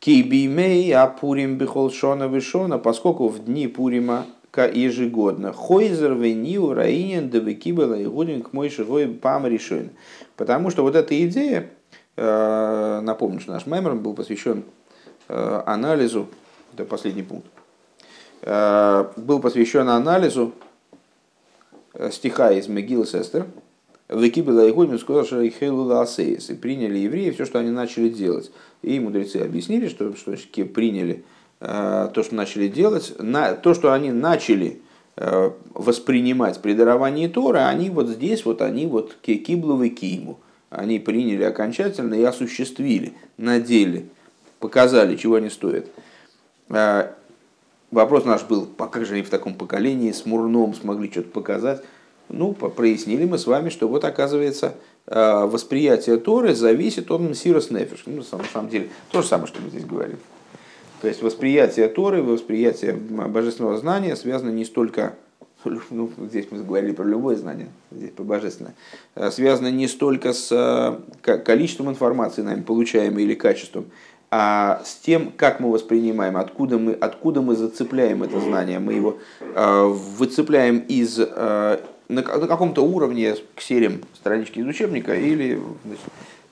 Кибимей 0.04 0.94
апурим 0.94 1.58
бихол 1.58 1.92
шона 1.92 2.28
вишона, 2.28 2.78
поскольку 2.78 3.28
в 3.30 3.46
дни 3.46 3.68
Пурима 3.68 4.26
ежегодно. 4.56 5.54
Хойзер 5.54 6.14
венил 6.14 6.74
раинен 6.74 7.30
девекибела 7.30 7.96
и 7.96 8.06
гудин 8.06 8.42
к 8.42 8.54
мой 8.54 8.70
шигой 8.70 9.08
пам 9.08 9.48
решен. 9.48 9.90
Потому 10.36 10.70
что 10.70 10.84
вот 10.84 10.96
эта 10.96 11.16
идея, 11.26 11.70
напомню, 12.16 13.40
что 13.40 13.54
наш 13.54 13.66
мемор 13.66 13.96
был 13.96 14.14
посвящен 14.14 14.64
Э, 15.30 15.64
анализу, 15.66 16.28
это 16.74 16.84
последний 16.84 17.24
пункт, 17.24 17.48
э, 18.42 19.06
был 19.16 19.40
посвящен 19.40 19.88
анализу 19.88 20.54
э, 21.94 22.12
стиха 22.12 22.52
из 22.52 22.68
Мегилы 22.68 23.06
Сестер, 23.06 23.46
Векибела 24.10 24.70
Игудин 24.70 25.00
сказал, 25.00 25.26
что 25.26 25.42
Асеис, 26.02 26.50
и 26.50 26.56
приняли 26.56 26.98
евреи 27.00 27.32
все, 27.32 27.46
что 27.46 27.60
они 27.60 27.70
начали 27.70 28.10
делать. 28.10 28.52
И 28.82 29.00
мудрецы 29.00 29.38
объяснили, 29.38 29.88
что, 29.88 30.14
что 30.16 30.36
приняли 30.66 31.24
то, 31.60 32.12
что 32.16 32.36
начали 32.36 32.68
делать, 32.68 33.14
на, 33.20 33.54
то, 33.54 33.74
что 33.74 33.94
они 33.94 34.12
начали 34.12 34.82
воспринимать 35.16 36.62
при 36.62 36.74
даровании 36.74 37.28
Тора, 37.28 37.70
они 37.70 37.90
вот 37.90 38.10
здесь, 38.10 38.44
вот 38.44 38.62
они 38.62 38.88
вот 38.88 39.16
кибловы 39.22 39.90
киму, 39.90 40.40
они 40.70 41.00
приняли 41.00 41.44
окончательно 41.44 42.16
и 42.16 42.24
осуществили 42.24 43.14
на 43.38 43.60
деле 43.60 44.08
показали, 44.64 45.18
чего 45.18 45.36
они 45.36 45.50
стоят. 45.50 45.88
А, 46.70 47.14
вопрос 47.92 48.24
наш 48.24 48.44
был, 48.44 48.70
а 48.78 48.88
как 48.88 49.06
же 49.06 49.16
они 49.16 49.24
в 49.24 49.30
таком 49.30 49.56
поколении 49.56 50.14
с 50.14 50.26
Мурном 50.26 50.74
смогли 50.74 51.12
что-то 51.12 51.32
показать? 51.32 51.84
Ну, 52.30 52.54
прояснили 52.54 53.26
мы 53.26 53.38
с 53.38 53.46
вами, 53.46 53.70
что 53.70 53.88
вот 53.88 54.06
оказывается 54.06 54.76
а, 55.08 55.46
восприятие 55.46 56.18
Торы 56.18 56.56
зависит 56.56 57.12
от 57.12 57.22
Мсирос 57.22 57.70
Нефиш. 57.70 58.04
Ну, 58.06 58.24
на 58.32 58.44
самом 58.52 58.70
деле, 58.70 58.90
то 59.12 59.22
же 59.22 59.28
самое, 59.28 59.48
что 59.48 59.62
мы 59.62 59.70
здесь 59.70 59.86
говорим. 59.86 60.18
То 61.02 61.08
есть 61.08 61.22
восприятие 61.22 61.90
Торы, 61.90 62.24
восприятие 62.24 62.94
божественного 62.94 63.78
знания 63.78 64.16
связано 64.16 64.52
не 64.52 64.64
столько, 64.64 65.16
ну, 65.90 66.10
здесь 66.30 66.48
мы 66.50 66.64
говорили 66.64 66.94
про 66.94 67.04
любое 67.04 67.36
знание, 67.36 67.68
здесь 67.92 68.12
про 68.12 68.24
божественное, 68.24 68.74
а 69.14 69.30
связано 69.30 69.70
не 69.70 69.88
столько 69.88 70.32
с 70.32 70.98
количеством 71.22 71.90
информации, 71.90 72.42
нами 72.42 72.62
получаемой 72.62 73.24
или 73.24 73.34
качеством, 73.34 73.86
а 74.36 74.82
с 74.84 74.96
тем, 74.96 75.32
как 75.36 75.60
мы 75.60 75.72
воспринимаем, 75.72 76.38
откуда 76.38 76.80
мы, 76.80 76.94
откуда 76.94 77.44
мы 77.44 77.56
зацепляем 77.56 78.24
это 78.24 78.40
знание. 78.40 78.80
Мы 78.80 78.94
его 78.94 79.20
э, 79.42 79.84
выцепляем 79.86 80.80
из, 80.80 81.20
э, 81.20 81.80
на, 82.14 82.22
на 82.22 82.48
каком-то 82.48 82.84
уровне 82.84 83.36
к 83.56 83.62
сериям 83.62 84.02
странички 84.14 84.60
из 84.60 84.68
учебника 84.68 85.14
или 85.14 85.62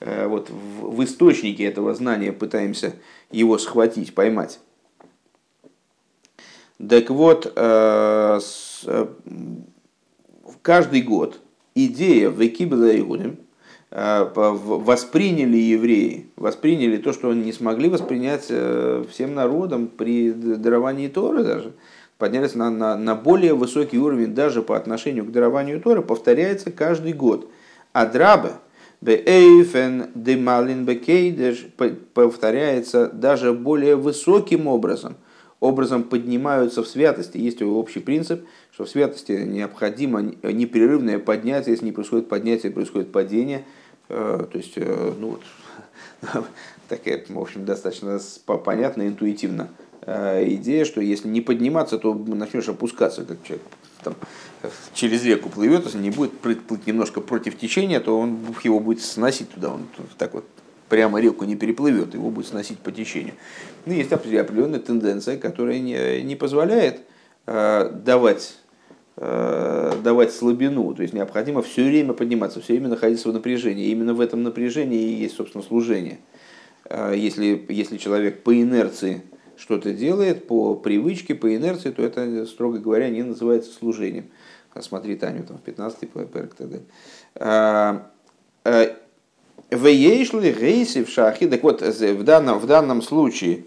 э, 0.00 0.26
вот 0.26 0.50
в, 0.50 0.96
в 0.96 1.04
источнике 1.04 1.64
этого 1.64 1.94
знания 1.94 2.32
пытаемся 2.32 2.94
его 3.30 3.58
схватить, 3.58 4.14
поймать. 4.14 4.60
Так 6.78 7.10
вот, 7.10 7.52
э, 7.54 8.40
э, 8.86 9.06
каждый 10.62 11.02
год 11.02 11.40
идея 11.74 12.30
в 12.30 12.44
Экибела 12.44 12.96
Игудим– 12.96 13.38
восприняли 13.94 15.58
евреи, 15.58 16.28
восприняли 16.36 16.96
то, 16.96 17.12
что 17.12 17.28
они 17.28 17.44
не 17.44 17.52
смогли 17.52 17.90
воспринять 17.90 18.44
всем 18.44 19.34
народам 19.34 19.86
при 19.86 20.30
даровании 20.30 21.08
Торы 21.08 21.44
даже, 21.44 21.72
поднялись 22.22 22.54
на, 22.54 22.70
на, 22.70 22.96
на 22.96 23.16
более 23.16 23.52
высокий 23.52 23.98
уровень 23.98 24.32
даже 24.32 24.62
по 24.62 24.76
отношению 24.76 25.24
к 25.24 25.32
дарованию 25.32 25.80
Торы, 25.80 26.02
повторяется 26.02 26.70
каждый 26.70 27.14
год. 27.14 27.50
А 27.92 28.06
драба, 28.06 28.60
Беэйфен 29.00 30.06
демалин 30.14 30.84
бекейдеш 30.84 31.66
повторяется 32.14 33.08
даже 33.08 33.52
более 33.52 33.96
высоким 33.96 34.68
образом. 34.68 35.16
Образом 35.58 36.04
поднимаются 36.04 36.84
в 36.84 36.86
святости. 36.86 37.38
Есть 37.38 37.60
общий 37.60 37.98
принцип, 37.98 38.44
что 38.70 38.84
в 38.84 38.88
святости 38.88 39.32
необходимо 39.32 40.22
непрерывное 40.22 41.18
поднятие. 41.18 41.72
Если 41.72 41.86
не 41.86 41.92
происходит 41.92 42.28
поднятие, 42.28 42.70
происходит 42.70 43.10
падение– 43.10 43.64
Э, 44.08 44.44
то 44.50 44.58
есть, 44.58 44.74
э, 44.76 45.12
ну 45.18 45.30
вот, 45.30 45.42
такая, 46.88 47.24
в 47.26 47.38
общем, 47.38 47.64
достаточно 47.64 48.20
понятная, 48.44 49.08
интуитивно 49.08 49.70
идея, 50.04 50.84
что 50.84 51.00
если 51.00 51.28
не 51.28 51.40
подниматься, 51.40 51.98
то 51.98 52.14
начнешь 52.14 52.68
опускаться, 52.68 53.24
как 53.24 53.42
человек 53.44 53.64
там, 54.02 54.14
через 54.94 55.24
реку 55.24 55.48
плывет, 55.48 55.84
если 55.84 55.98
не 55.98 56.10
будет 56.10 56.32
плыть 56.38 56.86
немножко 56.86 57.20
против 57.20 57.56
течения, 57.56 58.00
то 58.00 58.18
он 58.18 58.40
его 58.64 58.80
будет 58.80 59.00
сносить 59.00 59.50
туда, 59.50 59.74
он 59.74 59.86
так 60.18 60.34
вот 60.34 60.44
прямо 60.88 61.20
реку 61.20 61.44
не 61.44 61.54
переплывет, 61.54 62.14
его 62.14 62.30
будет 62.30 62.48
сносить 62.48 62.78
по 62.78 62.90
течению. 62.90 63.34
Ну, 63.86 63.92
есть 63.92 64.12
определенная 64.12 64.80
тенденция, 64.80 65.38
которая 65.38 65.78
не, 65.78 66.22
не 66.22 66.34
позволяет 66.34 67.02
э, 67.46 67.90
давать 68.04 68.56
Э, 69.14 69.92
давать 70.02 70.32
слабину, 70.32 70.94
то 70.94 71.02
есть 71.02 71.12
необходимо 71.12 71.60
все 71.60 71.84
время 71.84 72.14
подниматься, 72.14 72.62
все 72.62 72.72
время 72.72 72.88
находиться 72.88 73.28
в 73.28 73.32
напряжении. 73.34 73.88
И 73.88 73.90
именно 73.90 74.14
в 74.14 74.22
этом 74.22 74.42
напряжении 74.42 75.02
и 75.02 75.12
есть, 75.12 75.36
собственно, 75.36 75.62
служение. 75.62 76.18
Э, 76.86 77.12
если, 77.14 77.62
если 77.68 77.98
человек 77.98 78.42
по 78.42 78.58
инерции 78.58 79.22
что-то 79.62 79.92
делает, 79.92 80.48
по 80.48 80.74
привычке, 80.74 81.36
по 81.36 81.54
инерции, 81.54 81.92
то 81.92 82.02
это, 82.02 82.46
строго 82.46 82.78
говоря, 82.78 83.08
не 83.10 83.22
называется 83.22 83.72
служением. 83.72 84.26
Смотри 84.80 85.14
Таню, 85.14 85.44
там, 85.44 85.58
в 85.58 85.68
15-й 85.68 86.06
перк 86.06 86.54
и 86.54 86.56
так 86.56 86.68
далее. 86.70 88.02
Веешли 89.70 90.52
гейси 90.52 91.04
в 91.04 91.08
шахи. 91.08 91.48
Так 91.48 91.62
вот, 91.62 91.80
в 91.80 92.24
данном, 92.24 92.58
в 92.58 92.66
данном 92.66 93.02
случае 93.02 93.64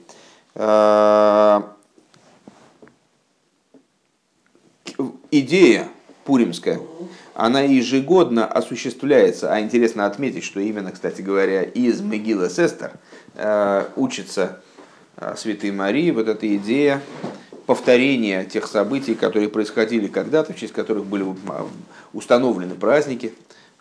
э, 0.54 1.62
идея 5.32 5.88
пуримская, 6.26 6.80
она 7.34 7.62
ежегодно 7.62 8.46
осуществляется, 8.46 9.52
а 9.52 9.62
интересно 9.62 10.06
отметить, 10.06 10.44
что 10.44 10.60
именно, 10.60 10.92
кстати 10.92 11.22
говоря, 11.22 11.64
из 11.64 12.02
Мегила 12.02 12.50
Сестер 12.50 12.92
э, 13.36 13.86
учится 13.96 14.60
э, 14.68 14.75
Святой 15.38 15.72
Марии 15.72 16.12
вот 16.12 16.28
эта 16.28 16.56
идея 16.56 17.02
повторение 17.66 18.46
тех 18.46 18.68
событий, 18.68 19.16
которые 19.16 19.50
происходили 19.50 20.08
когда-то, 20.08 20.54
в 20.54 20.58
честь 20.58 20.74
которых 20.74 21.06
были 21.06 21.26
установлены 22.14 22.76
праздники, 22.76 23.34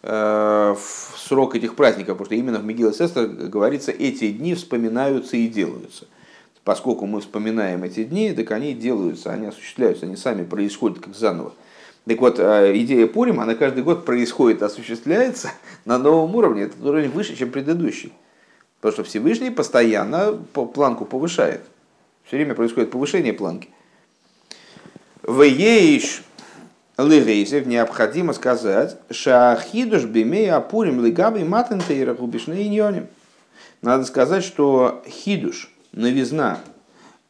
в 0.03 0.78
срок 1.16 1.57
этих 1.57 1.76
праздников, 1.76 2.18
потому 2.18 2.26
что 2.26 2.35
именно 2.35 2.59
в 2.59 2.64
Мегиле 2.64 2.93
Сестер 2.93 3.26
говорится, 3.26 3.91
эти 3.91 4.30
дни 4.32 4.55
вспоминаются 4.55 5.37
и 5.37 5.49
делаются. 5.49 6.07
Поскольку 6.62 7.07
мы 7.07 7.20
вспоминаем 7.20 7.85
эти 7.85 8.05
дни, 8.05 8.32
так 8.32 8.51
они 8.51 8.74
делаются, 8.74 9.32
они 9.32 9.47
осуществляются, 9.47 10.07
они 10.07 10.16
сами 10.16 10.45
происходят 10.45 10.99
как 10.99 11.14
заново. 11.14 11.55
Так 12.07 12.20
вот, 12.20 12.39
идея 12.39 13.07
Пурим, 13.07 13.41
она 13.41 13.55
каждый 13.55 13.82
год 13.82 14.05
происходит, 14.05 14.62
осуществляется 14.62 15.51
на 15.87 15.99
новом 15.99 16.35
уровне, 16.35 16.64
это 16.64 16.87
уровень 16.87 17.11
выше, 17.11 17.35
чем 17.35 17.51
предыдущий. 17.51 18.12
Потому 18.85 18.93
что 18.93 19.05
Всевышний 19.05 19.49
постоянно 19.49 20.35
планку 20.53 21.07
повышает. 21.07 21.62
Все 22.26 22.37
время 22.37 22.55
происходит 22.55 22.91
повышение 22.91 23.32
планки. 23.32 23.70
В 25.22 25.41
ейш 25.41 26.22
лыгейзев 26.99 27.64
необходимо 27.64 28.35
сказать, 28.35 28.99
шахидуш 29.11 30.05
бимей 30.05 30.51
апурим 30.51 30.99
лыгаби 30.99 31.45
матентейра 31.45 32.12
губишны 32.12 32.66
иньоним. 32.66 33.07
Надо 33.80 34.05
сказать, 34.05 34.45
что 34.45 35.03
хидуш, 35.09 35.72
новизна, 35.93 36.59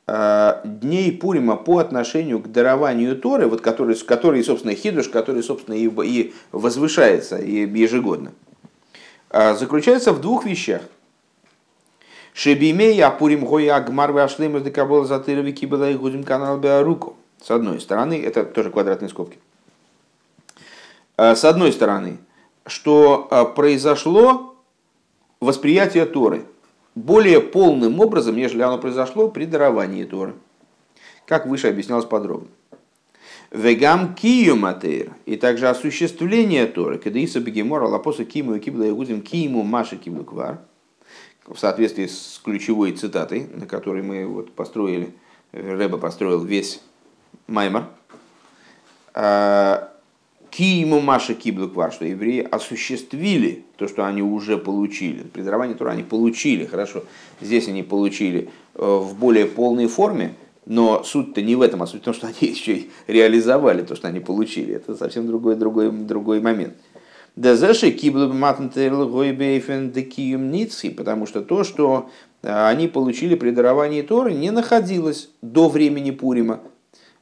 э, 0.09 0.61
дней 0.65 1.13
Пурима 1.13 1.55
по 1.55 1.79
отношению 1.79 2.41
к 2.41 2.51
дарованию 2.51 3.17
Торы, 3.17 3.47
вот 3.47 3.61
который, 3.61 3.95
который, 3.95 4.43
собственно, 4.43 4.75
хидуш, 4.75 5.09
который, 5.09 5.45
собственно, 5.45 5.77
и, 5.77 5.89
и 6.05 6.35
возвышается 6.51 7.37
ежегодно, 7.37 8.33
э, 9.31 9.55
заключается 9.55 10.13
в 10.13 10.21
двух 10.21 10.47
вещах. 10.47 10.83
Шебимей 12.35 13.01
апурим 13.01 13.45
гоя 13.45 13.77
агмар 13.77 14.11
вашлем 14.11 14.57
из 14.57 14.65
декабола 14.65 15.07
затырови 15.07 15.53
кибела 15.53 15.89
и 15.89 15.95
гудим 15.95 16.25
канал 16.25 16.61
руку. 16.83 17.17
С 17.41 17.51
одной 17.53 17.81
стороны, 17.81 18.21
это 18.21 18.45
тоже 18.45 18.71
квадратные 18.71 19.09
скобки. 19.09 19.39
С 21.17 21.45
одной 21.45 21.73
стороны, 21.73 22.19
что 22.67 23.53
произошло 23.55 24.57
восприятие 25.39 26.07
Торы 26.07 26.45
более 26.97 27.41
полным 27.41 28.01
образом, 28.01 28.35
нежели 28.35 28.63
оно 28.63 28.79
произошло 28.79 29.29
при 29.29 29.45
даровании 29.45 30.03
Торы. 30.03 30.35
Как 31.27 31.47
выше 31.47 31.69
объяснялось 31.69 32.05
подробно. 32.05 32.49
Вегам 33.53 34.13
кию 34.17 34.57
матейр, 34.57 35.13
и 35.25 35.37
также 35.37 35.69
осуществление 35.69 36.67
Торы, 36.67 36.99
когда 36.99 37.21
Иса 37.21 37.39
Бегемор, 37.39 37.85
Алапоса 37.85 38.25
Киму 38.25 38.57
и 38.57 38.59
Кибла 38.59 38.83
Ягудим 38.83 39.23
Киму 39.23 39.63
Маши 39.63 39.97
Киблу 39.97 40.25
Квар– 40.25 40.59
в 41.47 41.59
соответствии 41.59 42.07
с 42.07 42.41
ключевой 42.45 42.93
цитатой, 42.93 43.47
на 43.53 43.67
которой 43.67 44.03
мы 44.03 44.27
вот 44.27 44.53
построили, 44.53 45.13
Рэба 45.53 45.99
построил 45.99 46.43
весь 46.43 46.81
Маймар, 47.47 47.89
Киему 50.57 51.01
Маша 51.01 51.35
Киблуквар, 51.35 51.93
что 51.93 52.05
евреи 52.05 52.47
осуществили 52.49 53.65
то, 53.77 53.89
что 53.89 54.07
они 54.07 54.23
уже 54.23 54.57
получили. 54.57 55.23
При 55.23 55.43
даровании 55.43 55.75
Тура 55.75 55.91
они 55.91 56.05
получили, 56.05 56.65
хорошо. 56.65 57.03
Здесь 57.41 57.67
они 57.67 57.83
получили 57.83 58.51
э, 58.77 58.85
в 58.85 59.17
более 59.19 59.47
полной 59.47 59.89
форме, 59.89 60.37
но 60.65 61.03
суть-то 61.03 61.43
не 61.43 61.57
в 61.57 61.61
этом, 61.61 61.83
а 61.83 61.89
суть 61.89 62.03
в 62.03 62.05
том, 62.05 62.15
что 62.15 62.29
они 62.29 62.37
еще 62.41 62.77
и 62.77 62.91
реализовали 63.09 63.83
то, 63.83 63.97
что 63.97 64.07
они 64.07 64.21
получили. 64.21 64.75
Это 64.75 64.95
совсем 64.95 65.27
другой, 65.27 65.57
другой, 65.57 65.91
другой 65.91 66.41
момент. 66.41 66.75
Дезеши 67.37 67.91
киблу 67.91 68.33
матнтерлгойбейфен 68.33 69.91
декиюмници, 69.91 70.91
потому 70.91 71.27
что 71.27 71.43
то, 71.43 71.65
что 71.65 72.09
э, 72.43 72.67
они 72.69 72.87
получили 72.87 73.35
при 73.35 73.51
даровании 73.51 74.03
Торы, 74.03 74.35
не 74.35 74.53
находилось 74.53 75.31
до 75.43 75.69
времени 75.69 76.13
Пурима 76.13 76.61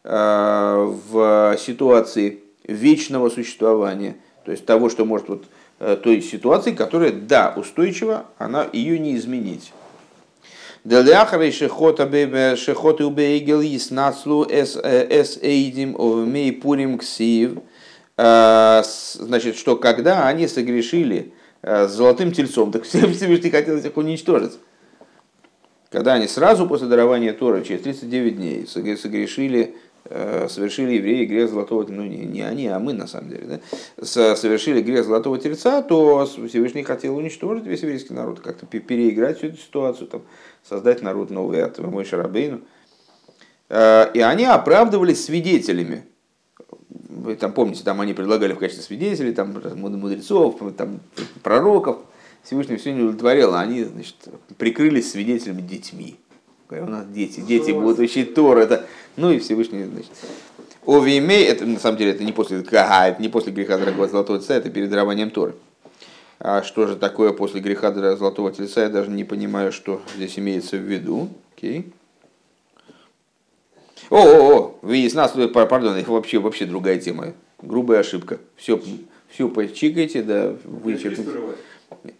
э, 0.05 0.93
в 1.11 1.57
ситуации 1.59 2.41
вечного 2.65 3.31
существования, 3.31 4.17
то 4.45 4.51
есть 4.51 4.67
того, 4.67 4.91
что 4.91 5.07
может 5.07 5.31
вот 5.31 5.45
э, 5.81 5.97
той 5.97 6.21
ситуации, 6.21 6.73
которая, 6.73 7.13
да, 7.13 7.55
устойчива, 7.57 8.27
она 8.37 8.67
ее 8.71 8.99
не 8.99 9.17
изменить. 9.17 9.73
Деляхрей 10.85 11.53
шехота 11.53 12.57
шехоты 12.57 13.07
убейгел 13.07 13.63
нацлу 13.91 14.45
эс 14.45 14.77
эйдим 15.41 15.97
овмей 15.97 16.53
пурим 16.53 16.99
ксив– 16.99 17.53
значит, 18.17 19.57
что 19.57 19.77
когда 19.77 20.27
они 20.29 20.47
согрешили 20.47 21.33
э, 21.63 21.89
с 21.89 21.93
золотым 21.93 22.33
тельцом, 22.33 22.71
так 22.71 22.85
Всевышний 22.85 23.51
хотел 23.51 23.77
их 23.77 23.97
уничтожить. 23.97 24.53
Когда 25.91 26.15
они 26.15 26.27
сразу 26.27 26.67
после 26.67 26.89
дарования 26.89 27.33
Тора, 27.33 27.63
через 27.63 27.83
39 27.83 28.37
дней, 28.37 28.67
согрешили, 28.67 29.75
э, 30.07 30.47
совершили 30.49 30.95
евреи 30.95 31.27
грех 31.27 31.51
золотого 31.51 31.87
ну 31.89 32.03
не, 32.03 32.25
не 32.25 32.43
они, 32.43 32.67
а 32.69 32.79
мы 32.79 32.93
на 32.93 33.07
самом 33.07 33.31
деле, 33.31 33.61
да, 33.99 34.05
совершили 34.05 34.81
грех 34.81 35.05
золотого 35.05 35.39
тельца, 35.39 35.83
то 35.83 36.27
Всевышний 36.27 36.83
хотел 36.83 37.17
уничтожить 37.17 37.67
весь 37.67 37.83
еврейский 37.83 38.15
народ, 38.15 38.41
как-то 38.41 38.67
переиграть 38.67 39.39
всю 39.39 39.49
эту 39.49 39.59
ситуацию, 39.59 40.09
там, 40.09 40.23
создать 40.63 41.03
народ 41.03 41.31
новый 41.31 41.63
от 41.63 41.79
Мой 41.79 42.05
Шарабейну. 42.05 42.61
И 43.71 44.21
они 44.21 44.45
оправдывались 44.45 45.25
свидетелями 45.25 46.05
вы 47.23 47.37
там 47.37 47.53
помните, 47.53 47.83
там 47.85 48.01
они 48.01 48.15
предлагали 48.15 48.53
в 48.53 48.59
качестве 48.59 48.83
свидетелей, 48.83 49.33
там, 49.33 49.55
мудрецов, 49.77 50.57
там, 50.77 51.01
пророков. 51.43 51.99
Всевышний 52.43 52.77
все 52.77 52.93
не 52.93 53.03
удовлетворил, 53.03 53.55
а 53.55 53.61
они 53.61 53.85
значит, 53.85 54.17
прикрылись 54.59 55.13
свидетелями 55.13 55.63
детьми. 55.63 56.17
У 56.69 56.87
нас 56.87 57.07
дети, 57.07 57.41
дети 57.41 57.71
будут 57.71 57.99
учить 57.99 58.35
Тор, 58.35 58.59
это, 58.59 58.87
ну 59.17 59.31
и 59.31 59.39
Всевышний, 59.39 59.85
значит, 59.85 60.11
Овимей, 60.87 61.45
это 61.45 61.67
на 61.67 61.79
самом 61.79 61.99
деле 61.99 62.13
это 62.13 62.25
не 62.25 62.33
после, 62.33 62.65
а, 62.73 63.09
это 63.09 63.21
не 63.21 63.29
после 63.29 63.53
греха 63.53 63.77
дорогого 63.77 64.09
золотого 64.09 64.39
тельца, 64.39 64.55
это 64.55 64.71
перед 64.71 64.91
дарованием 64.91 65.31
Торы. 65.31 65.55
А 66.41 66.63
что 66.63 66.87
же 66.87 66.97
такое 66.97 67.33
после 67.33 67.61
греха 67.61 67.93
золотого 68.17 68.51
тельца, 68.51 68.83
я 68.83 68.89
даже 68.89 69.11
не 69.11 69.23
понимаю, 69.23 69.71
что 69.71 70.01
здесь 70.17 70.39
имеется 70.39 70.77
в 70.77 70.81
виду. 70.81 71.29
Окей. 71.57 71.93
О, 74.11 74.17
о, 74.17 74.59
о, 74.59 74.79
вы 74.83 74.99
из 74.99 75.15
нас, 75.15 75.33
пардон, 75.53 75.97
их 75.99 76.09
вообще, 76.09 76.39
вообще 76.39 76.67
другая 76.67 76.99
тема. 76.99 77.35
Грубая 77.61 78.01
ошибка. 78.01 78.39
Все, 78.57 78.81
все 79.29 79.49
почикайте, 79.49 80.23
да, 80.23 80.55
вычеркните. 80.65 81.31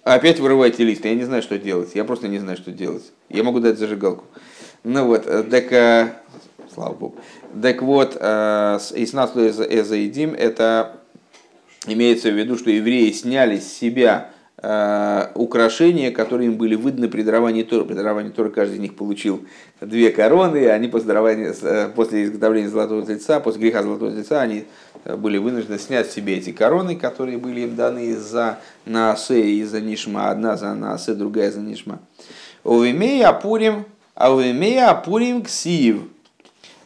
Опять 0.03 0.41
вырывайте 0.41 0.85
лист. 0.85 1.05
Я 1.05 1.15
не 1.15 1.25
знаю, 1.25 1.43
что 1.43 1.59
делать. 1.59 1.91
Я 1.95 2.05
просто 2.05 2.29
не 2.29 2.39
знаю, 2.39 2.57
что 2.57 2.71
делать. 2.71 3.13
Я 3.29 3.43
могу 3.43 3.61
дать 3.61 3.79
зажигалку. 3.79 4.25
Ну 4.85 5.07
вот, 5.07 5.27
э, 5.27 5.43
так, 5.45 5.73
э, 5.73 6.13
слава 6.73 6.95
богу. 6.95 7.17
Так 7.61 7.83
вот, 7.83 8.17
э, 8.19 8.79
из 8.95 9.13
нас 9.13 9.33
Эзаидим, 9.37 10.35
это 10.35 11.01
имеется 11.87 12.31
в 12.31 12.39
виду, 12.39 12.57
что 12.57 12.71
евреи 12.71 13.11
сняли 13.13 13.59
с 13.59 13.73
себя 13.73 14.32
украшения, 15.35 16.13
которые 16.13 16.49
им 16.49 16.57
были 16.57 16.77
выданы 16.77 17.09
при 17.09 17.23
даровании 17.23 17.65
Торы. 17.65 17.85
При 17.85 17.95
даровании 17.95 18.31
Торы 18.31 18.51
каждый 18.51 18.75
из 18.75 18.81
них 18.81 18.95
получил 18.95 19.45
две 19.81 20.11
короны, 20.11 20.59
и 20.59 20.67
они 20.67 20.87
после, 20.87 21.13
э, 21.15 21.89
после 21.89 22.25
изготовления 22.25 22.69
золотого 22.69 23.05
тельца, 23.05 23.41
после 23.41 23.61
греха 23.63 23.83
золотого 23.83 24.13
тельца, 24.13 24.41
они 24.41 24.65
э, 25.05 25.17
были 25.17 25.39
вынуждены 25.39 25.79
снять 25.81 26.13
себе 26.13 26.37
эти 26.37 26.53
короны, 26.53 26.95
которые 26.95 27.39
были 27.39 27.63
им 27.63 27.75
даны 27.75 28.15
за 28.17 28.61
Наасе 28.87 29.51
и 29.51 29.65
за 29.65 29.81
Нишма. 29.81 30.31
Одна 30.31 30.57
за 30.57 30.75
Наасе, 30.75 31.15
другая 31.15 31.51
за 31.51 31.61
Нишма. 31.61 31.99
Увимея 32.63 33.31
Апурим, 33.31 33.85
а 34.15 34.33
увимея 34.33 34.91
Апурим 34.91 35.43
Ксив. 35.43 36.03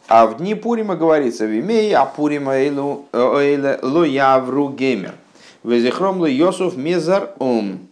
А 0.07 0.25
в 0.25 0.37
дни 0.37 0.55
Пурима 0.55 0.95
говорится, 0.95 1.45
Вимея 1.45 2.01
Апурим 2.01 2.49
Эйлу 2.49 3.05
Ло 3.11 4.03
Явру 4.03 4.69
Геймер. 4.69 5.13
Везихромлы 5.63 6.31
Йосуф 6.31 6.77
Мезар 6.77 7.33
Ом. 7.39 7.87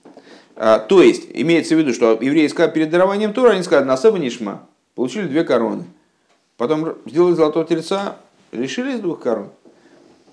А, 0.55 0.79
то 0.79 1.01
есть, 1.01 1.27
имеется 1.33 1.75
в 1.75 1.79
виду, 1.79 1.93
что 1.93 2.13
евреи 2.13 2.47
сказали 2.47 2.71
перед 2.71 2.89
дарованием 2.89 3.33
Тора, 3.33 3.51
они 3.51 3.63
сказали, 3.63 3.85
Насеба 3.85 4.17
Нишма, 4.17 4.67
получили 4.95 5.27
две 5.27 5.43
короны. 5.43 5.83
Потом 6.57 6.95
сделали 7.05 7.33
золотого 7.33 7.65
тельца, 7.65 8.15
лишились 8.53 9.01
двух 9.01 9.19
корон. 9.19 9.49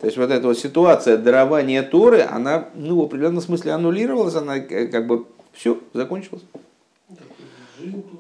То 0.01 0.07
есть 0.07 0.17
вот 0.17 0.31
эта 0.31 0.47
вот 0.47 0.59
ситуация 0.59 1.17
дарования 1.17 1.83
Торы, 1.83 2.23
она 2.23 2.69
ну, 2.75 3.01
в 3.01 3.05
определенном 3.05 3.41
смысле 3.41 3.73
аннулировалась, 3.73 4.35
она 4.35 4.61
как 4.61 5.07
бы 5.07 5.27
все, 5.53 5.79
закончилась. 5.93 6.43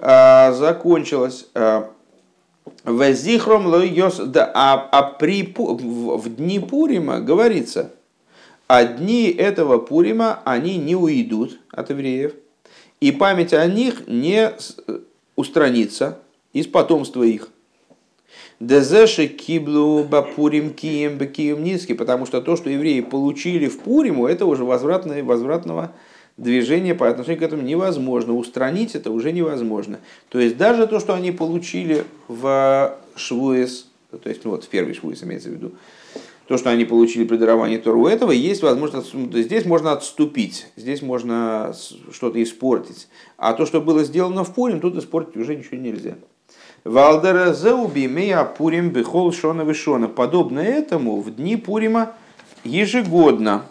А, 0.00 0.52
закончилась. 0.52 1.46
А, 1.54 1.88
Везихром 2.84 3.66
лойос, 3.66 4.18
да, 4.18 4.50
а, 4.54 4.88
а 4.90 5.02
при, 5.02 5.54
в, 5.56 6.16
в 6.16 6.36
дни 6.36 6.58
Пурима 6.58 7.20
говорится– 7.20 7.92
а 8.68 8.84
дни 8.84 9.30
этого 9.30 9.78
Пурима, 9.78 10.40
они 10.44 10.78
не 10.78 10.96
уйдут 10.96 11.58
от 11.70 11.90
евреев, 11.90 12.34
и 13.00 13.12
память 13.12 13.52
о 13.52 13.66
них 13.66 14.06
не 14.06 14.52
устранится 15.36 16.18
из 16.52 16.66
потомства 16.66 17.22
их. 17.22 17.48
Дезеши 18.60 19.26
киблу 19.26 20.04
бапурим 20.04 20.72
кием 20.72 21.18
бекием 21.18 21.64
низкий, 21.64 21.94
потому 21.94 22.26
что 22.26 22.40
то, 22.40 22.56
что 22.56 22.70
евреи 22.70 23.00
получили 23.00 23.66
в 23.66 23.80
Пуриму, 23.80 24.28
это 24.28 24.46
уже 24.46 24.64
возвратное, 24.64 25.24
возвратного 25.24 25.92
движения 26.36 26.94
по 26.94 27.08
отношению 27.08 27.40
к 27.40 27.42
этому 27.42 27.62
невозможно. 27.62 28.34
Устранить 28.34 28.94
это 28.94 29.10
уже 29.10 29.32
невозможно. 29.32 29.98
То 30.28 30.38
есть 30.38 30.56
даже 30.56 30.86
то, 30.86 31.00
что 31.00 31.14
они 31.14 31.32
получили 31.32 32.04
в 32.28 32.96
швуэс, 33.16 33.88
то 34.10 34.28
есть 34.28 34.44
ну, 34.44 34.52
вот 34.52 34.64
в 34.64 34.68
первый 34.68 34.94
швуэс 34.94 35.24
имеется 35.24 35.48
в 35.48 35.52
виду, 35.52 35.72
то, 36.52 36.58
что 36.58 36.68
они 36.68 36.84
получили 36.84 37.24
при 37.24 37.38
даровании 37.38 37.78
Торы, 37.78 37.96
у 37.96 38.06
этого 38.06 38.30
есть 38.30 38.62
возможность, 38.62 39.14
здесь 39.14 39.64
можно 39.64 39.92
отступить, 39.92 40.66
здесь 40.76 41.00
можно 41.00 41.74
что-то 42.12 42.42
испортить. 42.42 43.08
А 43.38 43.54
то, 43.54 43.64
что 43.64 43.80
было 43.80 44.04
сделано 44.04 44.44
в 44.44 44.52
Пурим, 44.52 44.78
тут 44.80 44.94
испортить 44.98 45.34
уже 45.38 45.56
ничего 45.56 45.78
нельзя. 45.78 46.16
Валдера 46.84 47.54
зеубимея 47.54 48.44
Пурим 48.44 48.90
бихол 48.90 49.32
шона 49.32 49.62
вишона. 49.62 50.08
Подобно 50.08 50.60
этому 50.60 51.22
в 51.22 51.34
дни 51.34 51.56
Пурима 51.56 52.16
ежегодно. 52.64 53.64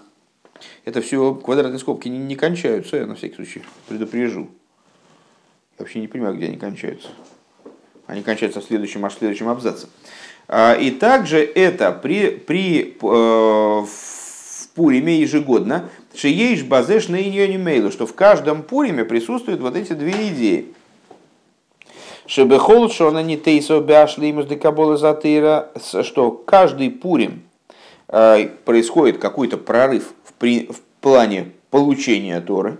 Это 0.84 1.02
все 1.02 1.36
квадратные 1.36 1.78
скобки 1.78 2.08
не, 2.08 2.18
не 2.18 2.36
кончаются, 2.36 2.98
я 2.98 3.06
на 3.06 3.14
всякий 3.14 3.36
случай 3.36 3.62
предупрежу. 3.90 4.50
Я 5.78 5.84
вообще 5.84 6.00
не 6.00 6.08
понимаю, 6.08 6.36
где 6.36 6.48
они 6.48 6.58
кончаются. 6.58 7.10
Они 8.08 8.24
кончаются 8.24 8.60
в 8.60 8.64
следующем, 8.64 9.06
аж 9.06 9.14
в 9.14 9.20
следующем 9.20 9.50
абзаце. 9.50 9.86
А, 10.54 10.74
и 10.74 10.92
также 10.92 11.40
это 11.40 11.94
при, 11.94 12.30
при, 12.30 12.98
э, 13.02 13.06
в 13.06 14.68
Пуриме 14.76 15.16
ежегодно, 15.16 15.90
шиеш 16.14 16.64
базеш 16.64 17.08
на 17.08 17.16
мейлу, 17.58 17.90
что 17.90 18.06
в 18.06 18.14
каждом 18.14 18.62
Пуриме 18.64 19.06
присутствуют 19.06 19.62
вот 19.62 19.78
эти 19.78 19.94
две 19.94 20.28
идеи. 20.28 20.66
Шебехол 22.26 22.90
шона 22.90 23.24
не 23.24 23.38
тейсо 23.38 23.80
бяшли 23.80 24.28
ему 24.28 24.44
декабола 24.44 24.98
затыра, 24.98 25.72
что 26.04 26.32
каждый 26.32 26.90
Пурим 26.90 27.44
э, 28.10 28.50
происходит 28.66 29.20
какой-то 29.20 29.58
прорыв 29.58 30.12
в, 30.26 30.34
при, 30.34 30.68
в 30.68 30.82
плане 31.00 31.54
получения 31.70 32.42
Торы. 32.42 32.78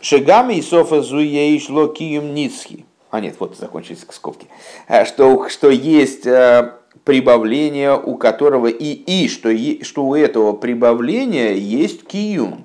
Шегами 0.00 0.54
и 0.54 0.62
софа 0.62 1.00
зуеиш 1.00 1.68
локием 1.68 2.34
ницхи 2.34 2.84
а 3.14 3.20
нет, 3.20 3.36
вот 3.38 3.56
закончились 3.56 4.04
скобки, 4.10 4.48
э, 4.88 5.04
что, 5.04 5.48
что 5.48 5.70
есть 5.70 6.26
э, 6.26 6.72
прибавление, 7.04 7.96
у 7.96 8.16
которого 8.16 8.66
и, 8.66 8.92
и 8.92 9.28
что, 9.28 9.50
что 9.84 10.04
у 10.04 10.16
этого 10.16 10.52
прибавления 10.52 11.52
есть 11.52 12.08
киюм. 12.08 12.64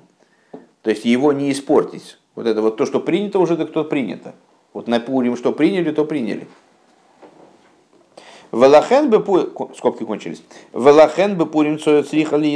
То 0.82 0.90
есть 0.90 1.04
его 1.04 1.32
не 1.32 1.52
испортить. 1.52 2.18
Вот 2.34 2.48
это 2.48 2.62
вот 2.62 2.76
то, 2.78 2.84
что 2.84 2.98
принято, 2.98 3.38
уже 3.38 3.56
так 3.56 3.70
то 3.70 3.84
принято. 3.84 4.34
Вот 4.72 4.88
на 4.88 4.98
Пурим 4.98 5.36
что 5.36 5.52
приняли, 5.52 5.92
то 5.92 6.04
приняли. 6.04 6.48
Велахен 8.50 9.08
бы 9.08 9.24
скобки 9.76 10.02
кончились. 10.02 10.42
Велахен 10.72 11.36
бы 11.36 11.46
Пурим 11.46 11.78
црихали 11.78 12.48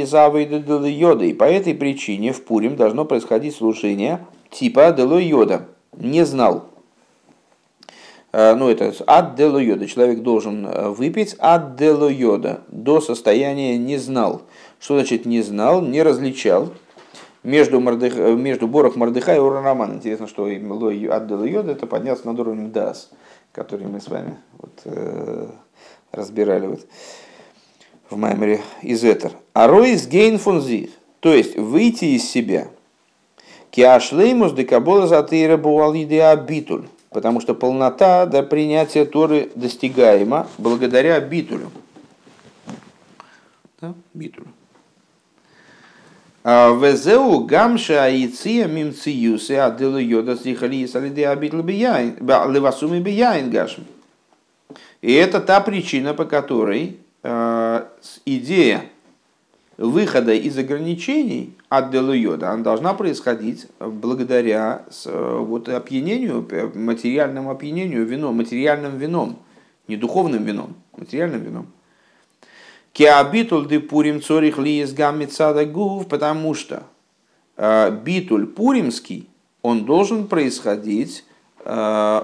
йода. 0.89 1.23
И 1.23 1.33
по 1.33 1.45
этой 1.45 1.73
причине 1.73 2.33
в 2.33 2.43
Пурим 2.43 2.75
должно 2.75 3.05
происходить 3.05 3.55
служение 3.55 4.19
типа 4.51 4.91
дело 4.91 5.17
йода. 5.17 5.69
Не 5.93 6.25
знал. 6.25 6.74
Э, 8.37 8.53
ну 8.53 8.69
это 8.69 8.93
от 9.07 9.35
дело 9.35 9.59
йода, 9.59 9.87
человек 9.87 10.19
должен 10.21 10.67
э, 10.67 10.89
выпить 10.89 11.35
от 11.39 11.77
дело 11.77 12.09
йода, 12.09 12.63
до 12.67 12.99
состояния 12.99 13.77
не 13.77 13.97
знал. 13.97 14.41
Что 14.77 14.95
значит 14.95 15.25
не 15.25 15.41
знал, 15.41 15.81
не 15.81 16.03
различал 16.03 16.73
между, 17.43 17.79
Мордых, 17.79 18.17
э, 18.17 18.35
между 18.35 18.67
Борох 18.67 18.97
Мордыха 18.97 19.33
и 19.33 19.39
Урараман. 19.39 19.93
Интересно, 19.93 20.27
что 20.27 20.47
от 20.47 21.27
дело 21.27 21.45
йода 21.45 21.71
это 21.71 21.87
поднялся 21.87 22.27
над 22.27 22.37
уровнем 22.37 22.73
Дас, 22.73 23.09
который 23.53 23.87
мы 23.87 24.01
с 24.01 24.09
вами 24.09 24.35
вот, 24.57 24.81
э, 24.83 25.47
разбирали 26.11 26.67
вот 26.67 26.85
в 28.09 28.17
Маймере 28.17 28.59
из 28.81 29.01
Этер. 29.05 29.31
А 29.53 29.67
Ройс 29.67 30.07
Гейн 30.07 30.39
фунзи, 30.39 30.91
то 31.21 31.33
есть 31.33 31.57
выйти 31.57 32.03
из 32.03 32.29
себя. 32.29 32.67
Киашлеймус 33.71 34.51
декабола 34.51 35.07
затыра 35.07 35.55
буал 35.55 35.95
идеа 35.95 36.35
битуль 36.35 36.83
потому 37.15 37.39
что 37.39 37.55
полнота 37.55 38.25
до 38.25 38.43
принятия 38.43 39.05
Торы 39.05 39.49
достигаема 39.55 40.47
благодаря 40.57 41.17
битулю. 41.21 41.71
Да? 43.79 43.93
Битулю. 44.13 44.47
А 46.43 46.73
Везеу 46.75 47.39
гамша 47.45 48.03
аиция 48.03 48.67
мимциюсы 48.67 49.53
аделу 49.53 49.97
йода 49.97 50.35
сихали 50.35 50.85
салиды 50.87 51.23
абитл 51.23 51.61
бияин, 51.61 52.17
левасуми 52.19 52.99
бияин 52.99 53.49
гашм. 53.49 53.83
И 55.01 55.13
это 55.13 55.39
та 55.39 55.61
причина, 55.61 56.13
по 56.13 56.25
которой 56.25 56.97
э, 57.23 57.85
идея 58.25 58.83
выхода 59.77 60.33
из 60.33 60.57
ограничений 60.57 61.53
от 61.69 61.91
делуйода, 61.91 62.51
она 62.51 62.63
должна 62.63 62.93
происходить 62.93 63.67
благодаря 63.79 64.85
вот, 65.03 65.67
опьянению, 65.69 66.47
материальному 66.73 67.51
опьянению 67.51 68.05
вином, 68.05 68.37
материальным 68.37 68.97
вином, 68.97 69.39
не 69.87 69.97
духовным 69.97 70.43
вином, 70.43 70.75
материальным 70.97 71.41
вином. 71.41 71.67
Киабитуль 72.93 73.67
де 73.67 73.81
пурим 73.81 74.21
цорих 74.21 74.57
ли 74.57 74.79
из 74.79 74.93
гув, 74.93 76.07
потому 76.07 76.53
что 76.53 76.83
э, 77.57 77.91
битуль 77.91 78.47
пуримский, 78.47 79.27
он 79.61 79.83
должен 79.83 80.27
происходить 80.27 81.25
э, 81.65 82.21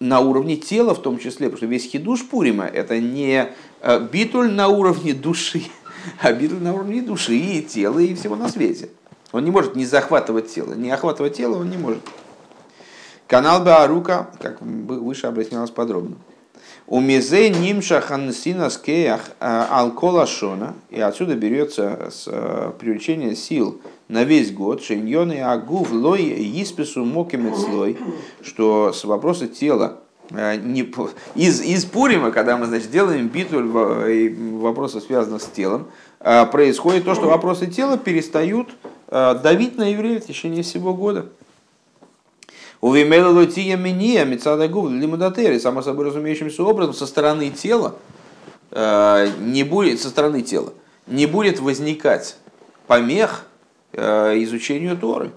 на 0.00 0.20
уровне 0.20 0.56
тела 0.56 0.92
в 0.94 1.02
том 1.02 1.18
числе, 1.18 1.46
потому 1.46 1.58
что 1.58 1.66
весь 1.66 1.88
хидуш 1.88 2.26
Пурима 2.26 2.64
это 2.64 2.98
не 2.98 3.48
э, 3.82 4.08
битуль 4.10 4.50
на 4.50 4.66
уровне 4.66 5.12
души, 5.14 5.62
обиду 6.20 6.56
на 6.56 6.74
уровне 6.74 7.02
души 7.02 7.36
и 7.36 7.62
тела, 7.62 7.98
и 7.98 8.14
всего 8.14 8.36
на 8.36 8.48
свете. 8.48 8.90
Он 9.32 9.44
не 9.44 9.50
может 9.50 9.76
не 9.76 9.86
захватывать 9.86 10.52
тело, 10.52 10.74
не 10.74 10.90
охватывать 10.90 11.36
тело 11.36 11.58
он 11.58 11.70
не 11.70 11.76
может. 11.76 12.00
Канал 13.26 13.62
Баарука, 13.62 14.30
как 14.40 14.60
выше 14.60 15.28
объяснялось 15.28 15.70
подробно. 15.70 16.16
У 16.88 16.98
мизе 16.98 17.50
нимша 17.50 18.00
хансина 18.00 18.68
скеях 18.70 19.30
э, 19.38 19.66
алкола 19.70 20.26
шона, 20.26 20.74
и 20.90 21.00
отсюда 21.00 21.36
берется 21.36 22.08
с 22.10 22.24
э, 22.26 22.72
привлечение 22.80 23.36
сил 23.36 23.80
на 24.08 24.24
весь 24.24 24.52
год, 24.52 24.82
шеньоны 24.82 25.40
агув 25.40 25.92
лой 25.92 26.34
испису 26.60 27.04
мокимецлой, 27.04 27.96
что 28.42 28.92
с 28.92 29.04
вопроса 29.04 29.46
тела 29.46 30.00
не, 30.30 30.88
из, 31.34 31.60
из 31.60 31.84
Пурима, 31.84 32.30
когда 32.30 32.56
мы 32.56 32.66
значит, 32.66 32.90
делаем 32.90 33.28
битву 33.28 33.60
и 34.06 34.28
вопросы, 34.58 35.00
связанные 35.00 35.40
с 35.40 35.46
телом, 35.46 35.88
э, 36.20 36.46
происходит 36.46 37.04
то, 37.04 37.14
что 37.14 37.28
вопросы 37.28 37.66
тела 37.66 37.98
перестают 37.98 38.68
э, 39.08 39.40
давить 39.42 39.76
на 39.76 39.90
евреев 39.90 40.22
в 40.22 40.26
течение 40.26 40.62
всего 40.62 40.94
года. 40.94 41.26
У 42.80 42.92
Вимелотия 42.92 43.76
Миния 43.76 44.24
Мецадагув 44.24 44.90
Лимудатери, 44.90 45.58
само 45.58 45.82
собой 45.82 46.06
разумеющимся 46.06 46.62
образом, 46.62 46.94
со 46.94 47.06
стороны 47.06 47.50
тела, 47.50 47.96
не 48.72 49.64
будет, 49.64 50.00
со 50.00 50.08
стороны 50.08 50.40
тела, 50.40 50.72
не 51.06 51.26
будет 51.26 51.60
возникать 51.60 52.36
помех 52.86 53.44
изучению 53.92 54.96
Торы. 54.96 55.32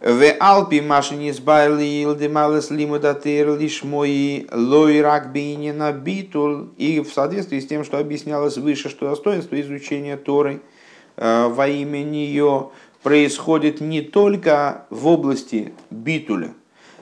В 0.00 0.32
Алпи 0.38 0.80
машини 0.80 1.30
избавили 1.30 2.04
илдемалес 2.04 2.70
лимудатер 2.70 3.58
лишь 3.58 3.82
мои 3.82 4.44
лойрак 4.52 5.34
на 5.34 5.92
битул. 5.92 6.68
И 6.76 7.00
в 7.00 7.12
соответствии 7.12 7.58
с 7.58 7.66
тем, 7.66 7.84
что 7.84 7.98
объяснялось 7.98 8.58
выше, 8.58 8.90
что 8.90 9.08
достоинство 9.08 9.60
изучения 9.60 10.16
Торы 10.16 10.60
э, 11.16 11.48
во 11.48 11.66
имя 11.66 12.04
нее 12.04 12.70
происходит 13.02 13.80
не 13.80 14.00
только 14.00 14.86
в 14.90 15.08
области 15.08 15.72
битуля, 15.90 16.54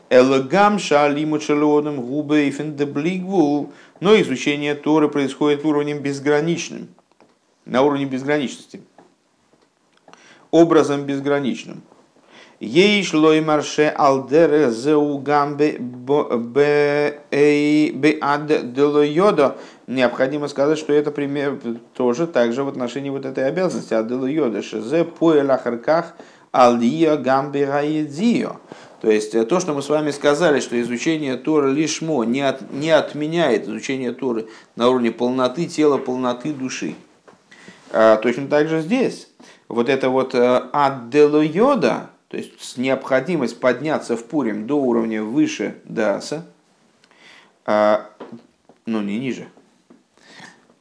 Элагам 0.09 0.79
шалиму 0.79 1.39
шалодом 1.39 2.01
губы 2.01 2.47
и 2.47 2.51
фендеблигвул, 2.51 3.73
но 4.01 4.19
изучение 4.23 4.75
Торы 4.75 5.09
происходит 5.09 5.67
уровнем 5.67 5.99
безграничным, 5.99 6.89
на 7.67 7.83
уровне 7.83 8.07
безграничности, 8.07 8.81
образом 10.51 11.05
безграничным. 11.05 11.83
Ейш 12.67 13.15
лой 13.15 13.41
марше 13.41 13.95
алдер 13.97 14.71
зеу 14.71 15.19
гамбе 15.19 15.79
ад 18.21 18.73
делойода. 18.73 19.57
Необходимо 19.87 20.49
сказать, 20.49 20.77
что 20.77 20.93
это 20.93 21.13
пример 21.13 21.61
тоже 21.95 22.27
также 22.27 22.65
в 22.65 22.69
отношении 22.69 23.11
вот 23.11 23.25
этой 23.25 23.47
обязанности 23.47 23.95
ад 23.95 24.09
делойода. 24.09 24.63
Шезе 24.63 25.05
поэлахарках 25.05 26.17
алдия 26.51 27.17
гамбе 27.17 27.67
гаедзио. 27.67 28.57
То 29.01 29.13
есть 29.13 29.37
э, 29.37 29.45
то, 29.45 29.61
что 29.61 29.73
мы 29.73 29.81
с 29.81 29.89
вами 29.89 30.11
сказали, 30.11 30.59
что 30.59 30.81
изучение 30.81 31.37
Торы 31.37 31.71
лишмо 31.73 32.25
не, 32.25 32.41
от, 32.41 32.73
не 32.73 32.91
отменяет 32.91 33.69
изучение 33.69 34.11
Торы 34.11 34.49
на 34.75 34.89
уровне 34.89 35.13
полноты 35.13 35.67
тела, 35.67 35.99
полноты 35.99 36.53
души. 36.53 36.97
А, 37.93 38.17
точно 38.17 38.49
так 38.49 38.69
же 38.69 38.81
здесь. 38.81 39.29
Вот 39.69 39.89
это 39.89 40.09
вот 40.09 40.35
э, 40.35 40.63
ад 40.73 41.11
делойода, 41.11 42.11
то 42.29 42.37
есть 42.37 42.77
необходимость 42.77 43.61
подняться 43.61 44.17
в 44.17 44.25
Пурим 44.25 44.67
до 44.67 44.75
уровня 44.81 45.23
выше 45.23 45.77
Даса, 45.85 46.47
а, 47.65 48.11
но 48.85 49.03
не 49.03 49.19
ниже, 49.19 49.49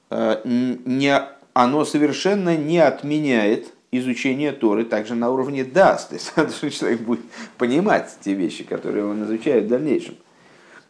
а, 0.10 0.42
не, 0.44 1.22
оно 1.54 1.86
совершенно 1.86 2.56
не 2.58 2.80
отменяет 2.80 3.74
изучение 3.92 4.52
Торы 4.52 4.86
также 4.86 5.16
на 5.16 5.30
уровне 5.32 5.64
Дас. 5.64 6.06
То 6.06 6.16
есть 6.16 6.34
человек 6.80 7.02
будет 7.02 7.22
понимать 7.58 8.10
те 8.22 8.34
вещи, 8.34 8.64
которые 8.64 9.06
он 9.06 9.24
изучает 9.24 9.66
в 9.66 9.68
дальнейшем. 9.68 10.16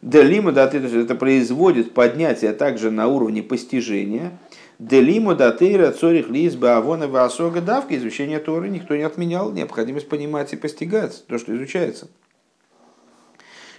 Делима, 0.02 0.52
да, 0.52 0.66
это 0.66 1.14
производит 1.14 1.94
поднятие 1.94 2.52
также 2.52 2.90
на 2.90 3.08
уровне 3.08 3.42
постижения. 3.42 4.38
Делиму 4.78 5.34
датейра 5.34 5.90
цорих 5.90 6.28
лизба 6.28 6.76
авона 6.76 7.08
васога 7.08 7.62
давка 7.62 7.96
изучение 7.96 8.38
Торы 8.38 8.68
никто 8.68 8.94
не 8.94 9.04
отменял 9.04 9.50
необходимость 9.50 10.08
понимать 10.08 10.52
и 10.52 10.56
постигать 10.56 11.24
то, 11.26 11.38
что 11.38 11.56
изучается. 11.56 12.08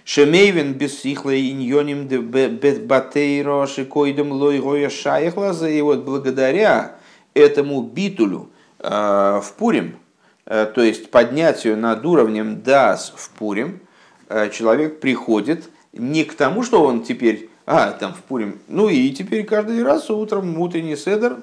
Шемейвен 0.04 0.72
без 0.72 1.00
сихла 1.00 1.38
иньоним 1.38 2.08
батейро 2.08 3.66
шикойдем 3.66 4.32
лой 4.32 4.58
гоя 4.58 4.90
шайхлаза. 4.90 5.68
И 5.68 5.80
вот 5.82 6.00
благодаря 6.00 6.96
этому 7.34 7.82
битулю 7.82 8.50
э, 8.80 8.88
в 8.88 9.52
Пурим, 9.56 9.98
э, 10.46 10.66
то 10.74 10.82
есть 10.82 11.12
поднятию 11.12 11.76
над 11.76 12.04
уровнем 12.04 12.62
дас 12.62 13.12
в 13.14 13.30
Пурим, 13.30 13.80
э, 14.28 14.50
человек 14.50 14.98
приходит 14.98 15.68
не 15.92 16.24
к 16.24 16.34
тому, 16.34 16.64
что 16.64 16.82
он 16.82 17.04
теперь 17.04 17.50
а, 17.70 17.92
там 17.92 18.14
в 18.14 18.22
Пурим. 18.22 18.60
Ну 18.66 18.88
и 18.88 19.10
теперь 19.10 19.44
каждый 19.44 19.82
раз 19.82 20.08
утром 20.08 20.58
утренний 20.58 20.96
седер, 20.96 21.36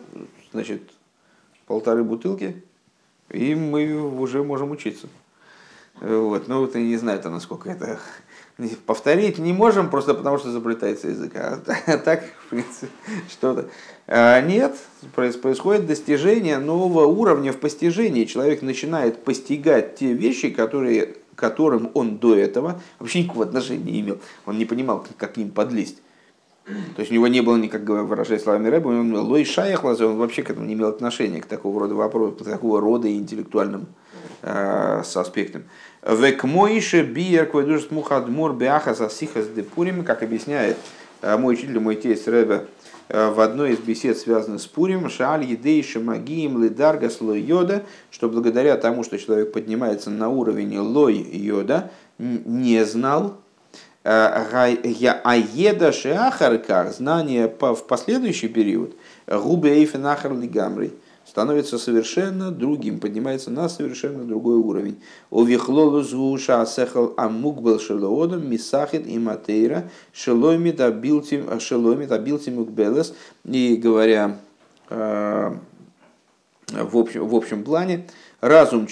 значит, 0.51 0.81
полторы 1.67 2.03
бутылки, 2.03 2.63
и 3.29 3.53
мы 3.53 3.93
уже 3.93 4.43
можем 4.43 4.71
учиться. 4.71 5.07
Вот. 6.01 6.47
Ну, 6.47 6.67
я 6.73 6.79
не 6.81 6.97
знаю, 6.97 7.21
насколько 7.25 7.69
это 7.69 7.99
повторить 8.87 9.37
не 9.37 9.53
можем, 9.53 9.91
просто 9.91 10.15
потому 10.15 10.39
что 10.39 10.49
заплетается 10.49 11.09
язык. 11.09 11.33
А 11.35 11.57
так, 12.03 12.23
в 12.47 12.49
принципе, 12.49 12.87
что-то. 13.29 13.69
А 14.07 14.41
нет, 14.41 14.75
происходит 15.13 15.85
достижение 15.85 16.57
нового 16.57 17.05
уровня 17.05 17.53
в 17.53 17.59
постижении. 17.59 18.25
Человек 18.25 18.63
начинает 18.63 19.23
постигать 19.23 19.97
те 19.97 20.13
вещи, 20.13 20.49
которые, 20.49 21.17
которым 21.35 21.91
он 21.93 22.17
до 22.17 22.35
этого 22.35 22.81
вообще 22.97 23.21
никакого 23.21 23.45
отношения 23.45 23.91
не 23.91 24.01
имел. 24.01 24.17
Он 24.47 24.57
не 24.57 24.65
понимал, 24.65 25.05
как 25.19 25.35
к 25.35 25.37
ним 25.37 25.51
подлезть. 25.51 26.01
То 26.65 27.01
есть 27.01 27.11
у 27.11 27.13
него 27.13 27.27
не 27.27 27.41
было, 27.41 27.57
никак 27.57 27.83
выражая 27.83 28.39
словами 28.39 28.69
Рэба, 28.69 28.87
он 28.87 29.15
лой 29.15 29.45
шаяхлаза, 29.45 30.07
он 30.07 30.17
вообще 30.17 30.41
к 30.41 30.49
этому 30.49 30.65
не 30.65 30.73
имел 30.73 30.87
отношения, 30.87 31.39
к 31.39 31.45
такого 31.45 31.81
рода 31.81 31.93
вопросу, 31.93 32.31
к 32.37 32.43
такого 32.43 32.81
рода 32.81 33.11
интеллектуальным 33.11 33.85
э, 34.41 35.03
с 35.05 35.15
аспектам. 35.15 35.65
Век 36.01 36.43
моише 36.43 37.03
биер 37.03 37.45
кведужит 37.45 37.91
мухадмур 37.91 38.53
беаха 38.53 38.95
засихас 38.95 39.47
депурим, 39.47 40.03
как 40.03 40.23
объясняет 40.23 40.77
э, 41.21 41.37
мой 41.37 41.53
учитель, 41.53 41.79
мой 41.79 41.97
тесть 41.97 42.27
Рэбе, 42.27 42.65
э, 43.09 43.29
в 43.29 43.39
одной 43.41 43.73
из 43.73 43.77
бесед, 43.77 44.17
связанных 44.17 44.59
с 44.59 44.65
Пурим, 44.65 45.07
Шааль 45.07 45.45
Едейши 45.45 45.99
Магиим 45.99 46.63
Лидарга 46.63 47.11
Слой 47.11 47.41
Йода, 47.41 47.83
что 48.09 48.27
благодаря 48.27 48.75
тому, 48.77 49.03
что 49.03 49.19
человек 49.19 49.51
поднимается 49.51 50.09
на 50.09 50.29
уровень 50.29 50.79
Лой 50.79 51.15
Йода, 51.15 51.91
не 52.17 52.83
знал, 52.85 53.37
Аеда 54.05 55.91
шеахаркар, 55.91 56.91
знание 56.91 57.47
в 57.47 57.83
последующий 57.87 58.49
период, 58.49 58.95
губы 59.27 59.69
эйфенахар 59.69 60.31
становится 61.27 61.79
совершенно 61.79 62.51
другим, 62.51 62.99
поднимается 62.99 63.49
на 63.49 63.67
совершенно 63.67 64.23
другой 64.23 64.57
уровень. 64.57 65.01
Овихлолу 65.31 66.03
зуша 66.03 66.61
асехал 66.61 67.15
амукбел 67.17 67.79
шелоодом 67.79 68.47
мисахит 68.47 69.07
и 69.07 69.17
матейра 69.17 69.89
шеломит 70.13 70.79
абилтим 70.81 71.59
шеломит 71.59 72.11
абилтим 72.11 72.59
укбелес. 72.59 73.15
И 73.43 73.75
говоря 73.75 74.37
э, 74.91 75.55
в 76.71 76.97
общем, 76.97 77.27
в 77.27 77.35
общем 77.35 77.63
плане, 77.63 78.07
разум, 78.45 78.87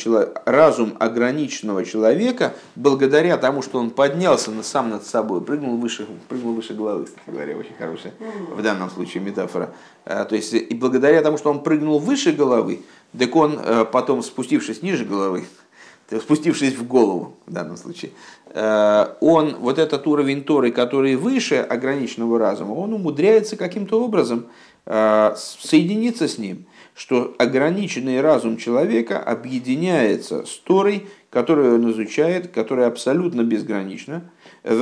разум 0.45 0.95
ограниченного 0.99 1.85
человека, 1.85 2.53
благодаря 2.75 3.37
тому, 3.37 3.61
что 3.61 3.79
он 3.79 3.91
поднялся 3.91 4.51
сам 4.63 4.89
над 4.89 5.05
собой, 5.05 5.41
прыгнул 5.41 5.77
выше, 5.77 6.07
прыгнул 6.27 6.53
выше 6.53 6.73
головы, 6.73 7.05
кстати 7.05 7.29
говоря, 7.29 7.55
очень 7.55 7.75
хорошая 7.77 8.13
в 8.49 8.61
данном 8.61 8.89
случае 8.89 9.23
метафора. 9.23 9.73
А, 10.05 10.25
то 10.25 10.35
есть, 10.35 10.53
и 10.53 10.73
благодаря 10.73 11.21
тому, 11.21 11.37
что 11.37 11.51
он 11.51 11.61
прыгнул 11.61 11.99
выше 11.99 12.31
головы, 12.31 12.81
так 13.17 13.35
он 13.35 13.59
э, 13.59 13.85
потом, 13.85 14.23
спустившись 14.23 14.81
ниже 14.81 15.05
головы, 15.05 15.45
спустившись 16.21 16.73
в 16.73 16.87
голову 16.87 17.35
в 17.45 17.53
данном 17.53 17.77
случае, 17.77 18.11
э, 18.47 19.05
он, 19.19 19.57
вот 19.57 19.77
этот 19.77 20.07
уровень 20.07 20.43
Торы, 20.43 20.71
который 20.71 21.15
выше 21.15 21.57
ограниченного 21.57 22.39
разума, 22.39 22.73
он 22.73 22.93
умудряется 22.93 23.55
каким-то 23.55 24.03
образом 24.03 24.47
э, 24.87 25.35
соединиться 25.37 26.27
с 26.27 26.39
ним– 26.39 26.65
что 26.95 27.35
ограниченный 27.39 28.21
разум 28.21 28.57
человека 28.57 29.19
объединяется 29.19 30.45
с 30.45 30.57
Торой, 30.59 31.07
которую 31.29 31.75
он 31.75 31.91
изучает, 31.91 32.51
которая 32.51 32.87
абсолютно 32.87 33.43
безгранична. 33.43 34.29
Э, 34.63 34.75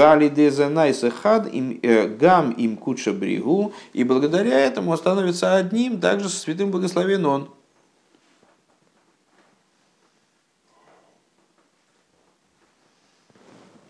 гам 2.08 2.52
им 2.52 2.78
куча 2.78 3.14
бригу, 3.14 3.74
и 3.94 4.04
благодаря 4.04 4.60
этому 4.60 4.92
он 4.92 4.98
становится 4.98 5.56
одним, 5.56 6.00
также 6.00 6.30
со 6.30 6.38
святым 6.38 6.72
благословен 6.72 7.26
он. 7.26 7.50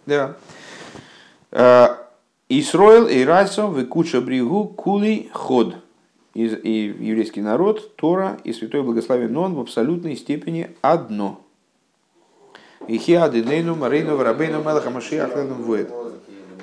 Да. 0.05 0.35
Э, 1.51 1.95
Исроил 2.49 3.07
и 3.07 3.23
Райсом 3.23 3.71
в 3.71 3.83
куча 3.85 4.21
бригу 4.21 4.65
кули 4.65 5.29
ход 5.33 5.75
и, 6.33 6.45
и 6.45 7.05
еврейский 7.05 7.41
народ, 7.41 7.95
Тора 7.95 8.37
и 8.43 8.53
Святой 8.53 8.83
Благословен 8.83 9.35
Он 9.37 9.55
в 9.55 9.59
абсолютной 9.59 10.15
степени 10.15 10.71
одно. 10.81 11.41
И 12.87 12.97
хиады 12.97 13.43
нейну 13.43 13.75
марейну 13.75 14.15
варабейну 14.15 14.61
мелаха 14.61 14.89
машиах 14.89 15.35
воет. 15.35 15.89